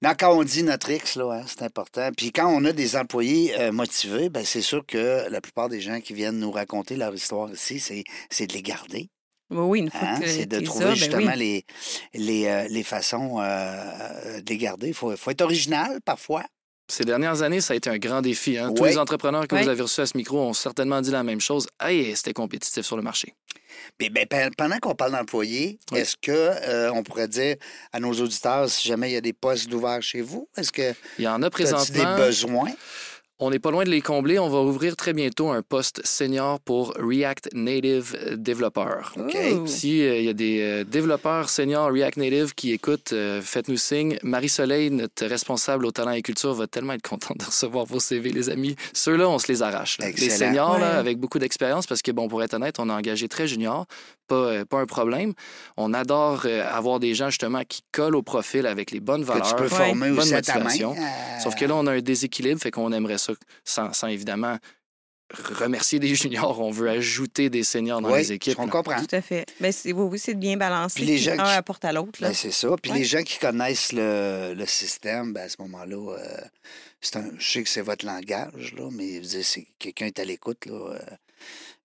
Non, 0.01 0.11
quand 0.17 0.31
on 0.33 0.43
dit 0.43 0.63
notre 0.63 0.89
X, 0.89 1.15
là, 1.15 1.39
hein, 1.41 1.43
c'est 1.45 1.63
important. 1.63 2.09
Puis 2.15 2.31
quand 2.31 2.47
on 2.47 2.63
a 2.65 2.71
des 2.71 2.95
employés 2.95 3.53
euh, 3.59 3.71
motivés, 3.71 4.29
ben, 4.29 4.43
c'est 4.45 4.61
sûr 4.61 4.83
que 4.87 5.29
la 5.29 5.41
plupart 5.41 5.67
des 5.69 5.81
gens 5.81 5.99
qui 5.99 6.13
viennent 6.13 6.39
nous 6.39 6.51
raconter 6.51 6.95
leur 6.95 7.13
histoire 7.13 7.51
ici, 7.51 7.79
c'est, 7.79 8.03
c'est 8.29 8.47
de 8.47 8.53
les 8.53 8.61
garder. 8.61 9.09
Oui, 9.51 9.57
oui, 9.65 9.79
une 9.79 9.89
fois 9.91 9.99
hein. 10.09 10.19
que 10.19 10.27
C'est 10.27 10.45
de 10.45 10.59
trouver 10.59 10.83
ça, 10.85 10.89
ben 10.91 10.95
justement 10.95 11.31
oui. 11.33 11.37
les, 11.39 11.65
les, 12.13 12.45
euh, 12.47 12.67
les 12.69 12.83
façons 12.83 13.39
euh, 13.39 13.43
euh, 13.43 14.41
de 14.41 14.49
les 14.49 14.57
garder. 14.57 14.87
Il 14.89 14.93
faut, 14.93 15.15
faut 15.17 15.31
être 15.31 15.41
original 15.41 15.99
parfois. 16.05 16.43
Ces 16.91 17.03
dernières 17.03 17.43
années, 17.43 17.61
ça 17.61 17.73
a 17.73 17.77
été 17.77 17.87
un 17.89 17.99
grand 17.99 18.21
défi. 18.21 18.57
hein. 18.57 18.73
Tous 18.75 18.83
les 18.85 18.97
entrepreneurs 18.97 19.47
que 19.47 19.55
vous 19.55 19.67
avez 19.69 19.81
reçus 19.83 20.01
à 20.01 20.07
ce 20.07 20.17
micro 20.17 20.39
ont 20.39 20.53
certainement 20.53 21.01
dit 21.01 21.11
la 21.11 21.21
même 21.23 21.39
chose. 21.39 21.67
Hey, 21.79 22.15
c'était 22.15 22.33
compétitif 22.33 22.83
sur 22.83 22.97
le 22.97 23.03
marché. 23.03 23.35
Mais 23.99 24.09
pe- 24.09 24.49
pendant 24.57 24.79
qu'on 24.79 24.95
parle 24.95 25.11
d'employés, 25.11 25.77
Oui. 25.91 25.99
est-ce 25.99 26.15
que 26.19 26.31
euh, 26.31 26.91
on 26.91 27.03
pourrait 27.03 27.27
dire 27.27 27.57
à 27.93 27.99
nos 27.99 28.11
auditeurs 28.13 28.67
si 28.69 28.87
jamais 28.87 29.11
il 29.11 29.13
y 29.13 29.17
a 29.17 29.21
des 29.21 29.33
postes 29.33 29.69
d'ouverts 29.69 30.01
chez 30.01 30.21
vous, 30.21 30.49
est-ce 30.57 30.71
que 30.71 30.93
Il 31.19 31.25
y 31.25 31.27
en 31.27 31.33
a 31.43 31.45
as 31.45 31.49
des 31.49 31.49
présentement. 31.51 32.17
besoins? 32.17 32.71
On 33.41 33.51
n'est 33.51 33.59
pas 33.59 33.71
loin 33.71 33.85
de 33.85 33.89
les 33.89 34.01
combler. 34.01 34.37
On 34.37 34.49
va 34.49 34.59
ouvrir 34.59 34.97
très 34.97 35.13
bientôt 35.13 35.49
un 35.49 35.61
poste 35.61 36.05
senior 36.05 36.59
pour 36.59 36.93
React 36.99 37.51
Native 37.53 38.35
développeur. 38.35 39.13
OK? 39.17 39.37
Ouh. 39.53 39.65
Si 39.65 40.05
euh, 40.05 40.17
il 40.17 40.25
y 40.25 40.29
a 40.29 40.33
des 40.33 40.61
euh, 40.61 40.83
développeurs 40.83 41.49
seniors 41.49 41.89
React 41.89 42.17
Native 42.17 42.53
qui 42.53 42.73
écoutent, 42.73 43.13
euh, 43.13 43.41
faites-nous 43.41 43.77
signe. 43.77 44.19
Marie-Soleil, 44.23 44.91
notre 44.91 45.25
responsable 45.25 45.85
au 45.85 45.91
talent 45.91 46.11
et 46.11 46.21
culture, 46.21 46.53
va 46.53 46.67
tellement 46.67 46.91
être 46.91 47.07
contente 47.07 47.37
de 47.37 47.45
recevoir 47.45 47.85
vos 47.85 48.01
CV, 48.01 48.31
les 48.31 48.49
amis. 48.49 48.75
Ceux-là, 48.91 49.29
on 49.29 49.39
se 49.39 49.49
les 49.49 49.61
arrache. 49.61 49.99
là. 49.99 50.09
Les 50.09 50.29
seniors, 50.29 50.77
là, 50.77 50.97
avec 50.97 51.17
beaucoup 51.17 51.39
d'expérience, 51.39 51.87
parce 51.87 52.01
que, 52.01 52.11
bon, 52.11 52.27
pour 52.27 52.43
être 52.43 52.55
honnête, 52.55 52.77
on 52.77 52.89
a 52.89 52.93
engagé 52.93 53.29
très 53.29 53.47
junior, 53.47 53.85
pas, 54.29 54.35
euh, 54.35 54.65
pas 54.65 54.79
un 54.79 54.85
problème. 54.85 55.33
On 55.75 55.93
adore 55.93 56.43
euh, 56.45 56.63
avoir 56.71 56.99
des 57.01 57.13
gens, 57.15 57.29
justement, 57.29 57.63
qui 57.67 57.81
collent 57.91 58.15
au 58.15 58.23
profil 58.23 58.65
avec 58.65 58.91
les 58.91 59.01
bonnes 59.01 59.23
Que 59.23 59.27
valeurs. 59.27 59.47
tu 59.49 59.55
peux 59.55 59.63
Ouais. 59.63 59.69
former 59.69 60.09
Bonne 60.11 60.19
aussi 60.19 60.33
à 60.33 60.41
ta 60.41 60.53
main. 60.59 60.63
motivation. 60.63 60.95
euh, 60.97 61.39
Sauf 61.43 61.55
que 61.55 61.65
là, 61.65 61.75
on 61.75 61.85
a 61.87 61.91
un 61.93 61.99
déséquilibre, 62.01 62.61
fait 62.61 62.71
qu'on 62.71 62.93
aimerait 62.93 63.17
ça, 63.17 63.33
sans, 63.65 63.91
sans 63.91 64.07
évidemment 64.07 64.57
remercier 65.59 65.99
des 65.99 66.15
juniors, 66.15 66.59
on 66.59 66.71
veut 66.71 66.89
ajouter 66.89 67.49
des 67.51 67.63
seniors 67.63 68.01
dans 68.01 68.11
oui, 68.11 68.19
les 68.19 68.31
équipes. 68.31 68.57
on 68.59 68.65
là. 68.65 68.71
comprend. 68.71 68.99
Tout 68.99 69.15
à 69.15 69.21
fait. 69.21 69.45
Ben, 69.59 69.71
c'est, 69.71 69.91
oui, 69.93 70.07
oui, 70.11 70.17
c'est 70.19 70.33
de 70.33 70.39
bien 70.39 70.57
balancer. 70.57 70.95
Puis 70.95 71.05
les 71.05 71.17
gens 71.19 71.33
un 71.33 71.43
qui- 71.43 71.51
apporte 71.51 71.85
à 71.85 71.91
l'autre. 71.93 72.19
Ben, 72.19 72.33
c'est 72.33 72.51
ça. 72.51 72.69
Puis 72.81 72.91
Ouais. 72.91 72.97
les 72.99 73.03
gens 73.03 73.21
qui 73.21 73.37
connaissent 73.37 73.91
le, 73.93 74.53
le 74.57 74.65
système, 74.65 75.33
ben, 75.33 75.41
à 75.41 75.49
ce 75.49 75.57
moment-là, 75.59 76.13
euh, 76.17 76.37
c'est 77.01 77.17
un, 77.17 77.29
je 77.37 77.47
sais 77.51 77.63
que 77.63 77.69
c'est 77.69 77.81
votre 77.81 78.05
langage, 78.07 78.73
là, 78.75 78.89
mais 78.91 79.15
je 79.15 79.19
veux 79.19 79.25
dire, 79.27 79.45
c'est 79.45 79.67
quelqu'un 79.77 80.07
est 80.07 80.19
à 80.19 80.25
l'écoute, 80.25 80.65
là. 80.65 80.73
euh, 80.93 80.99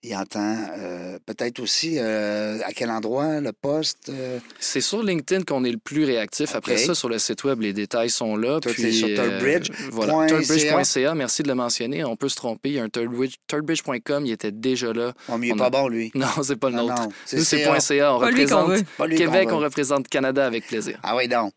il 0.05 0.15
entend 0.15 0.57
euh, 0.79 1.19
peut-être 1.27 1.61
aussi 1.61 1.97
euh, 1.99 2.59
à 2.65 2.73
quel 2.73 2.91
endroit 2.91 3.41
le 3.41 3.53
poste. 3.53 4.11
euh, 4.11 4.39
C'est 4.61 4.81
sur 4.81 5.03
LinkedIn 5.03 5.43
qu'on 5.45 5.65
est 5.65 5.71
le 5.73 5.79
plus 5.79 6.05
réactif. 6.05 6.55
Après 6.55 6.77
ça, 6.77 6.95
sur 6.95 7.09
le 7.09 7.19
site 7.19 7.43
web, 7.45 7.61
les 7.63 7.73
détails 7.73 8.11
sont 8.11 8.37
là. 8.37 8.61
Toi, 8.61 8.73
puis, 8.73 8.83
c'est 8.83 8.93
sur 8.93 9.09
euh, 9.09 9.15
Thirdbridge 9.17 9.71
voilà, 9.91 10.27
thirdbridge.ca. 10.27 11.15
Merci 11.15 11.43
de 11.43 11.49
le 11.49 11.55
mentionner. 11.55 12.05
On 12.05 12.17
peut 12.17 12.29
se 12.29 12.37
tromper. 12.37 12.69
Il 12.71 12.75
y 12.75 12.79
a 12.79 12.85
un 12.85 12.89
thirdbridge- 12.89 13.37
thirdbridge.com, 13.49 14.27
il 14.27 14.33
était 14.33 14.53
déjà 14.53 14.93
là. 14.93 15.13
bon, 15.29 15.39
mais 15.39 15.49
il 15.49 15.53
On 15.53 15.57
n'est 15.57 15.61
pas 15.61 15.67
a- 15.67 15.71
bon, 15.71 15.89
lui. 15.89 16.11
Non, 16.15 16.27
c'est 16.43 16.57
pas 16.57 16.71
le 16.71 16.77
nôtre. 16.77 16.95
non, 16.95 17.09
Nous, 17.33 17.45
c'est 17.45 17.81
CA. 17.81 18.15
On 18.15 18.21
Pas 18.21 18.31
lui 18.31 18.45
qu'on 18.47 18.65
représente 18.67 18.69
veut. 18.99 19.07
Lui 19.07 19.17
Québec, 19.17 19.49
on 19.53 19.59
représente 19.59 20.09
Canada 20.09 20.45
avec 20.47 20.67
plaisir. 20.67 20.99
Ah 21.03 21.17
oui, 21.17 21.29
donc. 21.29 21.53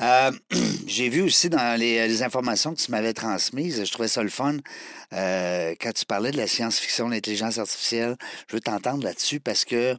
Euh, 0.00 0.30
J'ai 0.86 1.08
vu 1.08 1.22
aussi 1.22 1.48
dans 1.48 1.78
les, 1.78 2.06
les 2.08 2.22
informations 2.22 2.74
que 2.74 2.80
tu 2.80 2.90
m'avais 2.90 3.12
transmises, 3.12 3.84
je 3.84 3.90
trouvais 3.92 4.08
ça 4.08 4.22
le 4.22 4.28
fun, 4.28 4.56
euh, 5.12 5.74
quand 5.80 5.92
tu 5.92 6.04
parlais 6.06 6.30
de 6.30 6.36
la 6.36 6.46
science-fiction, 6.46 7.08
l'intelligence 7.08 7.58
artificielle. 7.58 7.73
Je 7.90 8.14
veux 8.54 8.60
t'entendre 8.60 9.04
là-dessus 9.04 9.40
parce 9.40 9.64
que 9.64 9.94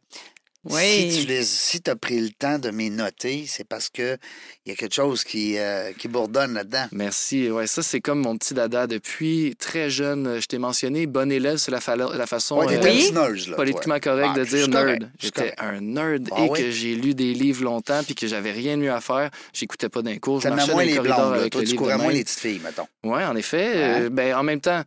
Oui. 0.67 1.11
si 1.11 1.21
tu 1.21 1.27
les, 1.27 1.43
si 1.43 1.79
as 1.85 1.95
pris 1.95 2.19
le 2.19 2.29
temps 2.31 2.57
de 2.57 2.71
m'y 2.71 2.89
noter, 2.89 3.45
c'est 3.47 3.67
parce 3.67 3.87
que 3.89 4.17
il 4.65 4.69
y 4.69 4.71
a 4.71 4.75
quelque 4.75 4.95
chose 4.95 5.23
qui, 5.23 5.59
euh, 5.59 5.91
qui 5.93 6.07
bourdonne 6.07 6.55
là-dedans. 6.55 6.87
Merci. 6.91 7.51
Ouais, 7.51 7.67
ça, 7.67 7.83
c'est 7.83 8.01
comme 8.01 8.21
mon 8.21 8.35
petit 8.35 8.55
dada. 8.55 8.87
Depuis 8.87 9.55
très 9.59 9.91
jeune, 9.91 10.39
je 10.41 10.45
t'ai 10.47 10.57
mentionné, 10.57 11.05
bon 11.05 11.31
élève, 11.31 11.57
c'est 11.57 11.69
la, 11.69 11.81
fa- 11.81 11.95
la 11.95 12.25
façon 12.25 12.57
Ouais, 12.57 12.65
euh, 12.65 12.81
Oui. 12.81 12.89
une 12.89 12.97
petite 12.97 13.13
nerd, 13.13 13.47
là. 13.49 13.55
politiquement 13.57 13.99
toi. 13.99 14.11
correct 14.13 14.29
Ah, 14.33 14.39
de 14.39 14.43
dire 14.45 14.67
nerd. 14.69 15.11
J'étais 15.19 15.53
un 15.59 15.81
nerd 15.81 16.29
Ah 16.31 16.45
et 16.45 16.49
oui? 16.49 16.59
que 16.59 16.71
j'ai 16.71 16.95
lu 16.95 17.13
des 17.13 17.35
livres 17.35 17.63
longtemps 17.63 18.01
puis 18.03 18.15
que 18.15 18.25
j'avais 18.25 18.51
rien 18.51 18.75
mieux 18.75 18.91
à 18.91 19.01
faire. 19.01 19.29
J'écoutais 19.53 19.89
pas 19.89 20.01
d'un 20.01 20.17
cours. 20.17 20.41
Je 20.41 20.47
marchais 20.49 20.65
dans 20.69 20.73
moins 20.73 20.83
les 20.83 20.95
corridors 20.95 21.29
blondes, 21.29 21.39
avec 21.41 21.51
Toi, 21.51 21.61
le 21.61 21.67
tu 21.67 21.75
courais 21.75 21.97
moins 21.99 22.11
les 22.11 22.23
petites 22.23 22.39
filles, 22.39 22.61
mettons. 22.63 22.87
Oui, 23.03 23.23
en 23.23 23.35
effet. 23.35 23.83
Hein? 23.83 24.01
euh, 24.05 24.09
ben, 24.09 24.33
en 24.33 24.41
même 24.41 24.61
temps, 24.61 24.81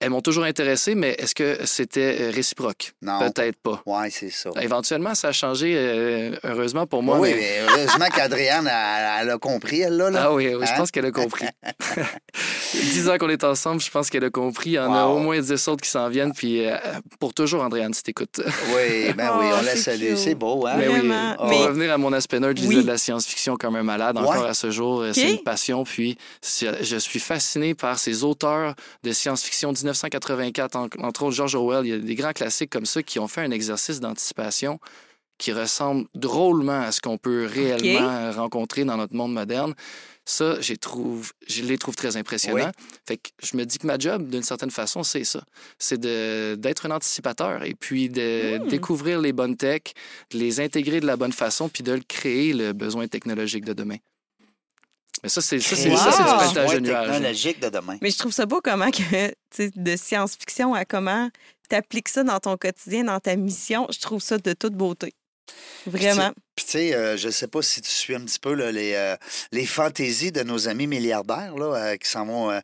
elles 0.00 0.10
m'ont 0.10 0.22
toujours 0.22 0.44
intéressé, 0.44 0.94
mais 0.94 1.10
est-ce 1.18 1.34
que 1.34 1.58
c'était 1.66 2.16
euh, 2.20 2.30
réciproque? 2.30 2.92
Non. 3.02 3.18
Peut-être 3.20 3.56
pas. 3.62 3.82
Oui, 3.86 4.10
c'est 4.10 4.30
ça. 4.30 4.50
Éventuellement, 4.60 5.14
ça 5.14 5.28
a 5.28 5.32
changé, 5.32 5.74
euh, 5.76 6.34
heureusement 6.44 6.86
pour 6.86 7.02
moi. 7.02 7.18
oui, 7.20 7.32
mais- 7.34 7.40
mais 7.40 7.60
heureusement 7.68 8.06
qu'Adrienne, 8.14 8.66
elle, 8.66 9.08
elle 9.22 9.30
a 9.30 9.38
compris, 9.38 9.80
elle, 9.82 9.96
là. 9.96 10.10
là. 10.10 10.20
Ah 10.24 10.32
oui, 10.32 10.54
oui, 10.54 10.64
je 10.66 10.72
Hein? 10.72 10.74
pense 10.78 10.90
qu'elle 10.90 11.04
a 11.06 11.10
compris. 11.12 11.44
Dix 12.74 13.08
ans 13.08 13.18
qu'on 13.18 13.28
est 13.28 13.44
ensemble, 13.44 13.80
je 13.80 13.90
pense 13.90 14.08
qu'elle 14.10 14.24
a 14.24 14.30
compris. 14.30 14.70
Il 14.70 14.74
y 14.74 14.78
en 14.78 14.92
a 14.92 15.04
au 15.06 15.18
moins 15.18 15.38
dix 15.40 15.68
autres 15.68 15.82
qui 15.82 15.90
s'en 15.90 16.08
viennent. 16.08 16.32
Puis 16.32 16.64
euh, 16.66 16.76
pour 17.18 17.34
toujours, 17.34 17.62
Andréane, 17.62 17.92
si 17.94 18.02
t'écoutes. 18.02 18.40
Oui, 18.74 19.12
ben 19.14 19.30
oui, 19.38 19.46
Oh, 19.52 19.56
on 19.58 19.62
la 19.62 19.76
salue. 19.76 20.14
C'est 20.16 20.34
beau, 20.34 20.66
hein? 20.66 20.74
Mais 20.78 20.88
oui, 20.88 20.98
Vraiment. 21.00 21.34
pour 21.36 21.48
Mais- 21.48 21.64
revenir 21.66 21.92
à 21.92 21.98
mon 21.98 22.12
aspect 22.12 22.38
nerd, 22.40 22.56
je 22.58 22.66
Oui. 22.66 22.82
de 22.82 22.86
la 22.86 22.96
science-fiction 22.98 23.56
comme 23.56 23.76
un 23.76 23.82
malade. 23.82 24.16
Ouais. 24.16 24.22
Encore 24.22 24.46
à 24.46 24.54
ce 24.54 24.70
jour, 24.70 25.00
euh, 25.00 25.12
c'est 25.12 25.30
une 25.32 25.42
passion. 25.42 25.84
Puis 25.84 26.16
je 26.42 26.96
suis 26.98 27.18
fasciné 27.20 27.74
par 27.74 27.98
ces 27.98 28.22
auteurs 28.24 28.74
de 29.02 29.12
science-fiction 29.12 29.72
1984, 29.90 30.76
en- 30.76 30.88
entre 31.06 31.22
autres 31.24 31.36
George 31.36 31.54
Orwell. 31.54 31.86
Il 31.86 31.90
y 31.90 31.92
a 31.92 31.98
des 31.98 32.14
grands 32.14 32.32
classiques 32.32 32.70
comme 32.70 32.86
ça 32.86 33.02
qui 33.02 33.18
ont 33.18 33.28
fait 33.28 33.42
un 33.42 33.50
exercice 33.50 34.00
d'anticipation 34.00 34.78
qui 35.38 35.52
ressemble 35.52 36.04
drôlement 36.14 36.80
à 36.82 36.92
ce 36.92 37.00
qu'on 37.00 37.16
peut 37.16 37.46
réellement 37.46 38.30
rencontrer 38.32 38.84
dans 38.84 38.98
notre 38.98 39.14
monde 39.14 39.32
moderne. 39.32 39.74
Ça, 40.26 40.58
trouve, 40.80 41.32
je 41.48 41.62
les 41.64 41.78
trouve 41.78 41.96
très 41.96 42.16
impressionnants. 42.18 42.70
Fait 43.08 43.16
que 43.16 43.30
je 43.42 43.56
me 43.56 43.64
dis 43.64 43.78
que 43.78 43.86
ma 43.86 43.98
job, 43.98 44.28
d'une 44.28 44.42
certaine 44.42 44.70
façon, 44.70 45.02
c'est 45.02 45.24
ça. 45.24 45.42
C'est 45.78 45.98
d'être 45.98 46.84
un 46.86 46.90
anticipateur 46.90 47.64
et 47.64 47.74
puis 47.74 48.10
de 48.10 48.58
Mm. 48.58 48.68
découvrir 48.68 49.18
les 49.20 49.32
bonnes 49.32 49.56
techs, 49.56 49.94
de 50.30 50.38
les 50.38 50.60
intégrer 50.60 51.00
de 51.00 51.06
la 51.06 51.16
bonne 51.16 51.32
façon 51.32 51.70
puis 51.70 51.82
de 51.82 51.92
le 51.92 52.02
créer, 52.06 52.52
le 52.52 52.72
besoin 52.74 53.08
technologique 53.08 53.64
de 53.64 53.72
demain. 53.72 53.96
Mais 55.22 55.28
ça, 55.28 55.40
c'est 55.42 55.60
ça, 55.60 55.76
c'est 55.76 55.90
Wow. 55.90 55.96
ça, 55.96 56.12
c'est 56.12 56.22
du 56.22 56.28
pointage 56.30 56.74
de 56.74 56.80
nuages. 56.80 57.06
technologique 57.10 57.60
de 57.60 57.68
demain. 57.68 57.98
Mais 58.00 58.10
je 58.10 58.18
trouve 58.18 58.32
ça 58.32 58.46
beau 58.46 58.60
comment 58.62 58.90
que, 58.90 59.32
de 59.76 59.96
science-fiction 59.96 60.74
à 60.74 60.84
comment 60.84 61.28
tu 61.68 61.76
appliques 61.76 62.08
ça 62.08 62.22
dans 62.24 62.38
ton 62.40 62.56
quotidien, 62.56 63.04
dans 63.04 63.20
ta 63.20 63.36
mission. 63.36 63.86
Je 63.90 63.98
trouve 64.00 64.22
ça 64.22 64.38
de 64.38 64.52
toute 64.52 64.74
beauté. 64.74 65.12
Vraiment. 65.86 66.30
Puis 66.54 66.64
tu 66.64 66.72
sais, 66.72 66.94
euh, 66.94 67.16
je 67.16 67.28
sais 67.28 67.48
pas 67.48 67.60
si 67.60 67.80
tu 67.82 67.90
suis 67.90 68.14
un 68.14 68.20
petit 68.20 68.38
peu 68.38 68.54
là, 68.54 68.70
les, 68.70 68.94
euh, 68.94 69.16
les 69.50 69.66
fantaisies 69.66 70.30
de 70.30 70.42
nos 70.42 70.68
amis 70.68 70.86
milliardaires 70.86 71.56
là, 71.56 71.74
euh, 71.74 71.96
qui 71.96 72.08
s'en 72.08 72.24
vont 72.24 72.50
euh, 72.52 72.60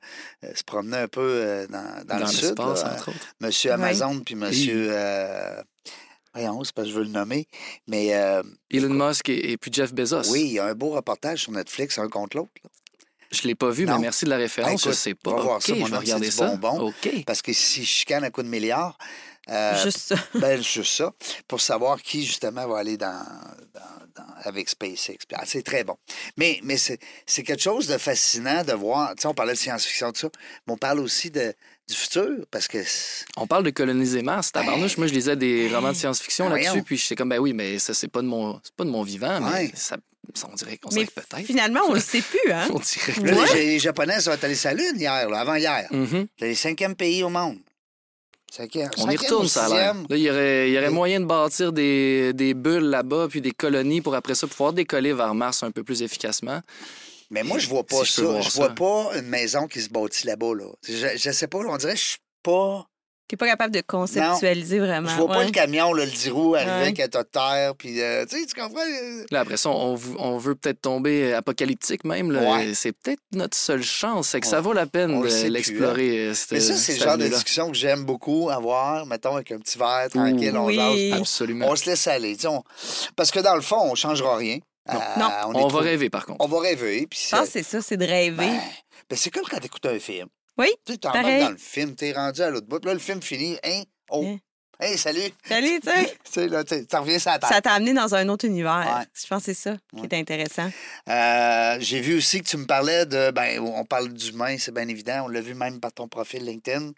se 0.54 0.62
promener 0.62 0.98
un 0.98 1.08
peu 1.08 1.20
euh, 1.20 1.66
dans, 1.66 2.04
dans, 2.06 2.18
le 2.18 2.26
sud. 2.26 2.56
là, 2.58 2.64
entre 2.70 3.08
autres. 3.08 3.10
euh, 3.10 3.46
Monsieur. 3.46 3.72
Amazon 3.72 4.20
puis 4.20 4.34
Monsieur... 4.36 4.88
Euh, 4.92 5.62
voyons, 6.36 6.64
c'est 6.64 6.74
pas 6.74 6.82
que 6.82 6.88
je 6.88 6.94
veux 6.94 7.02
le 7.04 7.10
nommer. 7.10 7.46
Mais 7.86 8.14
euh, 8.14 8.42
Elon 8.70 8.90
Musk 9.08 9.28
et, 9.28 9.52
et 9.52 9.56
puis 9.56 9.72
Jeff 9.72 9.92
Bezos. 9.92 10.30
oui, 10.30 10.42
il 10.42 10.52
y 10.52 10.58
a 10.58 10.66
un 10.66 10.74
beau 10.74 10.90
reportage 10.90 11.42
sur 11.42 11.52
Netflix, 11.52 11.98
un 11.98 12.08
contre 12.08 12.36
l'autre. 12.36 12.50
Je 13.32 13.42
l'ai 13.48 13.54
pas 13.56 13.70
vu, 13.70 13.86
Non. 13.86 13.94
mais 13.96 14.02
merci 14.02 14.24
de 14.24 14.30
la 14.30 14.36
référence. 14.36 14.82
écoute, 14.82 14.92
je 14.92 14.96
sais 14.96 15.14
pas. 15.14 15.34
va 15.34 15.42
voir 15.42 15.62
ça, 15.62 15.74
mon 15.74 15.86
je 15.86 15.90
vais 15.90 15.96
homme, 15.96 16.04
c'est 16.04 16.12
regarder 16.12 16.30
ça. 16.30 16.54
bonbon. 16.54 16.92
Parce 17.26 17.42
que 17.42 17.52
si 17.52 17.82
je 17.82 17.88
chicane 17.88 18.22
à 18.24 18.30
coup 18.30 18.42
de 18.42 18.48
milliards, 18.48 18.96
euh, 19.48 19.82
Juste 19.82 19.98
ça. 19.98 20.16
ben, 20.34 20.60
juste 20.62 20.96
ça, 20.96 21.12
pour 21.48 21.60
savoir 21.60 22.00
qui, 22.02 22.24
justement, 22.24 22.66
va 22.68 22.78
aller 22.78 22.96
dans, 22.96 23.24
dans- 23.74 24.06
dans- 24.16 24.34
avec 24.42 24.68
SpaceX. 24.68 25.18
Ah, 25.34 25.42
c'est 25.44 25.62
très 25.62 25.84
bon. 25.84 25.96
Mais, 26.36 26.58
mais 26.64 26.76
c'est 26.76 26.98
c'est 27.26 27.42
quelque 27.44 27.62
chose 27.62 27.86
de 27.88 27.96
fascinant 27.98 28.64
de 28.64 28.72
voir. 28.72 29.14
Tu 29.14 29.22
sais, 29.22 29.28
on 29.28 29.34
parlait 29.34 29.52
de 29.52 29.58
science-fiction, 29.58 30.10
tout 30.12 30.20
ça, 30.20 30.28
mais 30.66 30.72
on 30.72 30.76
parle 30.76 30.98
aussi 31.00 31.30
de, 31.30 31.52
du 31.88 31.94
futur, 31.94 32.28
parce 32.50 32.66
que... 32.68 32.78
On 33.36 33.46
parle 33.46 33.62
de 33.64 33.70
coloniser 33.70 34.22
Mars, 34.22 34.50
tabarnouche. 34.52 34.96
Moi, 34.98 35.06
je 35.06 35.12
lisais 35.14 35.36
des 35.36 35.68
romans 35.72 35.92
de 35.92 35.96
science-fiction 35.96 36.46
Ah, 36.50 36.56
là-dessus, 36.56 36.82
puis 36.82 36.96
j'étais 36.96 37.14
comme, 37.14 37.28
ben 37.28 37.38
oui, 37.38 37.52
mais 37.52 37.78
ça, 37.78 37.94
c'est 37.94 38.08
pas 38.08 38.22
de 38.22 38.26
mon, 38.26 38.60
c'est 38.64 38.74
pas 38.74 38.84
de 38.84 38.90
mon 38.90 39.02
vivant, 39.04 39.40
mais 39.40 39.50
Ouais. 39.52 39.72
ça, 39.74 39.96
ça, 40.34 40.48
on 40.50 40.54
dirait 40.56 40.78
qu'on 40.78 40.90
serait 40.90 41.04
peut-être. 41.06 41.46
finalement, 41.46 41.80
on 41.88 41.94
le 41.94 42.00
sait 42.00 42.22
plus, 42.22 42.50
hein? 42.52 42.66
On 42.74 42.80
dirait 42.80 43.12
Là, 43.30 43.36
peut-être. 43.36 43.54
les, 43.54 43.66
les 43.66 43.78
Japonais 43.78 44.20
sont 44.20 44.30
allés 44.42 44.54
sur 44.56 44.70
la 44.70 44.74
Lune 44.74 44.96
hier, 44.98 45.28
là, 45.30 45.38
avant-hier. 45.40 45.86
Mhm. 45.92 46.26
C'est 46.38 46.48
le 46.48 46.54
cinquième 46.56 46.96
pays 46.96 47.22
au 47.22 47.28
monde. 47.28 47.58
Cinquième, 48.50 48.90
On 48.98 49.10
y 49.10 49.16
retourne, 49.16 49.44
ou 49.44 49.48
ça 49.48 49.66
a 49.66 49.68
l'air. 49.68 49.92
sixième? 49.94 50.06
Là, 50.08 50.16
il 50.16 50.22
y 50.22 50.30
aurait, 50.30 50.68
il 50.70 50.74
y 50.74 50.78
aurait 50.78 50.86
Et- 50.86 50.90
moyen 50.90 51.20
de 51.20 51.26
bâtir 51.26 51.72
des, 51.72 52.32
des 52.32 52.54
bulles 52.54 52.84
là-bas, 52.90 53.26
puis 53.30 53.40
des 53.40 53.50
colonies 53.52 54.00
pour 54.00 54.14
après 54.14 54.34
ça 54.34 54.46
pouvoir 54.46 54.72
décoller 54.72 55.12
vers 55.12 55.34
Mars 55.34 55.62
un 55.62 55.70
peu 55.70 55.82
plus 55.84 56.02
efficacement. 56.02 56.60
Mais 57.30 57.42
moi, 57.42 57.58
je 57.58 57.68
vois 57.68 57.84
pas 57.84 58.04
Si 58.04 58.12
ça. 58.12 58.40
Je 58.40 58.48
ça. 58.50 58.58
vois 58.60 58.74
pas 58.74 59.16
une 59.18 59.26
maison 59.28 59.66
qui 59.66 59.80
se 59.80 59.88
bâtit 59.88 60.26
là-bas. 60.26 60.54
Là. 60.54 60.66
Je, 60.88 61.16
je 61.16 61.30
sais 61.30 61.46
pas, 61.48 61.58
on 61.58 61.76
dirait 61.76 61.94
que 61.94 61.98
je 62.00 62.04
suis 62.04 62.18
pas 62.42 62.86
T'es 63.28 63.36
pas 63.36 63.48
capable 63.48 63.74
de 63.74 63.80
conceptualiser 63.84 64.78
vraiment. 64.78 65.08
Je 65.08 65.16
vois 65.16 65.26
pas 65.26 65.38
ouais. 65.38 65.46
le 65.46 65.50
camion, 65.50 65.92
là, 65.92 66.04
le 66.04 66.10
10 66.12 66.30
roues 66.30 66.54
arriver 66.54 66.70
Ouais. 66.70 66.80
avec 66.82 67.00
un 67.00 67.08
tas 67.08 67.24
de 67.24 67.28
terre, 67.28 67.74
puis 67.74 68.00
euh, 68.00 68.24
tu 68.24 68.38
sais, 68.38 68.46
tu 68.46 68.54
comprends? 68.54 68.78
euh, 68.80 69.24
Là, 69.32 69.40
après 69.40 69.56
ça, 69.56 69.68
on, 69.70 69.96
veut 70.38 70.54
peut-être 70.54 70.80
tomber 70.80 71.32
apocalyptique 71.34 72.04
même. 72.04 72.30
là. 72.30 72.42
Ouais. 72.54 72.72
C'est 72.74 72.92
peut-être 72.92 73.18
notre 73.32 73.56
seule 73.56 73.82
chance. 73.82 74.28
C'est 74.28 74.40
que 74.40 74.46
ça 74.46 74.60
vaut 74.60 74.72
la 74.72 74.86
peine 74.86 75.16
de 75.16 75.20
plus, 75.22 75.44
l'explorer. 75.46 76.28
euh, 76.28 76.34
Mais 76.52 76.60
ça, 76.60 76.76
c'est 76.76 76.98
le 76.98 77.04
genre 77.04 77.18
de 77.18 77.26
discussion 77.26 77.68
que 77.72 77.76
j'aime 77.76 78.04
beaucoup 78.04 78.48
avoir, 78.48 79.04
mettons, 79.06 79.34
avec 79.34 79.50
un 79.50 79.58
petit 79.58 79.76
verre 79.76 80.06
tranquille, 80.08 80.56
on 80.56 80.66
Oui. 80.66 80.76
jase. 81.10 81.18
Absolument. 81.20 81.66
On 81.68 81.74
se 81.74 81.86
laisse 81.90 82.06
aller. 82.06 82.36
on- 82.46 82.62
Parce 83.16 83.32
que 83.32 83.40
dans 83.40 83.56
le 83.56 83.60
fond, 83.60 83.80
on 83.86 83.90
ne 83.90 83.96
changera 83.96 84.36
rien. 84.36 84.58
Non. 84.92 85.00
Euh, 85.00 85.18
Non. 85.20 85.30
on, 85.46 85.52
trop- 85.52 85.68
va 85.70 85.80
rêver, 85.80 86.10
par 86.10 86.26
contre. 86.26 86.44
On 86.44 86.48
va 86.48 86.60
rêver. 86.60 87.06
Puis 87.06 87.18
Je 87.30 87.36
pense 87.36 87.46
que 87.46 87.52
c'est 87.52 87.62
ça, 87.62 87.80
c'est 87.82 87.96
de 87.96 88.04
rêver. 88.06 88.36
ben, 88.36 88.60
ben, 89.10 89.16
c'est 89.16 89.30
comme 89.30 89.44
quand 89.50 89.58
tu 89.58 89.66
écoutes 89.66 89.86
un 89.86 89.98
film. 89.98 90.28
Oui, 90.58 90.68
Tu 90.86 90.92
sais, 90.92 90.98
t'en 90.98 91.12
dans 91.12 91.50
le 91.50 91.56
film, 91.58 91.94
t'es 91.94 92.12
rendu 92.12 92.40
à 92.40 92.50
l'autre 92.50 92.66
bout. 92.66 92.78
Puis 92.80 92.88
Là, 92.88 92.94
le 92.94 93.00
film 93.00 93.20
finit. 93.20 93.58
Hein? 93.64 93.82
Oh! 94.10 94.24
Hein? 94.26 94.38
Hey, 94.78 94.98
salut! 94.98 95.20
Salut, 95.48 95.80
tu 95.80 95.88
sais. 95.90 96.04
Tu 96.24 96.32
sais, 96.32 96.48
là, 96.48 96.62
tu 96.62 96.74
reviens 96.92 97.18
sur 97.18 97.30
la 97.30 97.38
table. 97.38 97.52
Ça 97.52 97.60
t'a 97.62 97.72
amené 97.72 97.94
dans 97.94 98.14
un 98.14 98.28
autre 98.28 98.44
univers. 98.44 98.84
Ouais. 98.98 99.06
Je 99.14 99.26
pense 99.26 99.40
que 99.44 99.54
c'est 99.54 99.70
ça 99.70 99.76
qui 99.94 100.00
Ouais. 100.02 100.08
est 100.10 100.14
intéressant. 100.18 100.70
Euh, 101.08 101.76
J'ai 101.80 102.00
vu 102.00 102.16
aussi 102.18 102.40
que 102.42 102.48
tu 102.48 102.56
me 102.58 102.66
parlais 102.66 103.06
de. 103.06 103.30
Ben, 103.30 103.58
on 103.60 103.84
parle 103.84 104.08
d'humain, 104.12 104.56
c'est 104.58 104.72
bien 104.74 104.86
évident. 104.88 105.24
On 105.24 105.28
l'a 105.28 105.40
vu 105.40 105.54
même 105.54 105.80
par 105.80 105.92
ton 105.92 106.08
profil 106.08 106.44
LinkedIn. 106.44 106.92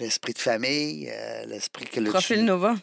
L'esprit 0.00 0.32
de 0.32 0.38
famille, 0.38 1.08
euh, 1.10 1.44
l'esprit 1.46 1.86
que 1.86 1.98
le. 1.98 2.10
Profil 2.10 2.44
Nova. 2.44 2.76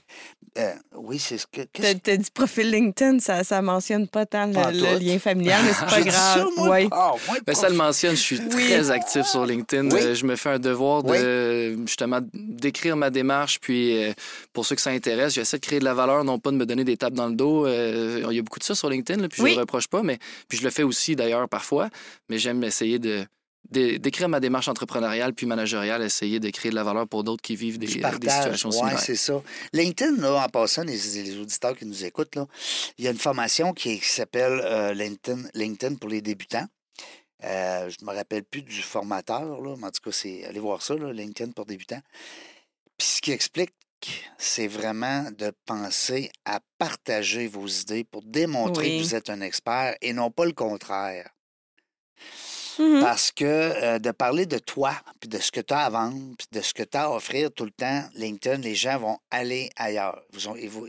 Euh, 0.57 0.73
oui, 0.95 1.17
c'est 1.19 1.37
ce 1.37 1.45
que. 1.47 1.61
Qu'est-ce- 1.71 1.97
t'as 1.97 2.17
dit 2.17 2.29
profil 2.33 2.69
LinkedIn, 2.71 3.19
ça, 3.19 3.43
ça 3.45 3.61
mentionne 3.61 4.07
pas 4.07 4.25
tant 4.25 4.47
le, 4.47 4.53
Pas 4.53 4.71
le 4.71 4.79
tout. 4.79 5.03
lien 5.03 5.17
familial, 5.19 5.61
mais 5.65 5.71
c'est 5.73 5.85
pas 5.89 6.01
grave. 6.01 6.13
ça, 6.13 6.45
moi? 6.57 6.69
Ouais. 6.69 6.87
Ah, 6.91 7.13
moi, 7.27 7.37
Ben, 7.45 7.55
ça 7.55 7.69
le 7.69 7.75
mentionne, 7.75 8.15
je 8.17 8.21
suis 8.21 8.39
Oui. 8.39 8.49
très 8.49 8.91
actif 8.91 9.25
sur 9.25 9.45
LinkedIn. 9.45 9.89
Oui. 9.91 9.99
Euh, 10.01 10.13
je 10.15 10.25
me 10.25 10.35
fais 10.35 10.49
un 10.49 10.59
devoir 10.59 11.03
de 11.03 11.77
justement 11.85 12.19
d'écrire 12.33 12.97
ma 12.97 13.09
démarche. 13.09 13.59
Puis 13.61 13.97
euh, 14.03 14.13
pour 14.53 14.65
ceux 14.65 14.75
que 14.75 14.81
ça 14.81 14.89
intéresse, 14.91 15.33
j'essaie 15.35 15.57
de 15.57 15.65
créer 15.65 15.79
de 15.79 15.85
la 15.85 15.93
valeur, 15.93 16.23
non 16.25 16.37
pas 16.39 16.51
de 16.51 16.57
me 16.57 16.65
donner 16.65 16.83
des 16.83 16.97
tapes 16.97 17.13
dans 17.13 17.27
le 17.27 17.35
dos. 17.35 17.65
Euh, 17.65 18.25
il 18.29 18.35
y 18.35 18.39
a 18.39 18.41
beaucoup 18.41 18.59
de 18.59 18.65
ça 18.65 18.75
sur 18.75 18.89
LinkedIn, 18.89 19.21
là, 19.21 19.29
puis 19.29 19.41
je 19.41 19.55
le 19.55 19.59
reproche 19.61 19.87
pas, 19.87 20.03
mais 20.03 20.19
puis 20.49 20.57
je 20.57 20.63
le 20.63 20.69
fais 20.69 20.83
aussi 20.83 21.15
d'ailleurs 21.15 21.47
parfois. 21.47 21.89
Mais 22.29 22.37
j'aime 22.39 22.61
essayer 22.65 22.99
de 22.99 23.05
de- 23.05 23.25
d'écrire 23.71 24.29
ma 24.29 24.39
démarche 24.39 24.67
entrepreneuriale 24.67 25.33
puis 25.33 25.45
managériale, 25.45 26.01
essayer 26.01 26.39
de 26.39 26.49
créer 26.49 26.69
de 26.69 26.75
la 26.75 26.83
valeur 26.83 27.07
pour 27.07 27.23
d'autres 27.23 27.41
qui 27.41 27.55
vivent 27.55 27.79
des, 27.79 27.87
situations 27.87 28.69
ouais, 28.69 28.75
similaires. 28.75 28.99
c'est 28.99 29.15
ça. 29.15 29.41
LinkedIn, 29.73 30.17
là, 30.17 30.45
en 30.45 30.49
passant, 30.49 30.83
les, 30.83 30.97
les 30.97 31.37
auditeurs 31.37 31.75
qui 31.75 31.85
nous 31.85 32.05
écoutent, 32.05 32.35
là, 32.35 32.47
il 32.97 33.05
y 33.05 33.07
a 33.07 33.11
une 33.11 33.17
formation 33.17 33.73
qui, 33.73 33.99
qui 33.99 34.09
s'appelle 34.09 34.61
euh, 34.63 34.93
LinkedIn, 34.93 35.49
LinkedIn 35.53 35.95
pour 35.95 36.09
les 36.09 36.21
débutants. 36.21 36.67
Euh, 37.43 37.89
je 37.89 38.03
ne 38.03 38.09
me 38.09 38.15
rappelle 38.15 38.43
plus 38.43 38.61
du 38.61 38.81
formateur, 38.81 39.61
là, 39.61 39.75
mais 39.77 39.87
en 39.87 39.91
tout 39.91 40.01
cas, 40.03 40.11
c'est 40.11 40.45
allez 40.45 40.59
voir 40.59 40.81
ça, 40.81 40.95
là, 40.95 41.11
LinkedIn 41.11 41.51
pour 41.51 41.65
débutants. 41.65 42.01
Puis 42.97 43.07
ce 43.07 43.21
qui 43.21 43.31
explique, 43.31 43.73
c'est 44.37 44.67
vraiment 44.67 45.25
de 45.37 45.51
penser 45.65 46.31
à 46.45 46.59
partager 46.77 47.47
vos 47.47 47.67
idées 47.67 48.03
pour 48.03 48.21
démontrer 48.23 48.87
Oui. 48.87 48.97
que 48.97 49.03
vous 49.03 49.15
êtes 49.15 49.29
un 49.29 49.41
expert 49.41 49.95
et 50.01 50.13
non 50.13 50.31
pas 50.31 50.45
le 50.45 50.53
contraire. 50.53 51.29
Mhm. 52.79 53.01
Parce 53.01 53.31
que 53.31 53.45
euh, 53.45 53.99
de 53.99 54.11
parler 54.11 54.45
de 54.45 54.57
toi, 54.57 54.93
puis 55.19 55.29
de 55.29 55.39
ce 55.39 55.51
que 55.51 55.61
tu 55.61 55.73
as 55.73 55.85
à 55.85 55.89
vendre, 55.89 56.35
puis 56.37 56.47
de 56.51 56.61
ce 56.61 56.73
que 56.73 56.83
tu 56.83 56.97
as 56.97 57.05
à 57.05 57.09
offrir 57.09 57.51
tout 57.51 57.65
le 57.65 57.71
temps, 57.71 58.03
LinkedIn, 58.15 58.57
les 58.57 58.75
gens 58.75 58.99
vont 58.99 59.17
aller 59.31 59.69
ailleurs. 59.75 60.21
Vous 60.33 60.85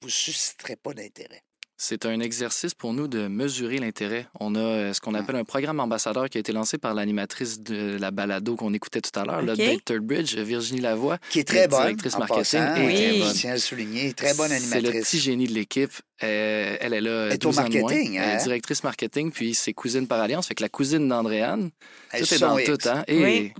vous 0.00 0.08
susciterez 0.08 0.76
pas 0.76 0.92
d'intérêt. 0.92 1.43
C'est 1.76 2.06
un 2.06 2.20
exercice 2.20 2.72
pour 2.72 2.92
nous 2.94 3.08
de 3.08 3.26
mesurer 3.26 3.78
l'intérêt. 3.78 4.28
On 4.38 4.54
a 4.54 4.60
euh, 4.60 4.92
ce 4.92 5.00
qu'on 5.00 5.12
appelle 5.14 5.34
un 5.34 5.42
programme 5.44 5.80
ambassadeur 5.80 6.28
qui 6.30 6.38
a 6.38 6.40
été 6.40 6.52
lancé 6.52 6.78
par 6.78 6.94
l'animatrice 6.94 7.60
de 7.60 7.96
la 7.98 8.12
balado 8.12 8.54
qu'on 8.54 8.72
écoutait 8.72 9.00
tout 9.00 9.18
à 9.18 9.24
l'heure, 9.24 9.40
OK. 9.42 9.48
l'update 9.48 9.84
Third 9.84 10.02
Bridge, 10.04 10.36
Virginie 10.36 10.80
Lavoie. 10.80 11.18
Qui 11.30 11.40
est 11.40 11.44
très 11.44 11.66
bonne. 11.66 11.80
directrice 11.80 12.14
en 12.14 12.20
marketing 12.20 12.60
passant, 12.60 12.74
est 12.76 12.94
très 12.94 13.16
euh, 13.16 13.18
bonne. 13.18 13.28
Je 13.34 13.40
tiens 13.40 13.50
à 13.50 13.54
le 13.54 13.60
souligner. 13.60 14.12
Très 14.14 14.34
bonne 14.34 14.50
C'est 14.50 14.60
le 14.60 14.74
animatrice. 14.76 15.04
petit 15.10 15.18
génie 15.18 15.48
de 15.48 15.52
l'équipe. 15.52 15.90
Euh, 16.22 16.76
elle 16.80 16.94
est 16.94 17.00
là 17.00 17.26
Elle 17.26 17.32
est 17.32 17.44
au 17.44 17.48
12 17.48 17.58
ans 17.58 17.68
de 17.68 17.78
moins. 17.78 17.90
marketing, 17.90 18.14
Elle 18.14 18.22
est 18.28 18.32
hein? 18.34 18.44
directrice 18.44 18.84
marketing, 18.84 19.32
puis 19.32 19.54
c'est 19.54 19.72
cousine 19.72 20.06
par 20.06 20.20
alliance. 20.20 20.46
Fait 20.46 20.54
que 20.54 20.62
la 20.62 20.68
cousine 20.68 21.08
d'Andréane, 21.08 21.70
Elle 22.12 22.24
tout 22.24 22.34
est 22.34 22.38
dans 22.38 22.56
X. 22.56 22.70
tout. 22.70 22.88
Hein? 22.88 23.02
Et 23.08 23.18
Oui. 23.24 23.52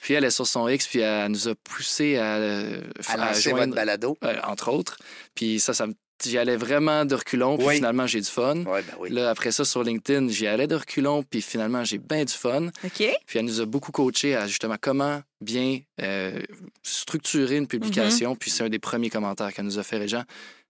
puis 0.00 0.14
elle 0.14 0.24
est 0.24 0.30
sur 0.30 0.46
son 0.46 0.68
X, 0.68 0.88
puis 0.88 0.98
elle 0.98 1.30
nous 1.30 1.46
a 1.48 1.54
poussé 1.54 2.16
à, 2.16 2.34
euh, 2.34 2.82
À 3.06 3.12
à 3.12 3.16
lancer 3.28 3.50
votre 3.50 3.58
joindre, 3.62 3.74
balado. 3.76 4.18
entre 4.42 4.72
autres. 4.72 4.98
Puis 5.36 5.60
ça, 5.60 5.72
ça 5.72 5.86
me- 5.86 5.94
j'y 6.24 6.38
allais 6.38 6.56
vraiment 6.56 7.04
de 7.04 7.14
reculons, 7.14 7.56
puis 7.56 7.66
Oui. 7.66 7.74
finalement 7.76 8.06
j'ai 8.06 8.20
du 8.20 8.28
fun. 8.28 8.56
Ben 8.56 8.82
oui. 8.98 9.10
Là, 9.10 9.30
après 9.30 9.52
ça, 9.52 9.64
sur 9.64 9.82
LinkedIn, 9.82 10.28
j'y 10.28 10.46
allais 10.46 10.66
de 10.66 10.74
reculons, 10.76 11.22
puis 11.22 11.42
finalement, 11.42 11.84
j'ai 11.84 11.98
bien 11.98 12.24
du 12.24 12.32
fun. 12.32 12.66
OK. 12.84 13.04
Puis 13.26 13.38
elle 13.38 13.44
nous 13.44 13.60
a 13.60 13.66
beaucoup 13.66 13.92
coaché 13.92 14.34
à 14.36 14.46
justement 14.46 14.76
comment 14.80 15.22
bien 15.40 15.80
euh, 16.02 16.40
structurer 16.82 17.56
une 17.56 17.66
publication. 17.66 18.36
Puis 18.36 18.50
c'est 18.50 18.64
un 18.64 18.68
des 18.68 18.78
premiers 18.78 19.10
commentaires 19.10 19.52
qu'elle 19.52 19.64
nous 19.64 19.78
a 19.78 19.82
fait, 19.82 19.98
Régent. 19.98 20.24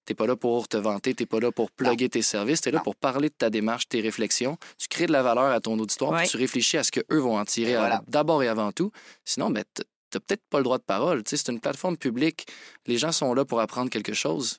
T'es 0.06 0.14
pas 0.14 0.26
là 0.26 0.34
pour 0.34 0.66
te 0.66 0.76
vanter, 0.76 1.14
t'es 1.14 1.26
pas 1.26 1.38
là 1.40 1.52
pour 1.52 1.70
plugger 1.70 2.08
tes 2.08 2.22
services, 2.22 2.62
t'es 2.62 2.70
là 2.70 2.78
Non. 2.78 2.84
pour 2.84 2.96
parler 2.96 3.28
de 3.28 3.34
ta 3.36 3.50
démarche, 3.50 3.86
tes 3.88 4.00
réflexions. 4.00 4.56
Tu 4.78 4.88
crées 4.88 5.06
de 5.06 5.12
la 5.12 5.22
valeur 5.22 5.44
à 5.52 5.60
ton 5.60 5.78
auditoire, 5.78 6.18
puis 6.18 6.28
tu 6.28 6.36
réfléchis 6.36 6.78
à 6.78 6.82
ce 6.82 6.90
qu'eux 6.90 7.18
vont 7.18 7.38
en 7.38 7.44
tirer 7.44 7.76
voilà. 7.76 8.02
d'abord 8.08 8.42
et 8.42 8.48
avant 8.48 8.72
tout. 8.72 8.90
Sinon, 9.24 9.50
ben, 9.50 9.62
t'as 9.74 10.18
peut-être 10.20 10.42
pas 10.50 10.58
le 10.58 10.64
droit 10.64 10.78
de 10.78 10.82
parole. 10.82 11.22
Tu 11.22 11.30
sais, 11.30 11.36
c'est 11.36 11.52
une 11.52 11.60
plateforme 11.60 11.96
publique. 11.96 12.46
Les 12.86 12.98
gens 12.98 13.12
sont 13.12 13.32
là 13.34 13.44
pour 13.44 13.60
apprendre 13.60 13.90
quelque 13.90 14.14
chose. 14.14 14.58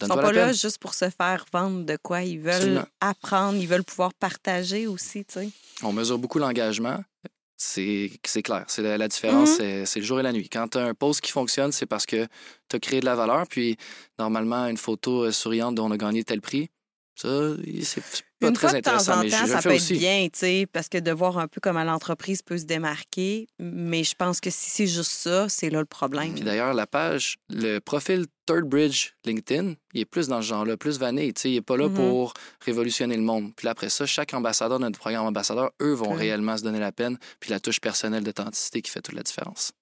Ils 0.00 0.06
sont 0.08 0.14
pas 0.14 0.32
là 0.32 0.52
juste 0.52 0.78
pour 0.78 0.94
se 0.94 1.08
faire 1.10 1.44
vendre 1.52 1.84
de 1.84 1.96
quoi. 1.96 2.22
Ils 2.22 2.38
veulent 2.40 2.52
Absolument. 2.52 2.84
apprendre, 3.00 3.58
ils 3.58 3.68
veulent 3.68 3.84
pouvoir 3.84 4.12
partager 4.14 4.86
aussi. 4.86 5.24
On 5.82 5.92
mesure 5.92 6.18
beaucoup 6.18 6.38
l'engagement. 6.38 7.02
C'est 7.56 8.10
c'est 8.24 8.42
clair. 8.42 8.64
C'est 8.66 8.82
la, 8.82 8.98
la 8.98 9.06
différence, 9.06 9.50
Mhm. 9.50 9.56
c'est- 9.56 9.86
c'est 9.86 10.00
le 10.00 10.06
jour 10.06 10.18
et 10.18 10.22
la 10.24 10.32
nuit. 10.32 10.48
Quand 10.48 10.66
tu 10.68 10.78
as 10.78 10.84
un 10.86 10.94
post 10.94 11.20
qui 11.20 11.30
fonctionne, 11.30 11.70
c'est 11.70 11.86
parce 11.86 12.06
que 12.06 12.26
tu 12.68 12.76
as 12.76 12.80
créé 12.80 12.98
de 13.00 13.04
la 13.04 13.14
valeur. 13.14 13.46
Puis, 13.48 13.76
normalement, 14.18 14.66
une 14.66 14.76
photo 14.76 15.24
euh, 15.26 15.30
souriante 15.32 15.76
dont 15.76 15.86
on 15.86 15.92
a 15.92 15.96
gagné 15.96 16.24
tel 16.24 16.40
prix, 16.40 16.70
ça, 17.14 17.28
c'est 17.82 18.02
pas 18.40 18.48
Une 18.48 18.54
très 18.54 18.68
fois 18.70 18.78
de 18.80 18.82
temps 18.82 18.90
intéressant. 18.92 19.12
en 19.18 19.22
mais 19.22 19.30
temps, 19.30 19.36
je 19.46 19.50
ça 19.52 19.60
fais 19.60 19.68
peut 19.68 19.74
aussi. 19.76 19.94
être 19.94 19.98
bien, 20.00 20.24
tu 20.32 20.38
sais, 20.40 20.66
parce 20.72 20.88
que 20.88 20.98
de 20.98 21.10
voir 21.12 21.38
un 21.38 21.46
peu 21.46 21.60
comment 21.60 21.84
l'entreprise 21.84 22.42
peut 22.42 22.58
se 22.58 22.64
démarquer. 22.64 23.46
Mais 23.60 24.02
je 24.02 24.14
pense 24.14 24.40
que 24.40 24.50
si 24.50 24.70
c'est 24.70 24.86
juste 24.86 25.10
ça, 25.12 25.48
c'est 25.48 25.70
là 25.70 25.78
le 25.80 25.84
problème. 25.86 26.34
Puis 26.34 26.42
d'ailleurs, 26.42 26.74
la 26.74 26.86
page, 26.86 27.36
le 27.50 27.78
profil 27.78 28.26
Third 28.46 28.64
Bridge 28.64 29.10
LinkedIn, 29.24 29.74
il 29.94 30.00
est 30.00 30.04
plus 30.04 30.26
dans 30.28 30.42
ce 30.42 30.46
genre-là, 30.48 30.76
plus 30.76 30.98
vanille. 30.98 31.32
Tu 31.34 31.42
sais, 31.42 31.50
il 31.50 31.54
n'est 31.54 31.60
pas 31.60 31.76
là 31.76 31.88
Mhm. 31.88 31.94
pour 31.94 32.34
révolutionner 32.64 33.16
le 33.16 33.22
monde. 33.22 33.52
Puis 33.54 33.66
là, 33.66 33.70
après 33.72 33.90
ça, 33.90 34.06
chaque 34.06 34.34
ambassadeur 34.34 34.78
de 34.78 34.84
notre 34.84 34.98
programme 34.98 35.26
ambassadeur, 35.26 35.70
eux, 35.80 35.92
vont 35.92 36.12
Ouais. 36.12 36.16
réellement 36.18 36.56
se 36.56 36.62
donner 36.64 36.80
la 36.80 36.92
peine. 36.92 37.18
Puis 37.40 37.50
la 37.50 37.60
touche 37.60 37.80
personnelle 37.80 38.24
d'authenticité 38.24 38.82
qui 38.82 38.90
fait 38.90 39.02
toute 39.02 39.14
la 39.14 39.22
différence. 39.22 39.72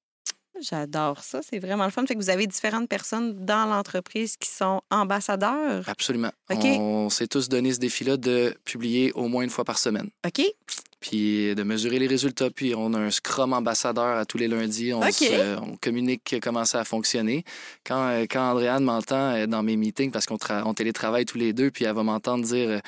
J'adore 0.61 1.23
ça, 1.23 1.41
c'est 1.43 1.59
vraiment 1.59 1.85
le 1.85 1.91
fun. 1.91 2.05
Fait 2.07 2.15
que 2.15 2.21
vous 2.21 2.31
avez 2.31 2.47
différentes 2.47 2.89
personnes 2.89 3.45
dans 3.45 3.67
l'entreprise 3.67 4.37
qui 4.37 4.49
sont 4.49 4.83
ambassadeurs. 4.91 5.89
Absolument. 5.89 6.31
On 6.51 7.09
s'est 7.11 7.27
tous 7.27 7.49
donné 7.49 7.73
ce 7.73 7.79
défi-là 7.79 8.17
de 8.17 8.55
publier 8.65 9.13
au 9.13 9.29
moins 9.29 9.43
une 9.43 9.51
fois 9.51 9.65
par 9.65 9.79
semaine. 9.79 10.11
OK? 10.27 10.43
Puis 11.01 11.55
de 11.55 11.63
mesurer 11.63 11.99
les 11.99 12.07
résultats. 12.07 12.51
Puis 12.51 12.75
on 12.75 12.93
a 12.95 12.99
un 12.99 13.11
Scrum 13.11 13.53
ambassadeur 13.53 14.19
à 14.19 14.25
tous 14.27 14.39
les 14.39 14.49
lundis. 14.49 14.93
On, 14.93 15.01
OK. 15.01 15.13
se- 15.13 15.57
on 15.61 15.77
communique 15.77 16.37
comment 16.43 16.65
ça 16.65 16.81
a 16.81 16.85
fonctionné. 16.85 17.45
Quand, 17.87 18.09
euh, 18.11 18.27
quand 18.31 18.51
Andréane 18.51 18.85
m'entend 18.85 19.47
dans 19.47 19.63
mes 19.63 19.77
meetings, 19.77 20.11
parce 20.11 20.27
qu'on 20.27 20.39
on 20.65 20.75
télétravaille 20.75 21.25
tous 21.25 21.39
les 21.39 21.53
deux, 21.53 21.71
puis 21.71 21.85
elle 21.85 21.95
va 21.95 22.03
m'entendre 22.03 22.45
dire 22.45 22.69
euh, 22.69 22.79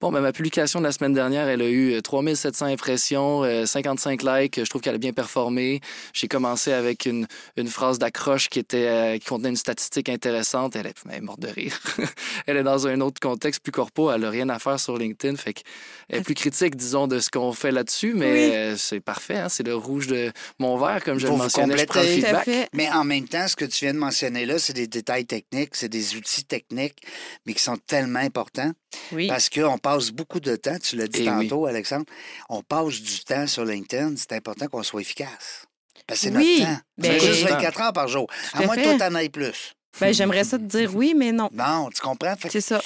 Bon, 0.00 0.10
ben, 0.10 0.20
ma 0.20 0.32
publication 0.32 0.80
de 0.80 0.84
la 0.84 0.92
semaine 0.92 1.14
dernière, 1.14 1.48
elle 1.48 1.62
a 1.62 1.68
eu 1.68 1.92
euh, 1.92 2.00
3700 2.00 2.66
impressions, 2.66 3.44
euh, 3.44 3.66
55 3.66 4.22
likes. 4.22 4.58
Je 4.64 4.68
trouve 4.68 4.82
qu'elle 4.82 4.94
a 4.94 4.98
bien 4.98 5.12
performé. 5.12 5.80
J'ai 6.12 6.26
commencé 6.28 6.72
avec 6.72 7.06
une, 7.06 7.26
une 7.56 7.68
phrase 7.68 7.98
d'accroche 7.98 8.48
qui, 8.48 8.58
était, 8.58 9.18
qui 9.20 9.26
contenait 9.26 9.50
une 9.50 9.56
statistique 9.56 10.08
intéressante. 10.08 10.74
Elle 10.76 10.86
est, 10.88 10.94
elle 11.08 11.16
est 11.16 11.20
morte 11.20 11.40
de 11.40 11.48
rire. 11.48 11.78
elle 12.46 12.56
est 12.56 12.62
dans 12.62 12.86
un 12.86 13.00
autre 13.00 13.20
contexte 13.20 13.62
plus 13.62 13.72
corpo. 13.72 14.10
Elle 14.10 14.22
n'a 14.22 14.30
rien 14.30 14.48
à 14.48 14.58
faire 14.58 14.80
sur 14.80 14.96
LinkedIn. 14.98 15.36
Fait 15.36 15.52
qu'elle 15.52 16.18
est 16.20 16.22
plus 16.22 16.34
critique, 16.34 16.74
disons, 16.76 17.06
de 17.06 17.18
ce 17.20 17.30
qu'on 17.30 17.52
fait 17.60 17.70
là-dessus, 17.70 18.14
mais 18.14 18.70
Oui. 18.72 18.78
c'est 18.78 19.00
parfait. 19.00 19.36
hein. 19.38 19.48
C'est 19.48 19.62
le 19.62 19.74
rouge 19.76 20.06
de 20.06 20.32
mon 20.58 20.76
verre, 20.78 21.02
comme 21.04 21.18
je 21.18 21.26
Vous 21.26 21.32
le 21.34 21.38
mentionnais. 21.38 21.76
Je 21.78 21.84
prends 21.84 22.00
le 22.00 22.06
feedback. 22.06 22.48
Mais 22.72 22.90
en 22.90 23.04
même 23.04 23.28
temps, 23.28 23.46
ce 23.48 23.56
que 23.56 23.64
tu 23.64 23.84
viens 23.84 23.94
de 23.94 23.98
mentionner 23.98 24.46
là, 24.46 24.58
c'est 24.58 24.72
des 24.72 24.86
détails 24.86 25.26
techniques, 25.26 25.70
c'est 25.76 25.88
des 25.88 26.16
outils 26.16 26.44
techniques, 26.44 26.98
mais 27.46 27.54
qui 27.54 27.62
sont 27.62 27.76
tellement 27.76 28.20
importants 28.20 28.72
Oui. 29.12 29.28
parce 29.28 29.48
qu'on 29.48 29.78
passe 29.78 30.10
beaucoup 30.10 30.40
de 30.40 30.56
temps, 30.56 30.78
tu 30.82 30.96
l'as 30.96 31.06
dit 31.06 31.20
Eh 31.22 31.24
tantôt, 31.26 31.66
Alexandre, 31.66 32.06
on 32.48 32.62
passe 32.62 33.00
du 33.00 33.20
temps 33.24 33.46
sur 33.46 33.64
LinkedIn, 33.64 34.14
c'est 34.16 34.32
important 34.32 34.66
qu'on 34.68 34.82
soit 34.82 35.00
efficace. 35.02 35.64
Parce 36.06 36.20
que 36.20 36.26
c'est 36.28 36.36
Oui, 36.36 36.60
notre 36.60 36.72
temps. 36.74 36.80
ben- 36.98 37.20
c'est 37.20 37.26
juste 37.26 37.48
24 37.48 37.80
heures 37.82 37.92
par 37.92 38.08
jour. 38.08 38.26
À 38.54 38.58
à 38.60 38.66
moins 38.66 38.74
que 38.76 38.82
toi, 38.82 38.94
t'en 38.98 39.14
ailles 39.14 39.28
plus. 39.28 39.74
Ben, 40.00 40.14
j'aimerais 40.14 40.44
ça 40.44 40.56
te 40.58 40.62
dire 40.64 40.94
oui, 40.94 41.14
mais 41.16 41.30
non. 41.32 41.48
Non, 41.52 41.90
tu 41.94 42.00
comprends? 42.00 42.34
Fait 42.36 42.48
C'est 42.48 42.60
ça. 42.60 42.80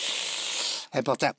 Important. 0.95 1.31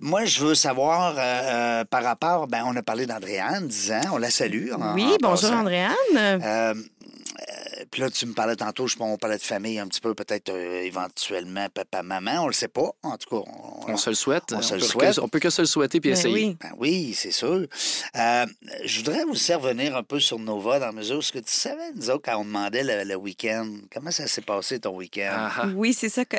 Moi, 0.00 0.24
je 0.24 0.40
veux 0.44 0.54
savoir 0.54 1.14
euh, 1.16 1.20
euh, 1.20 1.84
par 1.84 2.02
rapport, 2.02 2.46
ben, 2.46 2.64
on 2.66 2.74
a 2.76 2.82
parlé 2.82 3.06
d'Andréane, 3.06 3.68
10 3.68 3.92
ans, 3.92 4.00
on 4.12 4.18
la 4.18 4.30
salue. 4.30 4.72
en- 4.72 4.94
Oui, 4.94 5.04
en 5.04 5.16
bonjour 5.20 5.50
passant. 5.50 5.60
Andréane. 5.60 5.94
Euh, 6.16 6.38
euh, 6.44 6.74
Puis 7.90 8.00
là, 8.00 8.08
tu 8.10 8.24
me 8.26 8.32
parlais 8.32 8.56
tantôt, 8.56 8.86
je 8.86 8.96
pense, 8.96 9.12
on 9.12 9.18
parlait 9.18 9.36
de 9.36 9.42
famille 9.42 9.78
un 9.78 9.86
petit 9.86 10.00
peu, 10.00 10.14
peut-être 10.14 10.48
euh, 10.50 10.82
éventuellement 10.82 11.66
papa, 11.74 12.02
maman, 12.02 12.44
on 12.44 12.46
le 12.46 12.52
sait 12.52 12.68
pas. 12.68 12.90
En 13.02 13.16
tout 13.18 13.28
cas, 13.44 13.50
On 13.88 13.96
se 13.96 14.08
le 14.10 14.16
souhaite. 14.16 14.44
On 14.52 14.62
se 14.62 14.74
le 14.74 14.80
peut 14.80 14.86
souhaite. 14.86 15.16
que- 15.16 15.20
on 15.20 15.28
peut 15.28 15.40
que 15.40 15.50
se 15.50 15.60
le 15.62 15.66
souhaiter 15.66 16.00
puis 16.00 16.10
Ben 16.10 16.16
essayer. 16.18 16.34
oui. 16.34 16.56
Ben 16.60 16.70
oui, 16.78 17.12
c'est 17.14 17.32
sûr. 17.32 17.66
Euh, 18.16 18.46
je 18.84 18.98
voudrais 18.98 19.24
aussi 19.24 19.52
revenir 19.52 19.94
un 19.96 20.02
peu 20.02 20.20
sur 20.20 20.38
Nova 20.38 20.78
dans 20.78 20.86
la 20.86 20.92
mesure 20.92 21.18
où 21.18 21.22
ce 21.22 21.32
que 21.32 21.38
tu 21.40 21.52
savais, 21.52 21.90
nous 21.96 22.08
autres, 22.10 22.22
quand 22.24 22.38
on 22.38 22.44
demandait 22.44 22.84
le, 22.84 23.04
le 23.04 23.16
week-end, 23.16 23.68
comment 23.92 24.10
ça 24.10 24.26
s'est 24.26 24.40
passé 24.42 24.78
ton 24.80 24.96
week-end? 24.96 25.32
Ah, 25.34 25.52
ah. 25.62 25.66
Oui, 25.74 25.92
c'est 25.92 26.08
ça. 26.08 26.24
que- 26.24 26.36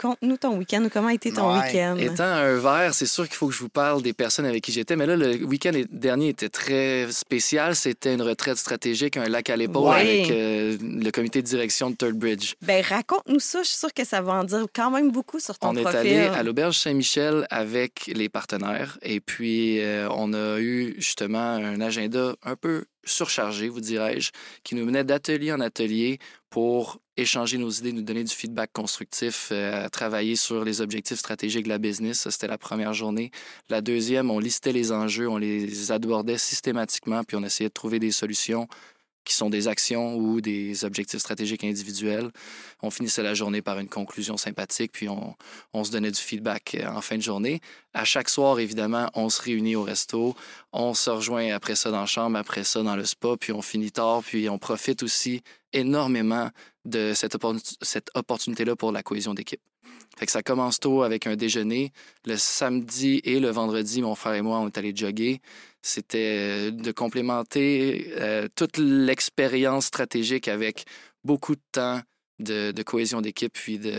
Conte-nous 0.00 0.36
ton 0.38 0.56
week-end 0.56 0.82
ou 0.84 0.88
comment 0.88 1.08
a 1.08 1.14
été 1.14 1.30
ton 1.32 1.52
Ouais. 1.52 1.66
week-end? 1.66 1.96
Étant 1.98 2.24
un 2.24 2.56
verre, 2.56 2.94
c'est 2.94 3.04
sûr 3.06 3.26
qu'il 3.28 3.36
faut 3.36 3.48
que 3.48 3.54
je 3.54 3.58
vous 3.60 3.68
parle 3.68 4.00
des 4.02 4.12
personnes 4.14 4.46
avec 4.46 4.62
qui 4.64 4.72
j'étais. 4.72 4.96
Mais 4.96 5.04
là, 5.04 5.14
le 5.16 5.44
week-end 5.44 5.72
dernier 5.90 6.28
était 6.30 6.48
très 6.48 7.10
spécial. 7.12 7.76
C'était 7.76 8.14
une 8.14 8.22
retraite 8.22 8.56
stratégique, 8.56 9.16
un 9.18 9.28
lac 9.28 9.50
à 9.50 9.56
l'épaule 9.56 9.88
Ouais. 9.90 10.00
avec 10.00 10.30
euh, 10.30 10.76
le 10.80 11.10
comité 11.10 11.42
de 11.42 11.46
direction 11.46 11.90
de 11.90 11.96
Third 11.96 12.14
Bridge. 12.16 12.54
Ben, 12.62 12.82
raconte-nous 12.82 13.40
ça. 13.40 13.62
Je 13.62 13.68
suis 13.68 13.78
sûre 13.78 13.92
que 13.92 14.04
ça 14.04 14.22
va 14.22 14.32
en 14.34 14.44
dire 14.44 14.64
quand 14.74 14.90
même 14.90 15.10
beaucoup 15.10 15.38
sur 15.38 15.58
ton 15.58 15.68
On 15.68 15.76
est 15.76 15.82
profil. 15.82 15.98
allé 15.98 16.16
à 16.18 16.42
l'auberge 16.42 16.78
Saint-Michel 16.78 17.46
avec 17.50 18.06
les 18.06 18.28
partenaires 18.30 18.98
et 19.02 19.20
puis 19.20 19.80
euh, 19.80 20.08
on 20.14 20.32
a 20.32 20.58
eu 20.60 20.94
justement 20.96 21.38
un 21.56 21.80
agenda 21.80 22.34
un 22.44 22.56
peu 22.56 22.84
surchargé, 23.04 23.68
vous 23.68 23.80
dirais-je, 23.80 24.30
qui 24.62 24.74
nous 24.74 24.84
menait 24.84 25.04
d'atelier 25.04 25.52
en 25.52 25.60
atelier 25.60 26.18
pour 26.50 27.00
échanger 27.20 27.58
nos 27.58 27.70
idées, 27.70 27.92
nous 27.92 28.02
donner 28.02 28.24
du 28.24 28.34
feedback 28.34 28.72
constructif, 28.72 29.48
euh, 29.52 29.88
travailler 29.88 30.36
sur 30.36 30.64
les 30.64 30.80
objectifs 30.80 31.18
stratégiques 31.18 31.64
de 31.64 31.68
la 31.68 31.78
business. 31.78 32.20
Ça, 32.20 32.30
c'était 32.30 32.48
la 32.48 32.58
première 32.58 32.94
journée. 32.94 33.30
La 33.68 33.80
deuxième, 33.80 34.30
on 34.30 34.38
listait 34.38 34.72
les 34.72 34.92
enjeux, 34.92 35.28
on 35.28 35.36
les 35.36 35.92
abordait 35.92 36.38
systématiquement, 36.38 37.22
puis 37.24 37.36
on 37.36 37.44
essayait 37.44 37.68
de 37.68 37.74
trouver 37.74 37.98
des 37.98 38.12
solutions 38.12 38.68
qui 39.30 39.36
sont 39.36 39.48
des 39.48 39.68
actions 39.68 40.16
ou 40.16 40.40
des 40.40 40.84
objectifs 40.84 41.20
stratégiques 41.20 41.62
individuels. 41.62 42.30
On 42.82 42.90
finissait 42.90 43.22
la 43.22 43.32
journée 43.32 43.62
par 43.62 43.78
une 43.78 43.88
conclusion 43.88 44.36
sympathique, 44.36 44.90
puis 44.90 45.08
on, 45.08 45.84
se 45.84 45.92
donnait 45.92 46.10
du 46.10 46.20
feedback 46.20 46.74
euh, 46.74 46.88
en 46.88 47.00
fin 47.00 47.16
de 47.16 47.22
journée. 47.22 47.60
À 47.94 48.04
chaque 48.04 48.28
soir, 48.28 48.58
évidemment, 48.58 49.08
on 49.14 49.30
se 49.30 49.40
réunit 49.40 49.76
au 49.76 49.84
resto, 49.84 50.34
on 50.72 50.94
se 50.94 51.10
rejoint 51.10 51.54
après 51.54 51.76
ça 51.76 51.92
dans 51.92 52.00
la 52.00 52.06
chambre, 52.06 52.36
après 52.36 52.64
ça 52.64 52.82
dans 52.82 52.96
le 52.96 53.04
spa, 53.04 53.36
puis 53.38 53.52
on 53.52 53.62
finit 53.62 53.92
tard, 53.92 54.22
puis 54.24 54.48
on 54.48 54.58
profite 54.58 55.04
aussi 55.04 55.42
énormément 55.72 56.50
de 56.84 57.12
cette 57.14 57.36
opportunité-là 58.14 58.74
pour 58.74 58.90
la 58.90 59.04
cohésion 59.04 59.32
d'équipe. 59.32 59.60
Fait 60.20 60.26
que 60.26 60.32
ça 60.32 60.42
commence 60.42 60.78
tôt 60.80 61.02
avec 61.02 61.26
un 61.26 61.34
déjeuner. 61.34 61.94
Le 62.26 62.36
samedi 62.36 63.22
et 63.24 63.40
le 63.40 63.48
vendredi, 63.48 64.02
mon 64.02 64.14
frère 64.14 64.34
et 64.34 64.42
moi, 64.42 64.58
on 64.58 64.66
est 64.66 64.76
allés 64.76 64.94
jogger. 64.94 65.40
C'était 65.80 66.68
euh, 66.68 66.70
de 66.70 66.92
complémenter 66.92 68.12
euh, 68.18 68.46
toute 68.54 68.76
l'expérience 68.76 69.86
stratégique 69.86 70.46
avec 70.46 70.84
beaucoup 71.24 71.54
de 71.54 71.62
temps 71.72 72.02
de, 72.38 72.70
de 72.70 72.82
cohésion 72.82 73.22
d'équipe, 73.22 73.54
puis 73.54 73.78
de 73.78 73.94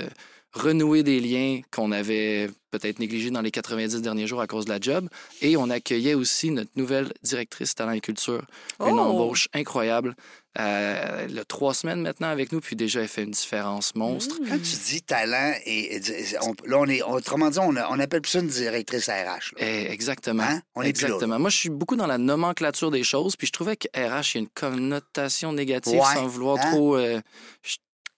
renouer 0.53 1.03
des 1.03 1.19
liens 1.19 1.61
qu'on 1.71 1.91
avait 1.91 2.49
peut-être 2.71 2.99
négligés 2.99 3.31
dans 3.31 3.41
les 3.41 3.51
90 3.51 4.01
derniers 4.01 4.27
jours 4.27 4.41
à 4.41 4.47
cause 4.47 4.65
de 4.65 4.69
la 4.71 4.79
job. 4.79 5.07
Et 5.41 5.55
on 5.57 5.69
accueillait 5.69 6.13
aussi 6.13 6.51
notre 6.51 6.71
nouvelle 6.75 7.13
directrice 7.23 7.75
talent 7.75 7.91
et 7.91 8.01
culture, 8.01 8.41
une 8.79 8.97
Oh! 8.97 8.99
embauche 8.99 9.47
incroyable. 9.53 10.15
Euh, 10.59 11.25
elle 11.29 11.39
a 11.39 11.45
trois 11.45 11.73
semaines 11.73 12.01
maintenant 12.01 12.27
avec 12.27 12.51
nous, 12.51 12.59
puis 12.59 12.75
déjà, 12.75 13.01
elle 13.01 13.07
fait 13.07 13.23
une 13.23 13.31
différence 13.31 13.95
monstre. 13.95 14.35
Quand 14.49 14.57
tu 14.57 14.75
dis 14.89 15.01
talent, 15.01 15.53
et, 15.65 15.95
et- 15.95 16.01
on- 16.41 16.53
là, 16.69 16.77
on 16.79 16.85
est, 16.87 17.01
autrement 17.01 17.49
dit, 17.49 17.59
on, 17.59 17.69
on 17.75 17.99
appelle 17.99 18.21
plus 18.21 18.31
ça 18.31 18.39
une 18.39 18.47
directrice 18.47 19.07
RH. 19.07 19.53
Eh, 19.57 19.89
exactement. 19.91 20.43
Hein? 20.43 20.61
On 20.75 20.81
est 20.81 20.89
exactement. 20.89 21.39
Moi, 21.39 21.49
je 21.49 21.57
suis 21.57 21.69
beaucoup 21.69 21.95
dans 21.95 22.07
la 22.07 22.17
nomenclature 22.17 22.91
des 22.91 23.03
choses, 23.03 23.37
puis 23.37 23.47
je 23.47 23.53
trouvais 23.53 23.77
que 23.77 23.87
RH, 23.95 24.31
il 24.33 24.35
y 24.35 24.37
a 24.37 24.41
une 24.41 24.49
connotation 24.49 25.53
négative 25.53 25.93
Ouais, 25.99 26.13
sans 26.15 26.27
vouloir 26.27 26.57
hein? 26.59 26.71
trop. 26.71 26.97
euh, 26.97 27.21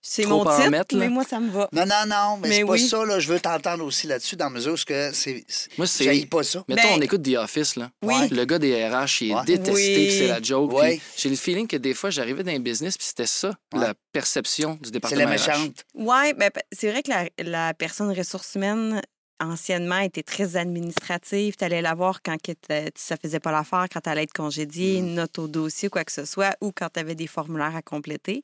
C'est 0.05 0.25
mon 0.25 0.43
titre, 0.43 0.69
mettre, 0.69 0.95
mais 0.97 1.07
moi, 1.07 1.23
ça 1.23 1.39
me 1.39 1.49
va. 1.49 1.69
Non, 1.71 1.85
non, 1.85 2.05
non, 2.07 2.37
mais, 2.41 2.49
Mais 2.49 2.55
c'est 2.57 2.65
pas 2.65 2.71
oui. 2.73 2.87
ça, 2.87 3.05
là. 3.05 3.19
Je 3.19 3.27
veux 3.31 3.39
t'entendre 3.39 3.85
aussi 3.85 4.05
là-dessus, 4.05 4.35
dans 4.35 4.45
la 4.45 4.51
mesure 4.51 4.73
où 4.73 4.77
c'est. 4.77 5.13
c'est- 5.13 5.45
Moi, 5.77 5.87
c'est- 5.87 6.03
j'haïs 6.03 6.25
pas 6.25 6.43
ça. 6.43 6.61
Mettons, 6.67 6.81
Ben- 6.89 6.97
on 6.97 7.01
écoute 7.01 7.23
The 7.23 7.37
Office, 7.37 7.77
là. 7.77 7.89
Oui. 8.01 8.27
Le 8.29 8.43
gars 8.43 8.59
des 8.59 8.73
RH, 8.85 9.21
il 9.21 9.31
est 9.31 9.35
Ouais. 9.35 9.45
détesté, 9.45 9.71
Oui. 9.73 9.93
puis 10.07 10.17
c'est 10.17 10.27
la 10.27 10.41
joke. 10.41 10.77
Puis 10.77 11.01
J'ai 11.15 11.29
le 11.29 11.35
feeling 11.37 11.67
que 11.67 11.77
des 11.77 11.93
fois, 11.93 12.09
j'arrivais 12.09 12.43
dans 12.43 12.51
un 12.51 12.59
business, 12.59 12.97
puis 12.97 13.07
c'était 13.07 13.25
ça, 13.27 13.53
Ouais. 13.73 13.79
la 13.79 13.93
perception 14.11 14.73
du 14.73 14.79
C'est 14.83 14.91
département 14.91 15.21
la 15.21 15.27
RH. 15.27 15.31
méchante. 15.31 15.85
Oui, 15.95 16.33
ben, 16.33 16.51
c'est 16.73 16.91
vrai 16.91 17.01
que 17.01 17.09
la, 17.09 17.29
la 17.41 17.73
personne 17.73 18.11
ressources 18.11 18.55
humaines, 18.55 19.01
anciennement, 19.43 19.99
était 19.99 20.23
très 20.23 20.55
administrative. 20.55 21.55
Tu 21.55 21.63
allais 21.63 21.81
la 21.81 21.93
voir 21.93 22.21
quand 22.21 22.37
t'as- 22.67 22.89
ça 22.95 23.17
faisait 23.17 23.39
pas 23.39 23.51
l'affaire, 23.51 23.87
quand 23.91 24.01
tu 24.01 24.09
allais 24.09 24.23
être 24.23 24.33
congédié, 24.33 24.97
une 24.97 25.15
note 25.15 25.37
au 25.39 25.47
dossier, 25.47 25.89
quoi 25.89 26.03
que 26.03 26.11
ce 26.11 26.25
soit, 26.25 26.55
ou 26.61 26.71
quand 26.71 26.89
tu 26.93 26.99
avais 26.99 27.15
des 27.15 27.27
formulaires 27.27 27.75
à 27.75 27.81
compléter. 27.81 28.43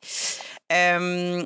Euh, 0.72 1.46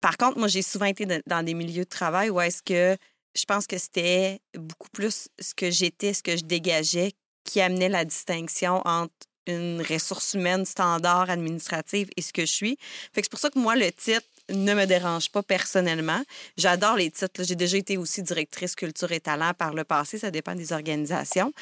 par 0.00 0.16
contre, 0.16 0.38
moi, 0.38 0.48
j'ai 0.48 0.62
souvent 0.62 0.86
été 0.86 1.06
dans 1.26 1.44
des 1.44 1.54
milieux 1.54 1.84
de 1.84 1.88
travail 1.88 2.30
où 2.30 2.40
est-ce 2.40 2.62
que 2.62 2.96
je 3.34 3.44
pense 3.44 3.66
que 3.66 3.78
c'était 3.78 4.40
beaucoup 4.58 4.88
plus 4.90 5.28
ce 5.38 5.54
que 5.54 5.70
j'étais, 5.70 6.12
ce 6.14 6.22
que 6.22 6.36
je 6.36 6.44
dégageais, 6.44 7.12
qui 7.44 7.60
amenait 7.60 7.88
la 7.88 8.04
distinction 8.04 8.82
entre 8.84 9.14
une 9.46 9.82
ressource 9.88 10.34
humaine 10.34 10.64
standard 10.64 11.30
administrative 11.30 12.08
et 12.16 12.22
ce 12.22 12.32
que 12.32 12.42
je 12.42 12.52
suis. 12.52 12.76
Fait 13.12 13.20
que 13.20 13.26
c'est 13.26 13.30
pour 13.30 13.40
ça 13.40 13.50
que 13.50 13.58
moi, 13.58 13.76
le 13.76 13.90
titre 13.90 14.26
ne 14.50 14.74
me 14.74 14.84
dérange 14.86 15.30
pas 15.30 15.42
personnellement. 15.42 16.22
J'adore 16.56 16.96
les 16.96 17.10
titres. 17.10 17.42
J'ai 17.44 17.56
déjà 17.56 17.76
été 17.76 17.96
aussi 17.96 18.22
directrice 18.22 18.74
culture 18.74 19.12
et 19.12 19.20
talent 19.20 19.52
par 19.56 19.74
le 19.74 19.84
passé. 19.84 20.18
Ça 20.18 20.30
dépend 20.30 20.54
des 20.54 20.72
organisations. 20.72 21.52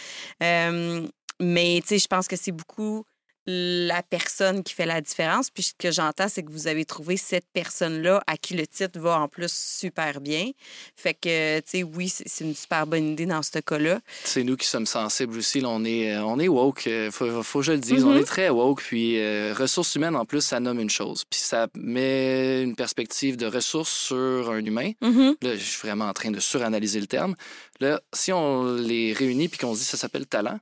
Euh, 0.42 1.06
mais, 1.40 1.80
tu 1.82 1.88
sais, 1.88 1.98
je 1.98 2.06
pense 2.08 2.26
que 2.26 2.36
c'est 2.36 2.52
beaucoup 2.52 3.04
la 3.50 4.02
personne 4.02 4.62
qui 4.62 4.74
fait 4.74 4.84
la 4.84 5.00
différence. 5.00 5.48
Puis 5.48 5.62
ce 5.62 5.72
que 5.78 5.90
j'entends, 5.90 6.28
c'est 6.28 6.42
que 6.42 6.50
vous 6.50 6.66
avez 6.66 6.84
trouvé 6.84 7.16
cette 7.16 7.46
personne-là 7.54 8.22
à 8.26 8.36
qui 8.36 8.52
le 8.54 8.66
titre 8.66 8.98
va 9.00 9.18
en 9.20 9.26
plus 9.28 9.50
super 9.50 10.20
bien. 10.20 10.50
Fait 10.96 11.14
que, 11.14 11.60
tu 11.60 11.64
sais, 11.66 11.82
oui, 11.82 12.08
c'est 12.10 12.44
une 12.44 12.54
super 12.54 12.86
bonne 12.86 13.12
idée 13.12 13.24
dans 13.24 13.42
ce 13.42 13.58
cas-là. 13.58 14.00
C'est 14.24 14.44
nous 14.44 14.56
qui 14.58 14.66
sommes 14.66 14.84
sensibles 14.84 15.38
aussi. 15.38 15.60
là, 15.60 15.70
on, 15.70 15.82
est, 15.84 16.14
euh, 16.14 16.22
on 16.24 16.38
est 16.38 16.48
woke, 16.48 16.86
euh, 16.86 17.10
faut, 17.10 17.42
faut 17.42 17.60
que 17.60 17.64
je 17.64 17.72
le 17.72 17.78
dise. 17.78 18.04
On 18.04 18.10
Mhm. 18.12 18.18
est 18.20 18.24
très 18.24 18.50
woke. 18.50 18.82
Puis 18.82 19.18
euh, 19.18 19.54
ressources 19.56 19.94
humaines, 19.94 20.14
en 20.16 20.26
plus, 20.26 20.42
ça 20.42 20.60
nomme 20.60 20.80
une 20.80 20.90
chose. 20.90 21.24
Puis 21.30 21.40
ça 21.40 21.68
met 21.74 22.62
une 22.62 22.76
perspective 22.76 23.36
de 23.38 23.46
ressources 23.46 23.92
sur 23.92 24.50
un 24.50 24.62
humain. 24.62 24.92
Mhm. 25.00 25.36
Là, 25.40 25.56
je 25.56 25.62
suis 25.64 25.80
vraiment 25.86 26.06
en 26.08 26.12
train 26.12 26.30
de 26.30 26.40
suranalyser 26.40 27.00
le 27.00 27.06
terme. 27.06 27.34
Là, 27.80 28.00
si 28.12 28.30
on 28.32 28.74
les 28.74 29.14
réunit 29.14 29.48
puis 29.48 29.58
qu'on 29.58 29.72
se 29.74 29.78
dit 29.78 29.84
ça 29.86 29.96
s'appelle 29.96 30.26
talent, 30.26 30.58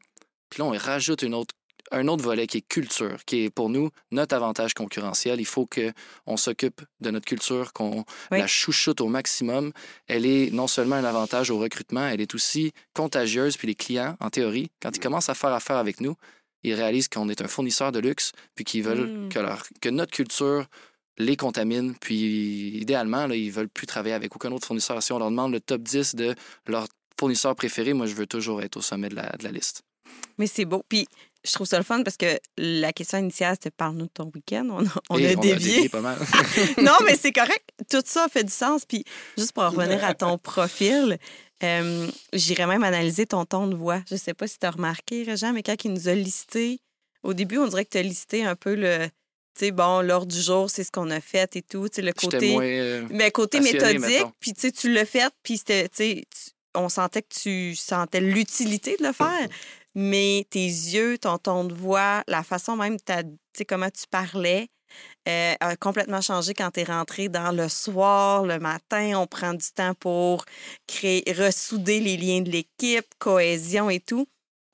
puis 0.51 0.61
là, 0.63 0.67
on 0.67 0.71
rajoute 0.79 1.23
une 1.23 1.35
autre, 1.35 1.55
un 1.93 2.09
autre 2.09 2.23
volet 2.25 2.47
qui 2.47 2.59
est 2.59 2.69
culture, 2.69 3.25
qui 3.27 3.45
est 3.45 3.51
pour 3.51 3.69
nous 3.69 3.91
notre 4.11 4.35
avantage 4.35 4.75
concurrentiel. 4.75 5.41
Il 5.41 5.47
faut 5.47 5.67
qu'on 5.67 6.37
s'occupe 6.37 6.81
de 7.01 7.11
notre 7.11 7.27
culture, 7.27 7.73
qu'on 7.73 8.05
Oui. 8.31 8.39
la 8.39 8.47
chouchoute 8.47 9.01
au 9.01 9.09
maximum. 9.09 9.73
Elle 10.07 10.27
est 10.27 10.51
non 10.53 10.67
seulement 10.67 10.97
un 10.97 11.05
avantage 11.05 11.51
au 11.51 11.59
recrutement, 11.59 12.07
elle 12.07 12.21
est 12.21 12.35
aussi 12.35 12.73
contagieuse. 12.95 13.57
Puis 13.57 13.69
les 13.69 13.75
clients, 13.75 14.17
en 14.21 14.31
théorie, 14.31 14.69
quand 14.81 14.95
ils 14.97 15.01
commencent 15.01 15.29
à 15.29 15.35
faire 15.35 15.53
affaire 15.53 15.77
avec 15.77 16.01
nous, 16.01 16.15
ils 16.63 16.75
réalisent 16.75 17.09
qu'on 17.09 17.29
est 17.29 17.41
un 17.43 17.49
fournisseur 17.49 17.93
de 17.93 17.99
luxe, 18.01 18.33
puis 18.55 18.65
qu'ils 18.65 18.83
veulent 18.83 19.07
Mm. 19.07 19.29
que, 19.29 19.39
leur, 19.39 19.63
que 19.81 19.89
notre 19.89 20.11
culture 20.13 20.67
les 21.19 21.37
contamine, 21.37 21.95
puis 21.95 22.77
idéalement, 22.79 23.27
là, 23.27 23.35
ils 23.37 23.51
veulent 23.51 23.69
plus 23.71 23.87
travailler 23.87 24.15
avec 24.15 24.35
aucun 24.37 24.53
autre 24.53 24.67
fournisseur. 24.67 25.03
Si 25.03 25.13
on 25.13 25.19
leur 25.19 25.31
demande 25.31 25.53
le 25.53 25.61
top 25.61 25.83
10 25.83 26.15
de 26.15 26.35
leurs 26.67 26.89
fournisseurs 27.19 27.55
préférés, 27.57 27.95
moi, 27.95 28.07
je 28.07 28.15
veux 28.15 28.27
toujours 28.27 28.61
être 28.63 28.77
au 28.77 28.83
sommet 28.83 29.09
de 29.09 29.15
la, 29.15 29.31
de 29.39 29.45
la 29.45 29.51
liste. 29.51 29.83
Mais 30.39 30.47
c'est 30.47 30.65
beau. 30.67 30.85
Puis 30.89 31.07
je 31.45 31.53
trouve 31.53 31.67
ça 31.67 31.77
le 31.79 31.85
fun 31.85 32.03
parce 32.03 32.17
que 32.17 32.39
la 32.59 32.93
question 32.93 33.19
initiale, 33.19 33.55
c'était 33.55 33.71
parle-nous 33.71 34.07
de 34.07 34.11
ton 34.13 34.31
week-end. 34.35 34.67
On 34.71 34.85
a, 34.85 34.91
on 35.11 35.19
Et 35.19 35.29
a 35.29 35.35
dévié. 35.37 35.89
pas 35.89 36.01
mal. 36.01 36.19
non, 36.83 36.97
mais 37.05 37.17
c'est 37.17 37.33
correct. 37.33 37.65
Tout 37.91 38.03
ça 38.05 38.27
fait 38.31 38.45
du 38.45 38.53
sens. 38.53 38.85
Puis 38.85 39.05
juste 39.39 39.53
pour 39.53 39.63
en 39.65 39.71
revenir 39.71 40.05
à 40.05 40.15
ton 40.15 40.39
profil, 40.39 41.19
euh, 41.63 42.07
j'irais 42.33 42.67
même 42.67 42.83
analyser 42.85 43.27
ton 43.27 43.45
ton 43.45 43.67
de 43.67 43.75
voix. 43.77 44.03
Je 44.11 44.17
sais 44.17 44.35
pas 44.35 44.47
si 44.47 44.59
tu 44.59 44.67
as 44.67 44.71
remarqué, 44.71 45.23
Réjean, 45.23 45.53
mais 45.53 45.63
quand 45.63 45.85
il 45.85 45.93
nous 45.93 46.09
a 46.09 46.15
listé, 46.15 46.81
au 47.23 47.33
début, 47.35 47.59
on 47.59 47.67
dirait 47.67 47.85
que 47.85 47.91
tu 47.91 47.99
as 47.99 48.03
listé 48.03 48.45
un 48.45 48.57
peu 48.57 48.75
le. 48.75 49.07
Tu 49.59 49.65
sais, 49.67 49.71
bon, 49.71 50.01
l'heure 50.03 50.27
du 50.27 50.39
jour, 50.39 50.69
c'est 50.69 50.85
ce 50.85 50.91
qu'on 50.91 51.11
a 51.11 51.21
fait 51.21 51.57
et 51.57 51.63
tout. 51.63 51.89
Tu 51.89 51.97
sais, 51.97 52.03
le 52.03 52.13
côté. 52.13 52.53
moins... 52.53 52.63
euh, 52.65 53.07
Mais 53.11 53.31
côté 53.31 53.61
méthodique, 53.61 54.01
mettons. 54.01 54.33
puis 54.39 54.53
tu 54.53 54.61
sais, 54.61 54.73
tu 54.73 54.93
l'as 54.93 55.07
fait, 55.07 55.33
puis 55.43 55.57
c'était, 55.57 55.89
tu 55.89 55.97
sais, 55.97 56.25
tu- 56.31 56.51
on 56.75 56.91
sentait 56.91 57.23
que 57.23 57.35
tu 57.35 57.75
sentais 57.75 58.21
l'utilité 58.21 58.97
de 59.01 59.07
le 59.07 59.13
faire, 59.15 59.49
mais 59.97 60.47
tes 60.51 60.67
yeux, 60.67 61.19
ton 61.19 61.39
ton 61.39 61.65
de 61.65 61.75
voix, 61.75 62.23
la 62.29 62.43
façon 62.43 62.77
même, 62.77 62.99
tu 63.55 63.65
comment 63.65 63.89
tu 63.91 64.07
parlais, 64.11 64.69
euh, 65.27 65.55
a 65.59 65.77
complètement 65.77 66.21
changé 66.21 66.55
quand 66.55 66.71
tu 66.71 66.81
es 66.81 66.85
rentré 66.85 67.29
dans 67.31 67.51
le 67.51 67.69
soir, 67.69 68.45
le 68.45 68.59
matin. 68.59 69.19
On 69.19 69.27
prend 69.27 69.55
du 69.55 69.67
temps 69.75 69.95
pour 69.95 70.45
créer, 70.87 71.25
ressouder 71.33 72.01
les 72.01 72.17
liens 72.19 72.43
de 72.43 72.51
l'équipe, 72.51 73.07
cohésion 73.19 73.91
et 73.91 74.01
tout. 74.01 74.29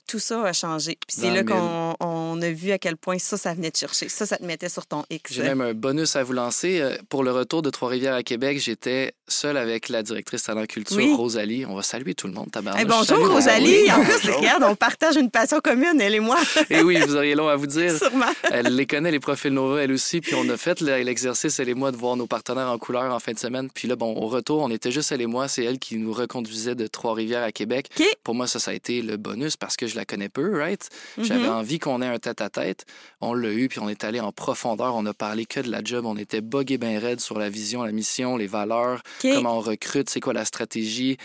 Tout 0.09 0.18
ça 0.18 0.42
a 0.44 0.53
changé. 0.53 0.98
Puis 1.07 1.16
c'est 1.20 1.30
là 1.30 1.42
qu'on 1.44 1.94
on 2.00 2.32
on 2.32 2.40
a 2.42 2.50
vu 2.50 2.70
à 2.72 2.78
quel 2.78 2.96
point 2.96 3.18
ça, 3.18 3.36
ça 3.36 3.53
venait 3.55 3.70
te 3.70 3.78
chercher. 3.78 4.09
Ça, 4.09 4.24
ça 4.26 4.36
te 4.38 4.44
mettait 4.44 4.68
sur 4.70 4.86
ton 4.86 5.05
X. 5.11 5.32
J'ai 5.34 5.42
même 5.42 5.61
un 5.61 5.74
bonus 5.74 6.16
à 6.16 6.22
vous 6.22 6.32
lancer. 6.32 6.80
Euh, 6.80 6.96
Pour 7.11 7.22
le 7.24 7.30
retour 7.30 7.61
de 7.62 7.68
Trois-Rivières 7.70 8.14
à 8.14 8.22
Québec, 8.22 8.59
j'étais 8.59 9.12
seul 9.28 9.57
avec 9.59 9.88
la 9.90 10.03
directrice 10.03 10.42
talent 10.44 10.64
culture, 10.66 10.96
Oui. 10.96 11.14
Rosalie. 11.14 11.66
On 11.66 11.74
va 11.74 11.82
saluer 11.82 12.14
tout 12.14 12.26
le 12.26 12.32
monde, 12.32 12.50
tabarnak. 12.50 12.82
Eh, 12.82 12.86
bonjour, 12.88 13.28
Rosalie. 13.30 13.82
Oui. 13.84 13.92
En 13.92 14.03
plus, 14.03 14.30
regarde, 14.30 14.62
on 14.64 14.74
partage 14.74 15.16
une 15.16 15.30
passion 15.30 15.61
commune, 15.61 16.00
elle 16.00 16.14
et 16.14 16.20
moi, 16.20 16.38
Et 16.70 16.82
oui, 16.82 16.98
vous 17.00 17.16
auriez 17.16 17.34
long 17.34 17.48
à 17.48 17.57
vous 17.57 17.66
dire. 17.66 17.96
sûrement. 17.96 18.24
Elle 18.50 18.74
les 18.74 18.86
connaît, 18.86 19.11
les 19.11 19.20
profils 19.20 19.53
Nova, 19.53 19.82
elle 19.82 19.92
aussi. 19.92 20.20
Puis 20.22 20.34
on 20.34 20.48
a 20.48 20.57
fait 20.57 20.80
le- 20.80 21.03
l'exercice, 21.03 21.59
elle 21.61 21.68
et 21.68 21.74
moi, 21.74 21.92
de 21.92 21.96
voir 21.96 22.16
nos 22.16 22.26
partenaires 22.26 22.68
en 22.70 22.78
couleur 22.78 23.12
en 23.14 23.18
fin 23.20 23.32
de 23.32 23.38
semaine. 23.38 23.68
Puis 23.72 23.88
là, 23.88 23.96
bon, 23.96 24.14
au 24.16 24.26
retour, 24.28 24.61
on 24.62 24.70
était 24.70 24.90
juste 24.90 25.12
elle 25.12 25.20
et 25.20 25.26
moi. 25.26 25.48
C'est 25.48 25.64
elle 25.64 25.78
qui 25.78 25.96
nous 25.96 26.12
reconduisait 26.12 26.74
de 26.74 26.86
Trois-Rivières 26.86 27.42
à 27.44 27.53
Québec. 27.53 27.88
Pour 28.24 28.34
moi, 28.34 28.46
ça, 28.46 28.59
ça 28.59 28.70
a 28.70 28.74
été 28.74 29.03
le 29.03 29.16
bonus 29.18 29.57
parce 29.57 29.76
que 29.76 29.86
je 29.93 29.97
la 29.97 30.05
connais 30.05 30.28
peu, 30.28 30.59
right? 30.59 30.88
J'avais 31.18 31.47
Mhm. 31.47 31.53
envie 31.53 31.78
qu'on 31.78 32.03
ait 32.03 32.07
un 32.07 32.18
tête-à-tête. 32.18 32.84
On 33.20 33.34
l'a 33.34 33.53
eu, 33.53 33.68
puis 33.68 33.78
on 33.78 33.88
est 33.88 34.03
allé 34.05 34.18
en 34.20 34.32
profondeur. 34.32 34.95
On 34.97 35.07
a 35.07 35.14
parlé 35.14 35.47
que 35.47 35.61
de 35.61 35.70
la 35.70 35.82
job. 35.84 36.05
On 36.07 36.16
était 36.16 36.40
bogué 36.40 36.78
bien 36.78 36.99
raide 36.99 37.20
sur 37.20 37.38
la 37.38 37.49
vision, 37.49 37.82
la 37.84 37.93
mission, 37.93 38.36
les 38.36 38.47
valeurs, 38.47 39.03
comment 39.34 39.57
on 39.59 39.61
recrute, 39.61 40.11
c'est 40.11 40.20
quoi 40.20 40.32
la 40.32 40.45
stratégie. 40.45 41.16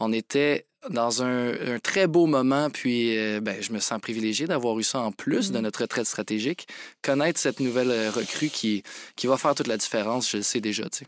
On 0.00 0.12
était 0.12 0.66
dans 0.90 1.22
un, 1.22 1.52
un 1.74 1.78
très 1.78 2.06
beau 2.06 2.26
moment, 2.26 2.68
puis 2.68 3.16
euh, 3.16 3.40
ben, 3.40 3.56
je 3.62 3.72
me 3.72 3.78
sens 3.78 3.98
privilégié 4.02 4.46
d'avoir 4.46 4.78
eu 4.78 4.82
ça 4.82 5.00
en 5.00 5.12
plus 5.12 5.50
de 5.50 5.56
Mhm. 5.56 5.62
notre 5.62 5.80
retraite 5.80 6.06
stratégique. 6.06 6.66
Connaître 7.02 7.40
cette 7.40 7.60
nouvelle 7.60 7.90
euh, 7.90 8.10
recrue 8.10 8.48
qui, 8.50 8.82
qui 9.16 9.26
va 9.26 9.38
faire 9.38 9.54
toute 9.54 9.66
la 9.68 9.78
différence, 9.78 10.30
je 10.30 10.36
le 10.38 10.42
sais 10.42 10.60
déjà. 10.60 10.84
tu 10.90 10.98
sais. 10.98 11.06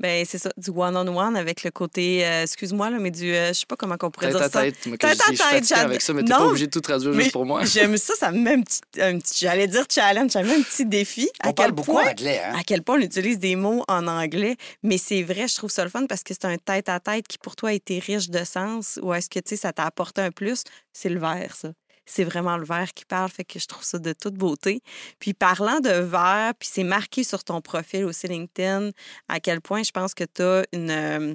Ben, 0.00 0.24
c'est 0.24 0.38
ça, 0.38 0.50
du 0.56 0.70
one-on-one 0.70 1.36
avec 1.36 1.64
le 1.64 1.72
côté, 1.72 2.24
euh, 2.24 2.42
excuse-moi, 2.44 2.88
là, 2.90 2.98
mais 3.00 3.10
du, 3.10 3.34
euh, 3.34 3.48
je 3.48 3.54
sais 3.60 3.66
pas 3.66 3.74
comment 3.74 3.96
on 4.00 4.10
pourrait 4.12 4.26
Tête 4.28 4.36
dire 4.36 4.44
à 4.44 4.48
ça. 4.48 4.62
tête, 4.62 4.78
Tête 4.80 5.02
à 5.04 5.50
tête, 5.50 5.66
j'ad- 5.66 5.78
avec 5.86 6.00
ça, 6.00 6.12
mais 6.12 6.22
t'es 6.22 6.28
pas 6.32 6.46
obligé 6.46 6.66
de 6.66 6.70
tout 6.70 6.80
traduire 6.80 7.12
mais 7.12 7.22
juste 7.24 7.32
pour 7.32 7.44
moi. 7.44 7.64
J'aime 7.64 7.96
ça, 7.96 8.14
ça 8.14 8.30
me 8.30 8.38
met 8.38 8.52
un 8.54 9.18
petit, 9.18 9.34
j'allais 9.44 9.66
dire 9.66 9.84
challenge, 9.90 10.30
ça 10.30 10.42
me 10.42 10.48
met 10.48 10.54
un 10.56 10.62
petit 10.62 10.86
défi. 10.86 11.28
à 11.40 11.48
On 11.48 11.52
parle 11.52 11.68
quel 11.70 11.74
beaucoup 11.74 11.90
point, 11.92 12.10
anglais, 12.10 12.40
hein? 12.44 12.54
à 12.56 12.62
quel 12.62 12.82
point 12.82 12.96
on 12.98 13.02
utilise 13.02 13.40
des 13.40 13.56
mots 13.56 13.82
en 13.88 14.06
anglais, 14.06 14.56
mais 14.84 14.98
c'est 14.98 15.22
vrai, 15.24 15.48
je 15.48 15.56
trouve 15.56 15.70
ça 15.70 15.82
le 15.82 15.90
fun 15.90 16.06
parce 16.06 16.22
que 16.22 16.32
c'est 16.32 16.44
un 16.46 16.58
tête-à-tête 16.58 17.26
qui 17.26 17.38
pour 17.38 17.56
toi 17.56 17.70
a 17.70 17.72
été 17.72 17.98
riche 17.98 18.30
de 18.30 18.44
sens 18.44 19.00
ou 19.02 19.12
est-ce 19.12 19.28
que 19.28 19.40
tu 19.40 19.50
sais 19.50 19.56
ça 19.56 19.72
t'a 19.72 19.84
apporté 19.84 20.20
un 20.20 20.30
plus, 20.30 20.62
c'est 20.92 21.08
le 21.08 21.18
vert 21.18 21.56
ça. 21.56 21.70
C'est 22.10 22.24
vraiment 22.24 22.56
le 22.56 22.64
vert 22.64 22.92
qui 22.94 23.04
parle, 23.04 23.30
fait 23.30 23.44
que 23.44 23.58
je 23.58 23.66
trouve 23.66 23.84
ça 23.84 23.98
de 23.98 24.12
toute 24.14 24.34
beauté. 24.34 24.80
Puis 25.18 25.34
parlant 25.34 25.80
de 25.80 25.90
vert, 25.90 26.52
puis 26.58 26.68
c'est 26.72 26.84
marqué 26.84 27.22
sur 27.22 27.44
ton 27.44 27.60
profil 27.60 28.04
aussi 28.06 28.26
LinkedIn, 28.28 28.90
à 29.28 29.40
quel 29.40 29.60
point 29.60 29.82
je 29.82 29.90
pense 29.90 30.14
que 30.14 30.24
tu 30.24 30.42
as 30.42 30.64
une, 30.72 30.90
euh, 30.90 31.34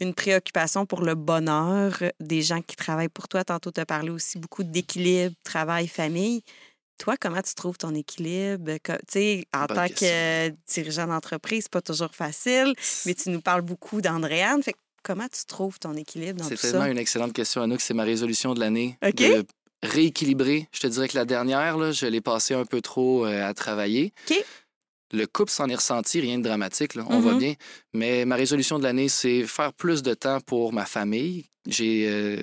une 0.00 0.14
préoccupation 0.14 0.86
pour 0.86 1.02
le 1.02 1.14
bonheur 1.14 1.98
des 2.18 2.40
gens 2.42 2.62
qui 2.62 2.76
travaillent 2.76 3.08
pour 3.10 3.28
toi. 3.28 3.44
Tantôt, 3.44 3.70
tu 3.70 3.80
as 3.80 3.86
parlé 3.86 4.08
aussi 4.10 4.38
beaucoup 4.38 4.62
d'équilibre, 4.64 5.34
travail, 5.44 5.86
famille. 5.86 6.42
Toi, 6.98 7.16
comment 7.18 7.40
tu 7.42 7.54
trouves 7.54 7.78
ton 7.78 7.94
équilibre? 7.94 8.72
Sais, 9.08 9.44
en 9.54 9.66
Bonne 9.66 9.76
tant 9.76 9.86
question. 9.86 10.06
que 10.08 10.54
dirigeant 10.72 11.06
d'entreprise, 11.06 11.62
c'est 11.64 11.72
pas 11.72 11.80
toujours 11.82 12.14
facile, 12.14 12.74
mais 13.06 13.14
tu 13.14 13.30
nous 13.30 13.40
parles 13.40 13.62
beaucoup 13.62 14.00
d'Andréane. 14.02 14.62
Fait 14.62 14.72
que 14.72 14.78
comment 15.02 15.26
tu 15.28 15.44
trouves 15.46 15.78
ton 15.78 15.94
équilibre 15.94 16.40
dans 16.40 16.48
C'est 16.48 16.56
tout 16.56 16.62
tellement 16.62 16.80
ça? 16.84 16.88
une 16.90 16.98
excellente 16.98 17.32
question, 17.32 17.62
Anouk. 17.62 17.80
C'est 17.80 17.94
ma 17.94 18.04
résolution 18.04 18.52
de 18.54 18.60
l'année. 18.60 18.98
De 19.02 19.46
rééquilibrer. 19.82 20.68
Je 20.72 20.80
te 20.80 20.86
dirais 20.86 21.08
que 21.08 21.16
la 21.16 21.24
dernière, 21.24 21.76
là, 21.78 21.92
je 21.92 22.06
l'ai 22.06 22.20
passée 22.20 22.54
un 22.54 22.64
peu 22.64 22.80
trop 22.80 23.26
euh, 23.26 23.48
à 23.48 23.54
travailler. 23.54 24.12
OK. 24.30 24.44
Le 25.12 25.26
couple 25.26 25.50
s'en 25.50 25.68
est 25.68 25.74
ressenti, 25.74 26.20
rien 26.20 26.38
de 26.38 26.44
dramatique, 26.44 26.94
là. 26.94 27.04
on 27.08 27.18
va 27.18 27.32
Mhm. 27.32 27.38
bien. 27.38 27.54
Mais 27.94 28.24
ma 28.24 28.36
résolution 28.36 28.78
de 28.78 28.84
l'année, 28.84 29.08
c'est 29.08 29.44
faire 29.44 29.72
plus 29.72 30.02
de 30.02 30.14
temps 30.14 30.40
pour 30.40 30.72
ma 30.72 30.84
famille. 30.86 31.46
J'ai 31.66 32.06
euh, 32.08 32.42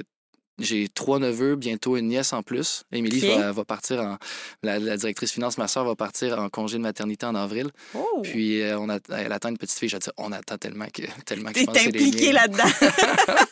j'ai 0.60 0.88
trois 0.88 1.20
neveux, 1.20 1.56
bientôt 1.56 1.98
une 1.98 2.08
nièce 2.08 2.34
en 2.34 2.42
plus. 2.42 2.84
Émilie 2.92 3.20
va, 3.20 3.52
va 3.52 3.66
partir 3.66 4.02
en. 4.02 4.18
La, 4.64 4.80
la 4.80 4.98
directrice 4.98 5.32
finance, 5.32 5.58
ma 5.58 5.68
soeur, 5.68 5.86
va 5.86 5.96
partir 5.96 6.40
en 6.40 6.50
congé 6.50 6.78
de 6.78 6.84
maternité 6.84 7.26
en 7.26 7.36
avril. 7.36 7.70
Oh! 7.94 8.22
Puis 8.24 8.62
euh, 8.62 8.80
on 8.80 8.90
a, 8.90 8.98
elle 9.10 9.32
attend 9.32 9.50
une 9.50 9.58
petite 9.58 9.78
fille. 9.78 9.90
Je 9.90 9.98
dis, 9.98 10.10
on 10.18 10.32
attend 10.32 10.58
tellement 10.58 10.88
que, 10.92 11.04
tellement 11.26 11.52
que 11.52 11.60
je 11.60 11.66
T'es 11.66 11.66
pense 11.66 11.76
que 11.76 11.84
c'est 11.84 11.92
les 11.92 12.08
impliqué 12.08 12.32
là-dedans. 12.32 12.64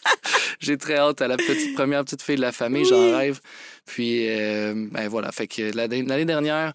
J'ai 0.60 0.78
très 0.78 0.96
hâte 0.96 1.22
à 1.22 1.28
la 1.28 1.38
petite, 1.38 1.76
première 1.76 2.04
petite 2.04 2.22
fille 2.22 2.38
de 2.38 2.42
la 2.42 2.52
famille, 2.52 2.86
j'en 2.86 3.18
rêve. 3.18 3.40
Puis, 3.86 4.30
euh, 4.30 4.88
ben 4.92 5.08
voilà, 5.08 5.32
fait 5.32 5.48
que 5.48 5.76
l'année 5.76 6.26
dernière, 6.26 6.74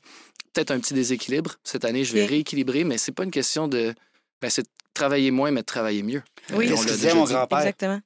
peut-être 0.53 0.71
un 0.71 0.79
petit 0.79 0.95
déséquilibre. 0.95 1.57
Cette 1.65 1.85
année, 1.85 2.05
je 2.05 2.13
vais 2.13 2.25
rééquilibrer, 2.25 2.85
mais 2.85 2.99
c'est 2.99 3.13
pas 3.13 3.25
une 3.25 3.31
question 3.31 3.69
de. 3.69 3.95
Ben, 4.41 4.51
c'est 4.51 4.63
de 4.63 4.69
travailler 4.95 5.31
moins, 5.31 5.51
mais 5.51 5.61
de 5.61 5.67
travailler 5.67 6.03
mieux. 6.03 6.23
Oui. 6.53 6.69
Disait, 6.69 6.93
déjà 6.93 7.15
mon 7.15 7.25
grand-père? 7.25 7.59
Exactement. 7.59 8.01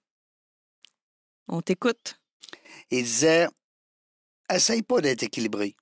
On 1.49 1.61
t'écoute. 1.61 2.19
Il 2.91 3.03
disait 3.05 3.47
Essaye 4.53 4.83
pas 4.83 5.01
d'être 5.01 5.23
équilibré. 5.23 5.75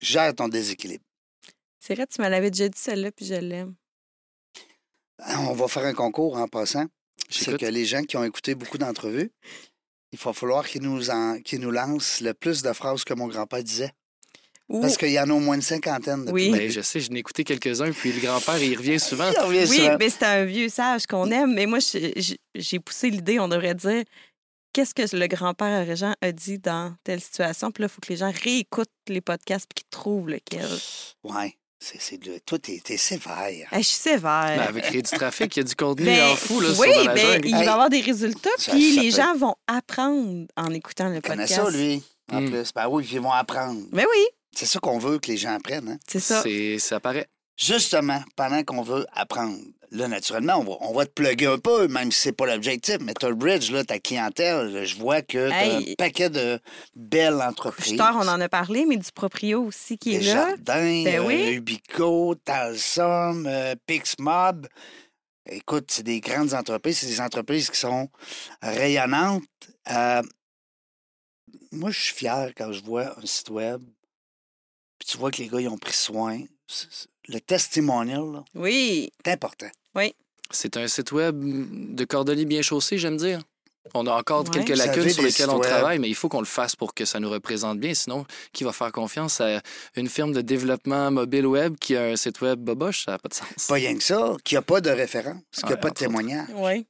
Gère 0.00 0.34
ton 0.34 0.48
déséquilibre. 0.48 1.04
C'est 1.80 1.94
vrai, 1.94 2.06
tu 2.06 2.20
me 2.20 2.28
l'avais 2.28 2.50
déjà 2.50 2.68
dit 2.68 2.78
celle-là, 2.78 3.10
puis 3.12 3.24
je 3.26 3.34
l'aime. 3.34 3.74
On 5.38 5.54
va 5.54 5.68
faire 5.68 5.84
un 5.84 5.94
concours 5.94 6.36
en 6.36 6.46
passant. 6.48 6.86
C'est 7.30 7.46
J'écoute. 7.46 7.60
que 7.60 7.66
les 7.66 7.84
gens 7.86 8.02
qui 8.02 8.16
ont 8.16 8.24
écouté 8.24 8.54
beaucoup 8.54 8.76
d'entrevues, 8.78 9.30
il 10.12 10.18
va 10.18 10.32
falloir 10.32 10.66
qu'ils 10.66 10.82
nous, 10.82 11.10
en- 11.10 11.40
qu'ils 11.40 11.60
nous 11.60 11.70
lancent 11.70 12.20
le 12.20 12.34
plus 12.34 12.62
de 12.62 12.72
phrases 12.72 13.04
que 13.04 13.14
mon 13.14 13.26
grand-père 13.28 13.62
disait. 13.64 13.92
Parce 14.68 14.96
qu'il 14.96 15.10
y 15.12 15.20
en 15.20 15.30
a 15.30 15.32
au 15.32 15.38
moins 15.38 15.54
une 15.54 15.62
cinquantaine. 15.62 16.24
depuis 16.24 16.32
Oui. 16.32 16.50
Ben, 16.50 16.68
je 16.68 16.80
sais, 16.80 16.98
je 17.00 17.10
n'ai 17.12 17.20
écouté 17.20 17.44
quelques-uns, 17.44 17.92
puis 17.92 18.12
le 18.12 18.20
grand-père, 18.20 18.60
il 18.60 18.76
revient 18.76 18.98
souvent. 18.98 19.30
Il 19.32 19.38
revient 19.38 19.66
Oui, 19.70 19.76
souvent. 19.78 19.96
mais 19.98 20.10
c'est 20.10 20.24
un 20.24 20.44
vieux 20.44 20.68
sage 20.68 21.06
qu'on 21.06 21.30
aime. 21.30 21.54
Mais 21.54 21.66
moi, 21.66 21.78
j'ai 21.80 22.78
poussé 22.80 23.08
l'idée, 23.10 23.38
on 23.38 23.48
devrait 23.48 23.76
dire 23.76 24.02
qu'est-ce 24.76 24.94
que 24.94 25.16
le 25.16 25.26
grand-père 25.26 25.86
Régent 25.86 26.14
a 26.20 26.32
dit 26.32 26.58
dans 26.58 26.94
telle 27.02 27.20
situation? 27.20 27.70
Puis 27.70 27.82
là, 27.82 27.88
il 27.90 27.92
faut 27.94 28.00
que 28.00 28.08
les 28.10 28.16
gens 28.16 28.30
réécoutent 28.44 28.90
les 29.08 29.20
podcasts 29.20 29.66
puis 29.66 29.82
qu'ils 29.82 29.88
trouvent 29.90 30.28
lequel. 30.28 30.68
Ouais. 31.24 31.56
C'est, 31.78 32.00
c'est 32.00 32.16
de... 32.18 32.38
Toi, 32.46 32.58
t'es, 32.58 32.80
t'es 32.82 32.96
sévère. 32.96 33.68
Hey, 33.72 33.82
je 33.82 33.88
suis 33.88 33.96
sévère. 33.98 34.54
Ben, 34.56 34.60
avec 34.68 34.90
du 34.90 35.02
trafic, 35.02 35.54
il 35.56 35.60
y 35.60 35.60
a 35.60 35.64
du 35.64 35.74
contenu 35.76 36.06
Ben, 36.06 36.30
en 36.30 36.36
fou 36.36 36.60
là, 36.60 36.68
oui, 36.78 36.92
sur 36.92 37.04
la 37.04 37.14
ben, 37.14 37.40
il 37.44 37.52
va 37.52 37.58
y 37.58 37.62
Hey. 37.62 37.68
avoir 37.68 37.90
des 37.90 38.00
résultats, 38.00 38.48
Ça- 38.58 38.72
puis 38.72 38.94
ça 38.94 39.02
les 39.02 39.10
peut 39.10 39.16
gens 39.16 39.36
vont 39.36 39.54
apprendre 39.66 40.46
en 40.56 40.70
écoutant 40.72 41.08
le 41.08 41.16
Il 41.16 41.22
connaît 41.22 41.44
podcast. 41.46 41.64
ça, 41.64 41.70
lui, 41.70 42.02
en 42.32 42.40
Hmm. 42.40 42.50
plus. 42.50 42.72
Ben 42.74 42.88
oui, 42.88 43.04
puis 43.04 43.14
ils 43.16 43.20
vont 43.20 43.30
apprendre. 43.32 43.82
Mais 43.92 44.04
oui, 44.04 44.24
C'est 44.56 44.66
ça 44.66 44.78
qu'on 44.80 44.98
veut 44.98 45.18
que 45.18 45.30
les 45.30 45.36
gens 45.36 45.54
apprennent. 45.54 45.88
Hein? 45.90 45.98
c'est 46.08 46.18
ça. 46.20 46.42
C'est- 46.42 46.78
Ça 46.78 46.98
paraît. 46.98 47.28
Justement, 47.58 48.22
pendant 48.36 48.62
qu'on 48.64 48.82
veut 48.82 49.06
apprendre, 49.12 49.58
là, 49.90 50.08
naturellement, 50.08 50.58
on 50.58 50.64
va, 50.64 50.76
on 50.80 50.92
va 50.94 51.06
te 51.06 51.10
plugger 51.12 51.46
un 51.46 51.58
peu, 51.58 51.88
même 51.88 52.10
si 52.12 52.20
c'est 52.20 52.32
pas 52.32 52.46
l'objectif, 52.46 52.96
mais 53.00 53.14
t'as 53.14 53.28
le 53.28 53.34
bridge, 53.34 53.70
là, 53.70 53.84
ta 53.84 53.98
clientèle, 53.98 54.84
je 54.84 54.96
vois 54.96 55.22
que 55.22 55.48
t'as 55.48 55.64
Hey. 55.66 55.92
un 55.92 55.94
paquet 55.94 56.30
de 56.30 56.60
belles 56.94 57.40
entreprises. 57.40 57.90
Couche-tard, 57.92 58.16
on 58.16 58.28
en 58.28 58.40
a 58.40 58.48
parlé, 58.48 58.84
mais 58.86 58.96
du 58.96 59.10
proprio 59.12 59.64
aussi 59.64 59.98
qui 59.98 60.14
est 60.14 60.18
Des 60.18 60.24
là. 60.26 60.32
jardins, 60.48 61.02
Ben 61.04 61.20
euh, 61.20 61.26
oui. 61.26 61.52
Ubico, 61.54 62.34
Talsum, 62.44 63.46
euh, 63.46 63.74
Pixmob. 63.86 64.66
Écoute, 65.48 65.90
c'est 65.92 66.02
des 66.02 66.20
grandes 66.20 66.54
entreprises, 66.54 66.98
c'est 66.98 67.06
des 67.06 67.20
entreprises 67.20 67.70
qui 67.70 67.78
sont 67.78 68.08
rayonnantes. 68.62 69.44
Euh, 69.90 70.22
moi, 71.72 71.90
je 71.90 72.00
suis 72.00 72.14
fier 72.14 72.52
quand 72.56 72.72
je 72.72 72.82
vois 72.82 73.16
un 73.18 73.26
site 73.26 73.50
web, 73.50 73.82
puis 74.98 75.08
tu 75.08 75.18
vois 75.18 75.30
que 75.30 75.38
les 75.38 75.48
gars, 75.48 75.60
ils 75.60 75.68
ont 75.68 75.78
pris 75.78 75.92
soin. 75.92 76.40
Le 77.28 77.40
testimonial, 77.40 78.22
là, 78.32 78.44
Oui. 78.54 79.12
c'est 79.24 79.32
important. 79.32 79.66
C'est 80.52 80.76
un 80.76 80.86
site 80.86 81.10
web 81.10 81.34
de 81.96 82.04
cordonnier 82.04 82.44
bien 82.44 82.62
chaussé, 82.62 82.98
j'aime 82.98 83.16
dire. 83.16 83.40
On 83.94 84.06
a 84.06 84.12
encore 84.12 84.44
Ouais. 84.44 84.50
quelques 84.64 84.76
lacunes 84.78 85.08
sur 85.10 85.24
lesquelles 85.24 85.50
on 85.50 85.54
web. 85.58 85.68
travaille, 85.68 85.98
mais 85.98 86.08
il 86.08 86.14
faut 86.14 86.28
qu'on 86.28 86.38
le 86.38 86.46
fasse 86.46 86.76
pour 86.76 86.94
que 86.94 87.04
ça 87.04 87.18
nous 87.18 87.28
représente 87.30 87.80
bien. 87.80 87.94
Sinon, 87.94 88.24
qui 88.52 88.62
va 88.62 88.70
faire 88.72 88.92
confiance 88.92 89.40
à 89.40 89.60
une 89.96 90.08
firme 90.08 90.32
de 90.32 90.42
développement 90.42 91.10
mobile 91.10 91.46
web 91.46 91.74
qui 91.80 91.96
a 91.96 92.04
un 92.04 92.14
site 92.16 92.40
web 92.42 92.60
boboche? 92.60 93.06
Ça 93.06 93.12
n'a 93.12 93.18
pas 93.18 93.28
de 93.28 93.34
sens. 93.34 93.48
Pas 93.66 93.74
rien 93.74 93.96
que 93.96 94.04
ça, 94.04 94.36
qu'il 94.44 94.54
n'y 94.54 94.58
a 94.58 94.62
pas 94.62 94.80
de 94.80 94.90
référence, 94.90 95.36
qu'il 95.52 95.66
n'y 95.66 95.72
a 95.72 95.74
Ouais, 95.74 95.80
pas 95.80 95.90
de 95.90 95.94
témoignage. 95.94 96.46
Oui. 96.54 96.86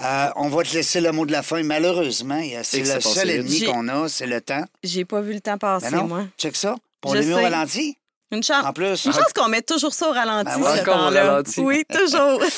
Euh, 0.00 0.28
on 0.36 0.48
va 0.48 0.62
te 0.62 0.72
laisser 0.72 1.02
le 1.02 1.12
mot 1.12 1.26
de 1.26 1.32
la 1.32 1.42
fin, 1.42 1.62
malheureusement. 1.62 2.38
il 2.38 2.52
y 2.52 2.56
a- 2.56 2.64
C'est 2.64 2.80
le 2.84 3.00
seul 3.02 3.28
ennemi 3.28 3.64
qu'on 3.64 3.86
a, 3.88 4.08
c'est 4.08 4.26
le 4.26 4.40
temps. 4.40 4.64
J'ai 4.82 5.04
pas 5.04 5.20
vu 5.20 5.34
le 5.34 5.40
temps 5.42 5.58
passer, 5.58 5.90
Ben 5.90 5.96
non. 5.98 6.06
moi. 6.08 6.24
Check 6.38 6.56
ça. 6.56 6.74
Pour 7.02 7.12
au 7.12 7.20
sais. 7.22 7.34
ralenti. 7.34 7.97
Une 8.30 8.42
chance. 8.42 8.64
En 8.64 8.72
plus. 8.72 9.04
Une 9.06 9.12
chance 9.12 9.32
qu'on 9.34 9.48
met 9.48 9.62
toujours 9.62 9.92
ça 9.94 10.08
au 10.08 10.12
ralenti, 10.12 10.50
Ben 10.54 10.62
ouais. 10.62 10.78
ce 10.78 10.84
temps-là. 10.84 11.24
ralenti. 11.30 11.60
Oui, 11.60 11.84
toujours. 11.88 12.40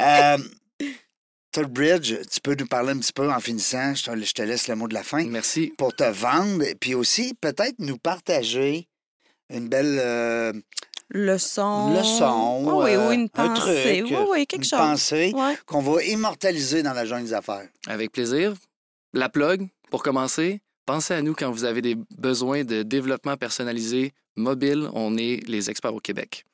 Euh, 0.00 0.38
Bridge, 1.68 2.14
tu 2.30 2.40
peux 2.40 2.54
nous 2.58 2.66
parler 2.66 2.92
un 2.92 2.98
petit 2.98 3.12
peu 3.12 3.30
en 3.30 3.38
finissant. 3.40 3.94
Je 3.94 4.04
te, 4.04 4.24
je 4.24 4.32
te 4.32 4.40
laisse 4.42 4.68
le 4.68 4.74
mot 4.74 4.88
de 4.88 4.94
la 4.94 5.02
fin. 5.02 5.24
Merci. 5.26 5.72
Pour 5.76 5.94
te 5.94 6.04
vendre, 6.04 6.62
et 6.64 6.74
puis 6.74 6.94
aussi 6.94 7.34
peut-être 7.38 7.74
nous 7.78 7.98
partager 7.98 8.88
une 9.50 9.68
belle 9.68 9.98
euh, 10.00 10.52
Leçon. 11.10 11.92
leçon. 11.94 12.64
Oh, 12.66 12.84
oui, 12.84 12.92
euh, 12.92 13.08
oui, 13.10 13.14
une 13.16 13.28
un 13.34 13.48
pensée. 13.48 14.02
truc, 14.02 14.10
oui, 14.18 14.26
oui, 14.30 14.46
quelque 14.46 14.62
une 14.62 14.68
chose. 14.70 14.78
pensée 14.78 15.32
Ouais. 15.34 15.58
qu'on 15.66 15.82
va 15.82 16.02
immortaliser 16.04 16.82
dans 16.82 16.94
la 16.94 17.04
jungle 17.04 17.24
des 17.26 17.34
affaires. 17.34 17.68
Avec 17.86 18.12
plaisir. 18.12 18.54
La 19.12 19.28
plug, 19.28 19.68
pour 19.90 20.02
commencer, 20.02 20.62
pensez 20.86 21.14
à 21.14 21.22
nous 21.22 21.34
quand 21.34 21.50
vous 21.50 21.64
avez 21.64 21.82
des 21.82 21.96
besoins 22.18 22.64
de 22.64 22.82
développement 22.82 23.36
personnalisé 23.36 24.12
mobile. 24.36 24.88
On 24.94 25.16
est 25.16 25.46
les 25.48 25.70
experts 25.70 25.94
au 25.94 26.00
Québec. 26.00 26.44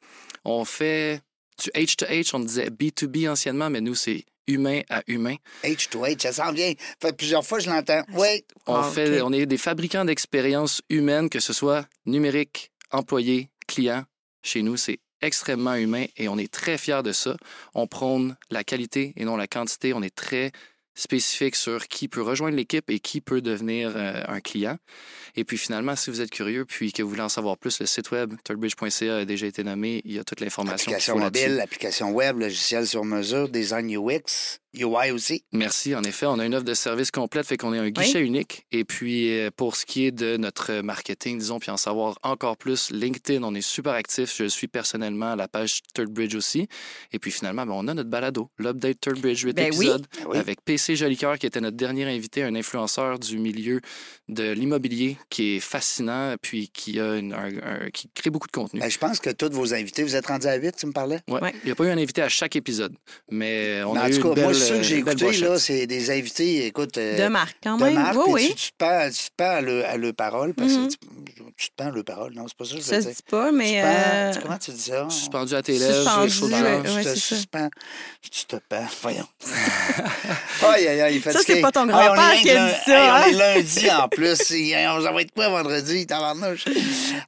On 0.45 0.65
fait 0.65 1.21
du 1.63 1.71
H2H, 1.71 2.31
on 2.35 2.41
disait 2.41 2.71
B2B 2.71 3.29
anciennement, 3.29 3.69
mais 3.71 3.81
nous, 3.81 3.95
c'est 3.95 4.25
humain 4.47 4.81
à 4.89 5.03
humain. 5.09 5.35
H 5.65 5.89
to 5.91 6.05
H, 6.07 6.23
ça 6.23 6.33
s'en 6.33 6.53
vient. 6.53 6.73
Fait 7.03 7.15
plusieurs 7.17 7.45
fois, 7.45 7.59
je 7.59 7.69
l'entends. 7.69 8.03
Oui. 8.15 8.45
On, 8.67 8.77
Ah, 8.77 8.91
fait, 8.91 9.21
on 9.21 9.33
est 9.33 9.45
des 9.47 9.59
fabricants 9.59 10.05
d'expériences 10.05 10.81
humaines, 10.89 11.29
que 11.29 11.41
ce 11.41 11.53
soit 11.53 11.87
numérique, 12.07 12.71
employé, 12.91 13.51
client. 13.67 14.05
Chez 14.43 14.63
nous, 14.63 14.77
c'est 14.77 14.99
extrêmement 15.21 15.75
humain 15.75 16.07
et 16.17 16.29
on 16.29 16.39
est 16.39 16.51
très 16.51 16.79
fiers 16.79 17.03
de 17.03 17.13
ça. 17.13 17.37
On 17.75 17.87
prône 17.89 18.37
la 18.51 18.63
qualité 18.65 19.13
et 19.17 19.25
non 19.25 19.37
la 19.37 19.49
quantité. 19.49 19.93
On 19.93 20.03
est 20.03 20.15
très 20.15 20.53
spécifique 20.99 21.55
sur 21.55 21.87
qui 21.87 22.09
peut 22.09 22.23
rejoindre 22.23 22.57
l'équipe 22.57 22.91
et 22.91 22.99
qui 22.99 23.21
peut 23.21 23.41
devenir 23.41 23.93
euh, 23.95 24.21
un 24.27 24.41
client. 24.41 24.79
Et 25.37 25.45
puis 25.45 25.57
finalement, 25.57 25.95
si 25.95 26.11
vous 26.11 26.21
êtes 26.21 26.31
curieux 26.31 26.65
puis 26.65 26.93
que 26.93 27.03
vous 27.03 27.09
voulez 27.09 27.23
en 27.23 27.29
savoir 27.29 27.57
plus, 27.57 27.79
le 27.79 27.87
site 27.87 28.11
web 28.11 28.35
thirdbridge.ca 28.43 29.19
a 29.19 29.25
déjà 29.25 29.47
été 29.47 29.63
nommé. 29.63 30.03
Il 30.05 30.13
y 30.13 30.19
a 30.19 30.25
toute 30.25 30.41
l'information 30.41 30.91
Application 30.91 31.19
mobile, 31.19 31.61
application 31.61 32.11
web, 32.11 32.39
logiciel 32.41 32.87
sur 32.87 33.05
mesure, 33.05 33.49
design 33.49 33.97
UX, 33.97 34.59
UI 34.75 35.11
aussi. 35.13 35.45
Merci. 35.53 35.95
En 35.95 36.03
effet, 36.03 36.27
on 36.27 36.39
a 36.39 36.45
une 36.47 36.55
offre 36.55 36.65
de 36.65 36.75
service 36.75 37.11
complète, 37.11 37.47
fait 37.47 37.57
qu'on 37.57 37.73
est 37.73 37.79
un 37.79 37.91
guichet 37.91 38.21
unique. 38.21 38.67
Et 38.71 38.85
puis, 38.85 39.31
euh, 39.39 39.51
pour 39.55 39.77
ce 39.77 39.87
qui 39.87 40.05
est 40.07 40.11
de 40.13 40.37
notre 40.37 40.81
marketing, 40.83 41.39
disons, 41.39 41.59
puis 41.59 41.71
en 41.71 41.77
savoir 41.77 42.19
encore 42.23 42.57
plus, 42.57 42.91
LinkedIn, 42.91 43.43
on 43.43 43.55
est 43.55 43.61
super 43.63 43.93
actif. 43.95 44.35
Je 44.37 44.45
suis 44.45 44.69
personnellement 44.69 45.33
à 45.33 45.37
la 45.37 45.49
page 45.49 45.81
Third 45.95 46.11
Bridge 46.11 46.35
aussi. 46.35 46.69
Et 47.13 47.19
puis, 47.19 47.31
finalement, 47.31 47.65
ben, 47.67 47.73
on 47.75 47.89
a 47.89 47.95
notre 47.95 48.11
balado, 48.11 48.51
l'Update 48.59 49.01
Third 49.01 49.21
Bridge, 49.21 49.43
8 49.45 49.55
Ben 49.57 49.71
oui. 49.73 49.87
épisodes, 49.87 50.07
Ben 50.19 50.27
oui. 50.29 50.39
avec 50.39 50.63
PC 50.65 50.97
Jolicoeur, 50.97 51.39
qui 51.39 51.47
était 51.47 51.61
notre 51.61 51.77
dernier 51.77 52.05
invité, 52.05 52.43
un 52.43 52.55
influenceur 52.55 53.19
du 53.19 53.39
milieu 53.39 53.81
de 54.29 54.51
l'immobilier, 54.53 55.17
qui 55.31 55.57
est 55.57 55.61
fascinant, 55.61 56.35
puis 56.43 56.69
qui, 56.69 57.01
a 57.01 57.17
une- 57.17 57.33
un- 57.33 57.85
un- 57.87 57.91
qui 57.91 58.09
crée 58.15 58.31
beaucoup 58.31 58.47
de 58.47 58.53
contenu. 58.53 58.81
Ben, 58.81 58.91
je 58.91 58.99
pense 58.99 59.19
que 59.21 59.31
tous 59.31 59.51
vos 59.51 59.73
invités, 59.73 60.03
vous 60.03 60.15
êtes 60.17 60.27
rendus 60.27 60.47
à 60.47 60.55
8, 60.57 60.77
tu 60.77 60.87
me 60.87 60.93
parlais? 60.93 61.21
Ouais. 61.29 61.41
Ouais. 61.41 61.55
Il 61.63 61.67
n'y 61.67 61.71
a 61.73 61.75
pas 61.75 61.85
eu 61.85 61.89
un 61.91 61.99
invité 61.99 62.21
à 62.23 62.29
chaque 62.29 62.55
épisode, 62.57 62.95
mais 63.31 63.83
on 63.85 63.95
Mais 63.95 64.01
a 64.01 64.05
en 64.05 64.09
eu 64.09 64.15
tout 64.17 64.23
cas, 64.23 64.29
une 64.29 64.35
belle, 64.35 64.45
moi, 64.45 64.53
ceux 64.59 64.77
que 64.77 64.83
j'ai 64.83 64.97
écoutés, 64.99 65.33
là, 65.33 65.59
c'est 65.59 65.87
des 65.87 66.11
invités, 66.11 66.67
écoute. 66.67 66.99
euh, 66.99 67.25
De 67.25 67.29
marque, 67.29 67.57
quand 67.63 67.77
de 67.77 67.85
même. 67.85 67.95
marque, 67.95 68.17
oui, 68.17 68.25
oui. 68.33 68.49
Tu, 68.51 68.55
tu 68.55 68.71
te 68.73 68.77
pends, 68.79 69.09
tu 69.11 69.25
te 69.25 69.31
pends 69.37 69.51
à, 69.57 69.61
le, 69.61 69.85
à 69.87 69.97
le 69.97 70.13
parole, 70.13 70.55
parce 70.55 70.73
Mhm. 70.73 70.89
que 70.89 70.93
tu, 70.93 70.99
tu 71.57 71.69
te 71.71 71.75
pends 71.77 71.89
à 71.89 71.91
le 71.91 72.03
parole. 72.03 72.33
Non, 72.35 72.45
c'est 72.49 72.57
pas 72.57 72.65
ça 72.65 72.75
que 72.75 72.81
je 72.81 72.85
Ça 72.87 72.97
veux 72.97 73.01
se 73.03 73.07
dire. 73.09 73.17
dit 73.17 73.23
pas, 73.31 73.49
Tu 73.49 73.55
mais. 73.55 73.81
pends- 73.83 73.89
euh, 73.89 74.33
tu- 74.35 74.39
comment 74.41 74.59
tu 74.59 74.71
dis 74.73 74.83
ça? 74.83 75.07
Suspendu 75.11 75.55
à 75.55 75.63
tes 75.63 75.79
lèvres, 75.79 75.95
Suspendu, 75.95 76.31
chaud 76.31 76.47
ouais. 76.49 76.83
Tu 76.85 76.91
ouais, 76.91 77.03
te 77.05 77.09
ça. 77.09 77.17
suspends. 77.17 77.69
Tu 78.31 78.45
te 78.47 78.57
pends. 78.69 78.87
Voyons. 79.03 79.27
aïe, 80.63 80.87
aïe, 80.89 81.01
aïe, 81.01 81.21
fatigué. 81.21 81.45
c'est 81.47 81.61
pas 81.61 81.73
ton 81.73 81.87
grand-père 81.87 82.35
on 82.37 82.43
qui 82.43 82.51
a 82.51 82.67
dit 82.69 82.75
ça, 82.85 82.91
hey, 82.93 83.09
hein? 83.09 83.23
On 83.25 83.29
est 83.31 83.57
lundi 83.57 83.91
en 83.91 84.09
plus. 84.09 84.37
On- 84.89 85.03
Ça 85.03 85.13
va 85.13 85.23
être 85.23 85.33
quoi 85.35 85.49
vendredi, 85.49 86.07
tabarnouche? 86.07 86.65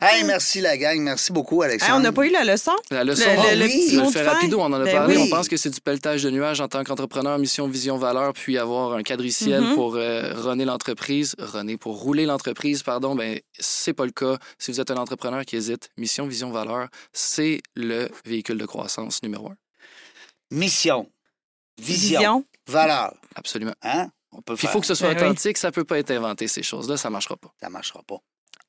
Hey, 0.01 0.25
merci 0.25 0.61
la 0.61 0.77
gang. 0.77 0.99
Merci 1.01 1.33
beaucoup, 1.33 1.63
Alexandre. 1.63 1.97
on 1.97 2.01
n'a 2.01 2.13
pas 2.13 2.27
eu 2.27 2.31
la 2.31 2.45
leçon? 2.45 2.73
La 2.91 3.05
leçon, 3.05 3.25
Le- 3.55 3.65
oui, 3.65 3.69
petit 3.87 3.95
je 3.95 4.01
mot 4.01 4.07
le 4.11 4.13
de 4.13 4.19
fin? 4.19 4.33
rapido, 4.33 4.61
on 4.61 4.65
en 4.65 4.73
a 4.75 4.85
Ben 4.85 4.93
parlé? 4.95 5.17
On 5.19 5.29
pense 5.29 5.49
que 5.49 5.57
c'est 5.57 5.71
du 5.71 5.81
pelletage 5.81 6.23
de 6.23 6.31
nuages 6.31 6.61
en 6.61 6.69
tant 6.69 6.83
qu'entrepreneur, 6.85 7.20
mission, 7.39 7.67
vision, 7.69 7.97
valeur, 7.97 8.33
puis 8.33 8.59
avoir 8.59 8.93
un 8.93 9.03
quadriciel 9.03 9.63
Mhm. 9.63 9.75
pour 9.75 9.97
euh, 9.97 10.33
runner 10.35 10.65
l'entreprise, 10.65 11.35
runner 11.39 11.77
pour 11.77 12.01
rouler 12.01 12.27
l'entreprise, 12.27 12.83
pardon, 12.83 13.15
ben 13.15 13.41
c'est 13.59 13.93
pas 13.95 14.05
le 14.07 14.13
cas. 14.13 14.39
Si 14.59 14.71
vous 14.71 14.81
êtes 14.81 14.91
un 14.91 14.97
entrepreneur 14.97 15.45
qui 15.45 15.57
hésite, 15.57 15.91
mission, 15.97 16.27
vision, 16.27 16.51
valeur, 16.51 16.89
c'est 17.13 17.61
le 17.75 18.09
véhicule 18.25 18.59
de 18.59 18.67
croissance 18.67 19.23
numéro 19.23 19.49
un. 19.51 19.57
Mission, 20.51 21.09
vision, 21.79 22.19
Vision. 22.19 22.45
valeur. 22.67 23.15
Absolument. 23.35 23.75
Hein? 23.83 24.11
On 24.33 24.43
peut 24.43 24.55
il 24.61 24.69
faut 24.69 24.81
que 24.81 24.87
ce 24.87 24.95
soit 24.95 25.15
Ben 25.15 25.23
oui. 25.23 25.27
authentique, 25.31 25.59
ça 25.59 25.73
peut 25.73 25.85
pas 25.85 25.99
être 25.99 26.11
inventé, 26.13 26.47
ces 26.49 26.63
choses-là, 26.63 26.97
ça 26.97 27.11
marchera 27.11 27.37
pas. 27.37 27.53
Ça 27.61 27.69
marchera 27.71 28.03
pas. 28.03 28.19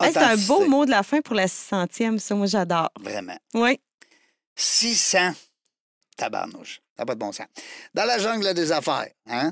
Hey, 0.02 0.12
c'est 0.14 0.20
un 0.20 0.38
beau 0.38 0.66
mot 0.68 0.86
de 0.86 0.90
la 0.92 1.04
fin 1.04 1.22
pour 1.22 1.36
la 1.36 1.46
600e, 1.48 2.18
ça, 2.18 2.34
moi, 2.34 2.48
j'adore. 2.48 2.90
Vraiment. 3.00 3.38
Oui. 3.54 3.80
600 4.56 5.34
tabarnouche. 6.18 6.82
Ça 6.96 7.04
n'a 7.04 7.06
pas 7.06 7.16
de 7.16 7.20
bon 7.20 7.32
sens. 7.32 7.48
Dans 7.94 8.06
la 8.06 8.18
jungle 8.20 8.54
des 8.54 8.72
affaires, 8.72 9.08
hein? 9.28 9.52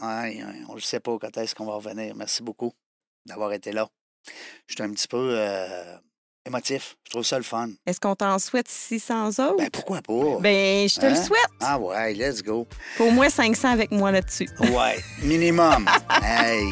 Ouais, 0.00 0.42
on 0.68 0.74
ne 0.76 0.80
sait 0.80 1.00
pas 1.00 1.16
quand 1.20 1.36
est-ce 1.36 1.54
qu'on 1.54 1.66
va 1.66 1.74
revenir. 1.74 2.14
Merci 2.14 2.42
beaucoup 2.42 2.72
d'avoir 3.26 3.52
été 3.52 3.72
là. 3.72 3.88
Je 4.68 4.74
suis 4.74 4.82
un 4.82 4.90
petit 4.92 5.08
peu 5.08 5.30
euh, 5.36 5.96
émotif. 6.46 6.96
Je 7.04 7.10
trouve 7.10 7.24
ça 7.24 7.36
le 7.38 7.42
fun. 7.42 7.70
Est-ce 7.86 7.98
qu'on 7.98 8.14
t'en 8.14 8.38
souhaite 8.38 8.68
600 8.68 9.28
autres? 9.30 9.56
Ben, 9.56 9.70
pourquoi 9.70 10.00
pas? 10.02 10.38
Ben, 10.40 10.88
je 10.88 10.94
te 11.00 11.06
le 11.06 11.12
Hein? 11.12 11.22
souhaite. 11.24 11.50
Ah 11.60 11.78
ouais, 11.78 12.14
let's 12.14 12.42
go. 12.42 12.66
Au 13.00 13.10
moins 13.10 13.28
500 13.30 13.68
avec 13.70 13.90
moi 13.90 14.12
là-dessus. 14.12 14.48
Ouais, 14.60 15.02
minimum. 15.22 15.88
hey! 16.22 16.70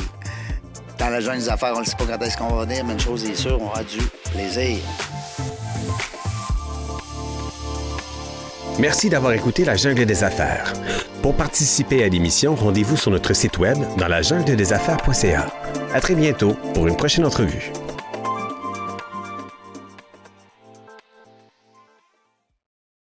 Dans 0.99 1.09
la 1.11 1.21
jungle 1.21 1.39
des 1.39 1.49
affaires, 1.49 1.75
on 1.77 1.81
ne 1.81 1.85
sait 1.85 1.97
pas 1.97 2.07
quand 2.07 2.23
est-ce 2.25 2.37
qu'on 2.37 2.49
va 2.49 2.57
revenir, 2.61 2.85
mais 2.85 2.93
une 2.95 3.01
chose 3.01 3.25
est 3.25 3.35
sûre, 3.35 3.61
on 3.61 3.67
aura 3.67 3.85
du 3.85 3.99
plaisir. 4.33 4.79
Merci 8.79 9.11
d'avoir 9.11 9.33
écouté 9.33 9.65
La 9.65 9.75
Jungle 9.75 10.07
des 10.07 10.23
Affaires. 10.23 10.73
Pour 11.21 11.35
participer 11.35 12.05
à 12.05 12.09
l'émission, 12.09 12.55
rendez-vous 12.55 12.97
sur 12.97 13.11
notre 13.11 13.35
site 13.35 13.59
web 13.59 13.77
dans 13.97 14.07
la 14.07 14.23
jungle 14.23 14.55
des 14.55 14.73
affaires.ca. 14.73 15.47
À 15.93 16.01
très 16.01 16.15
bientôt 16.15 16.55
pour 16.75 16.87
une 16.87 16.97
prochaine 16.97 17.25
entrevue. 17.25 17.73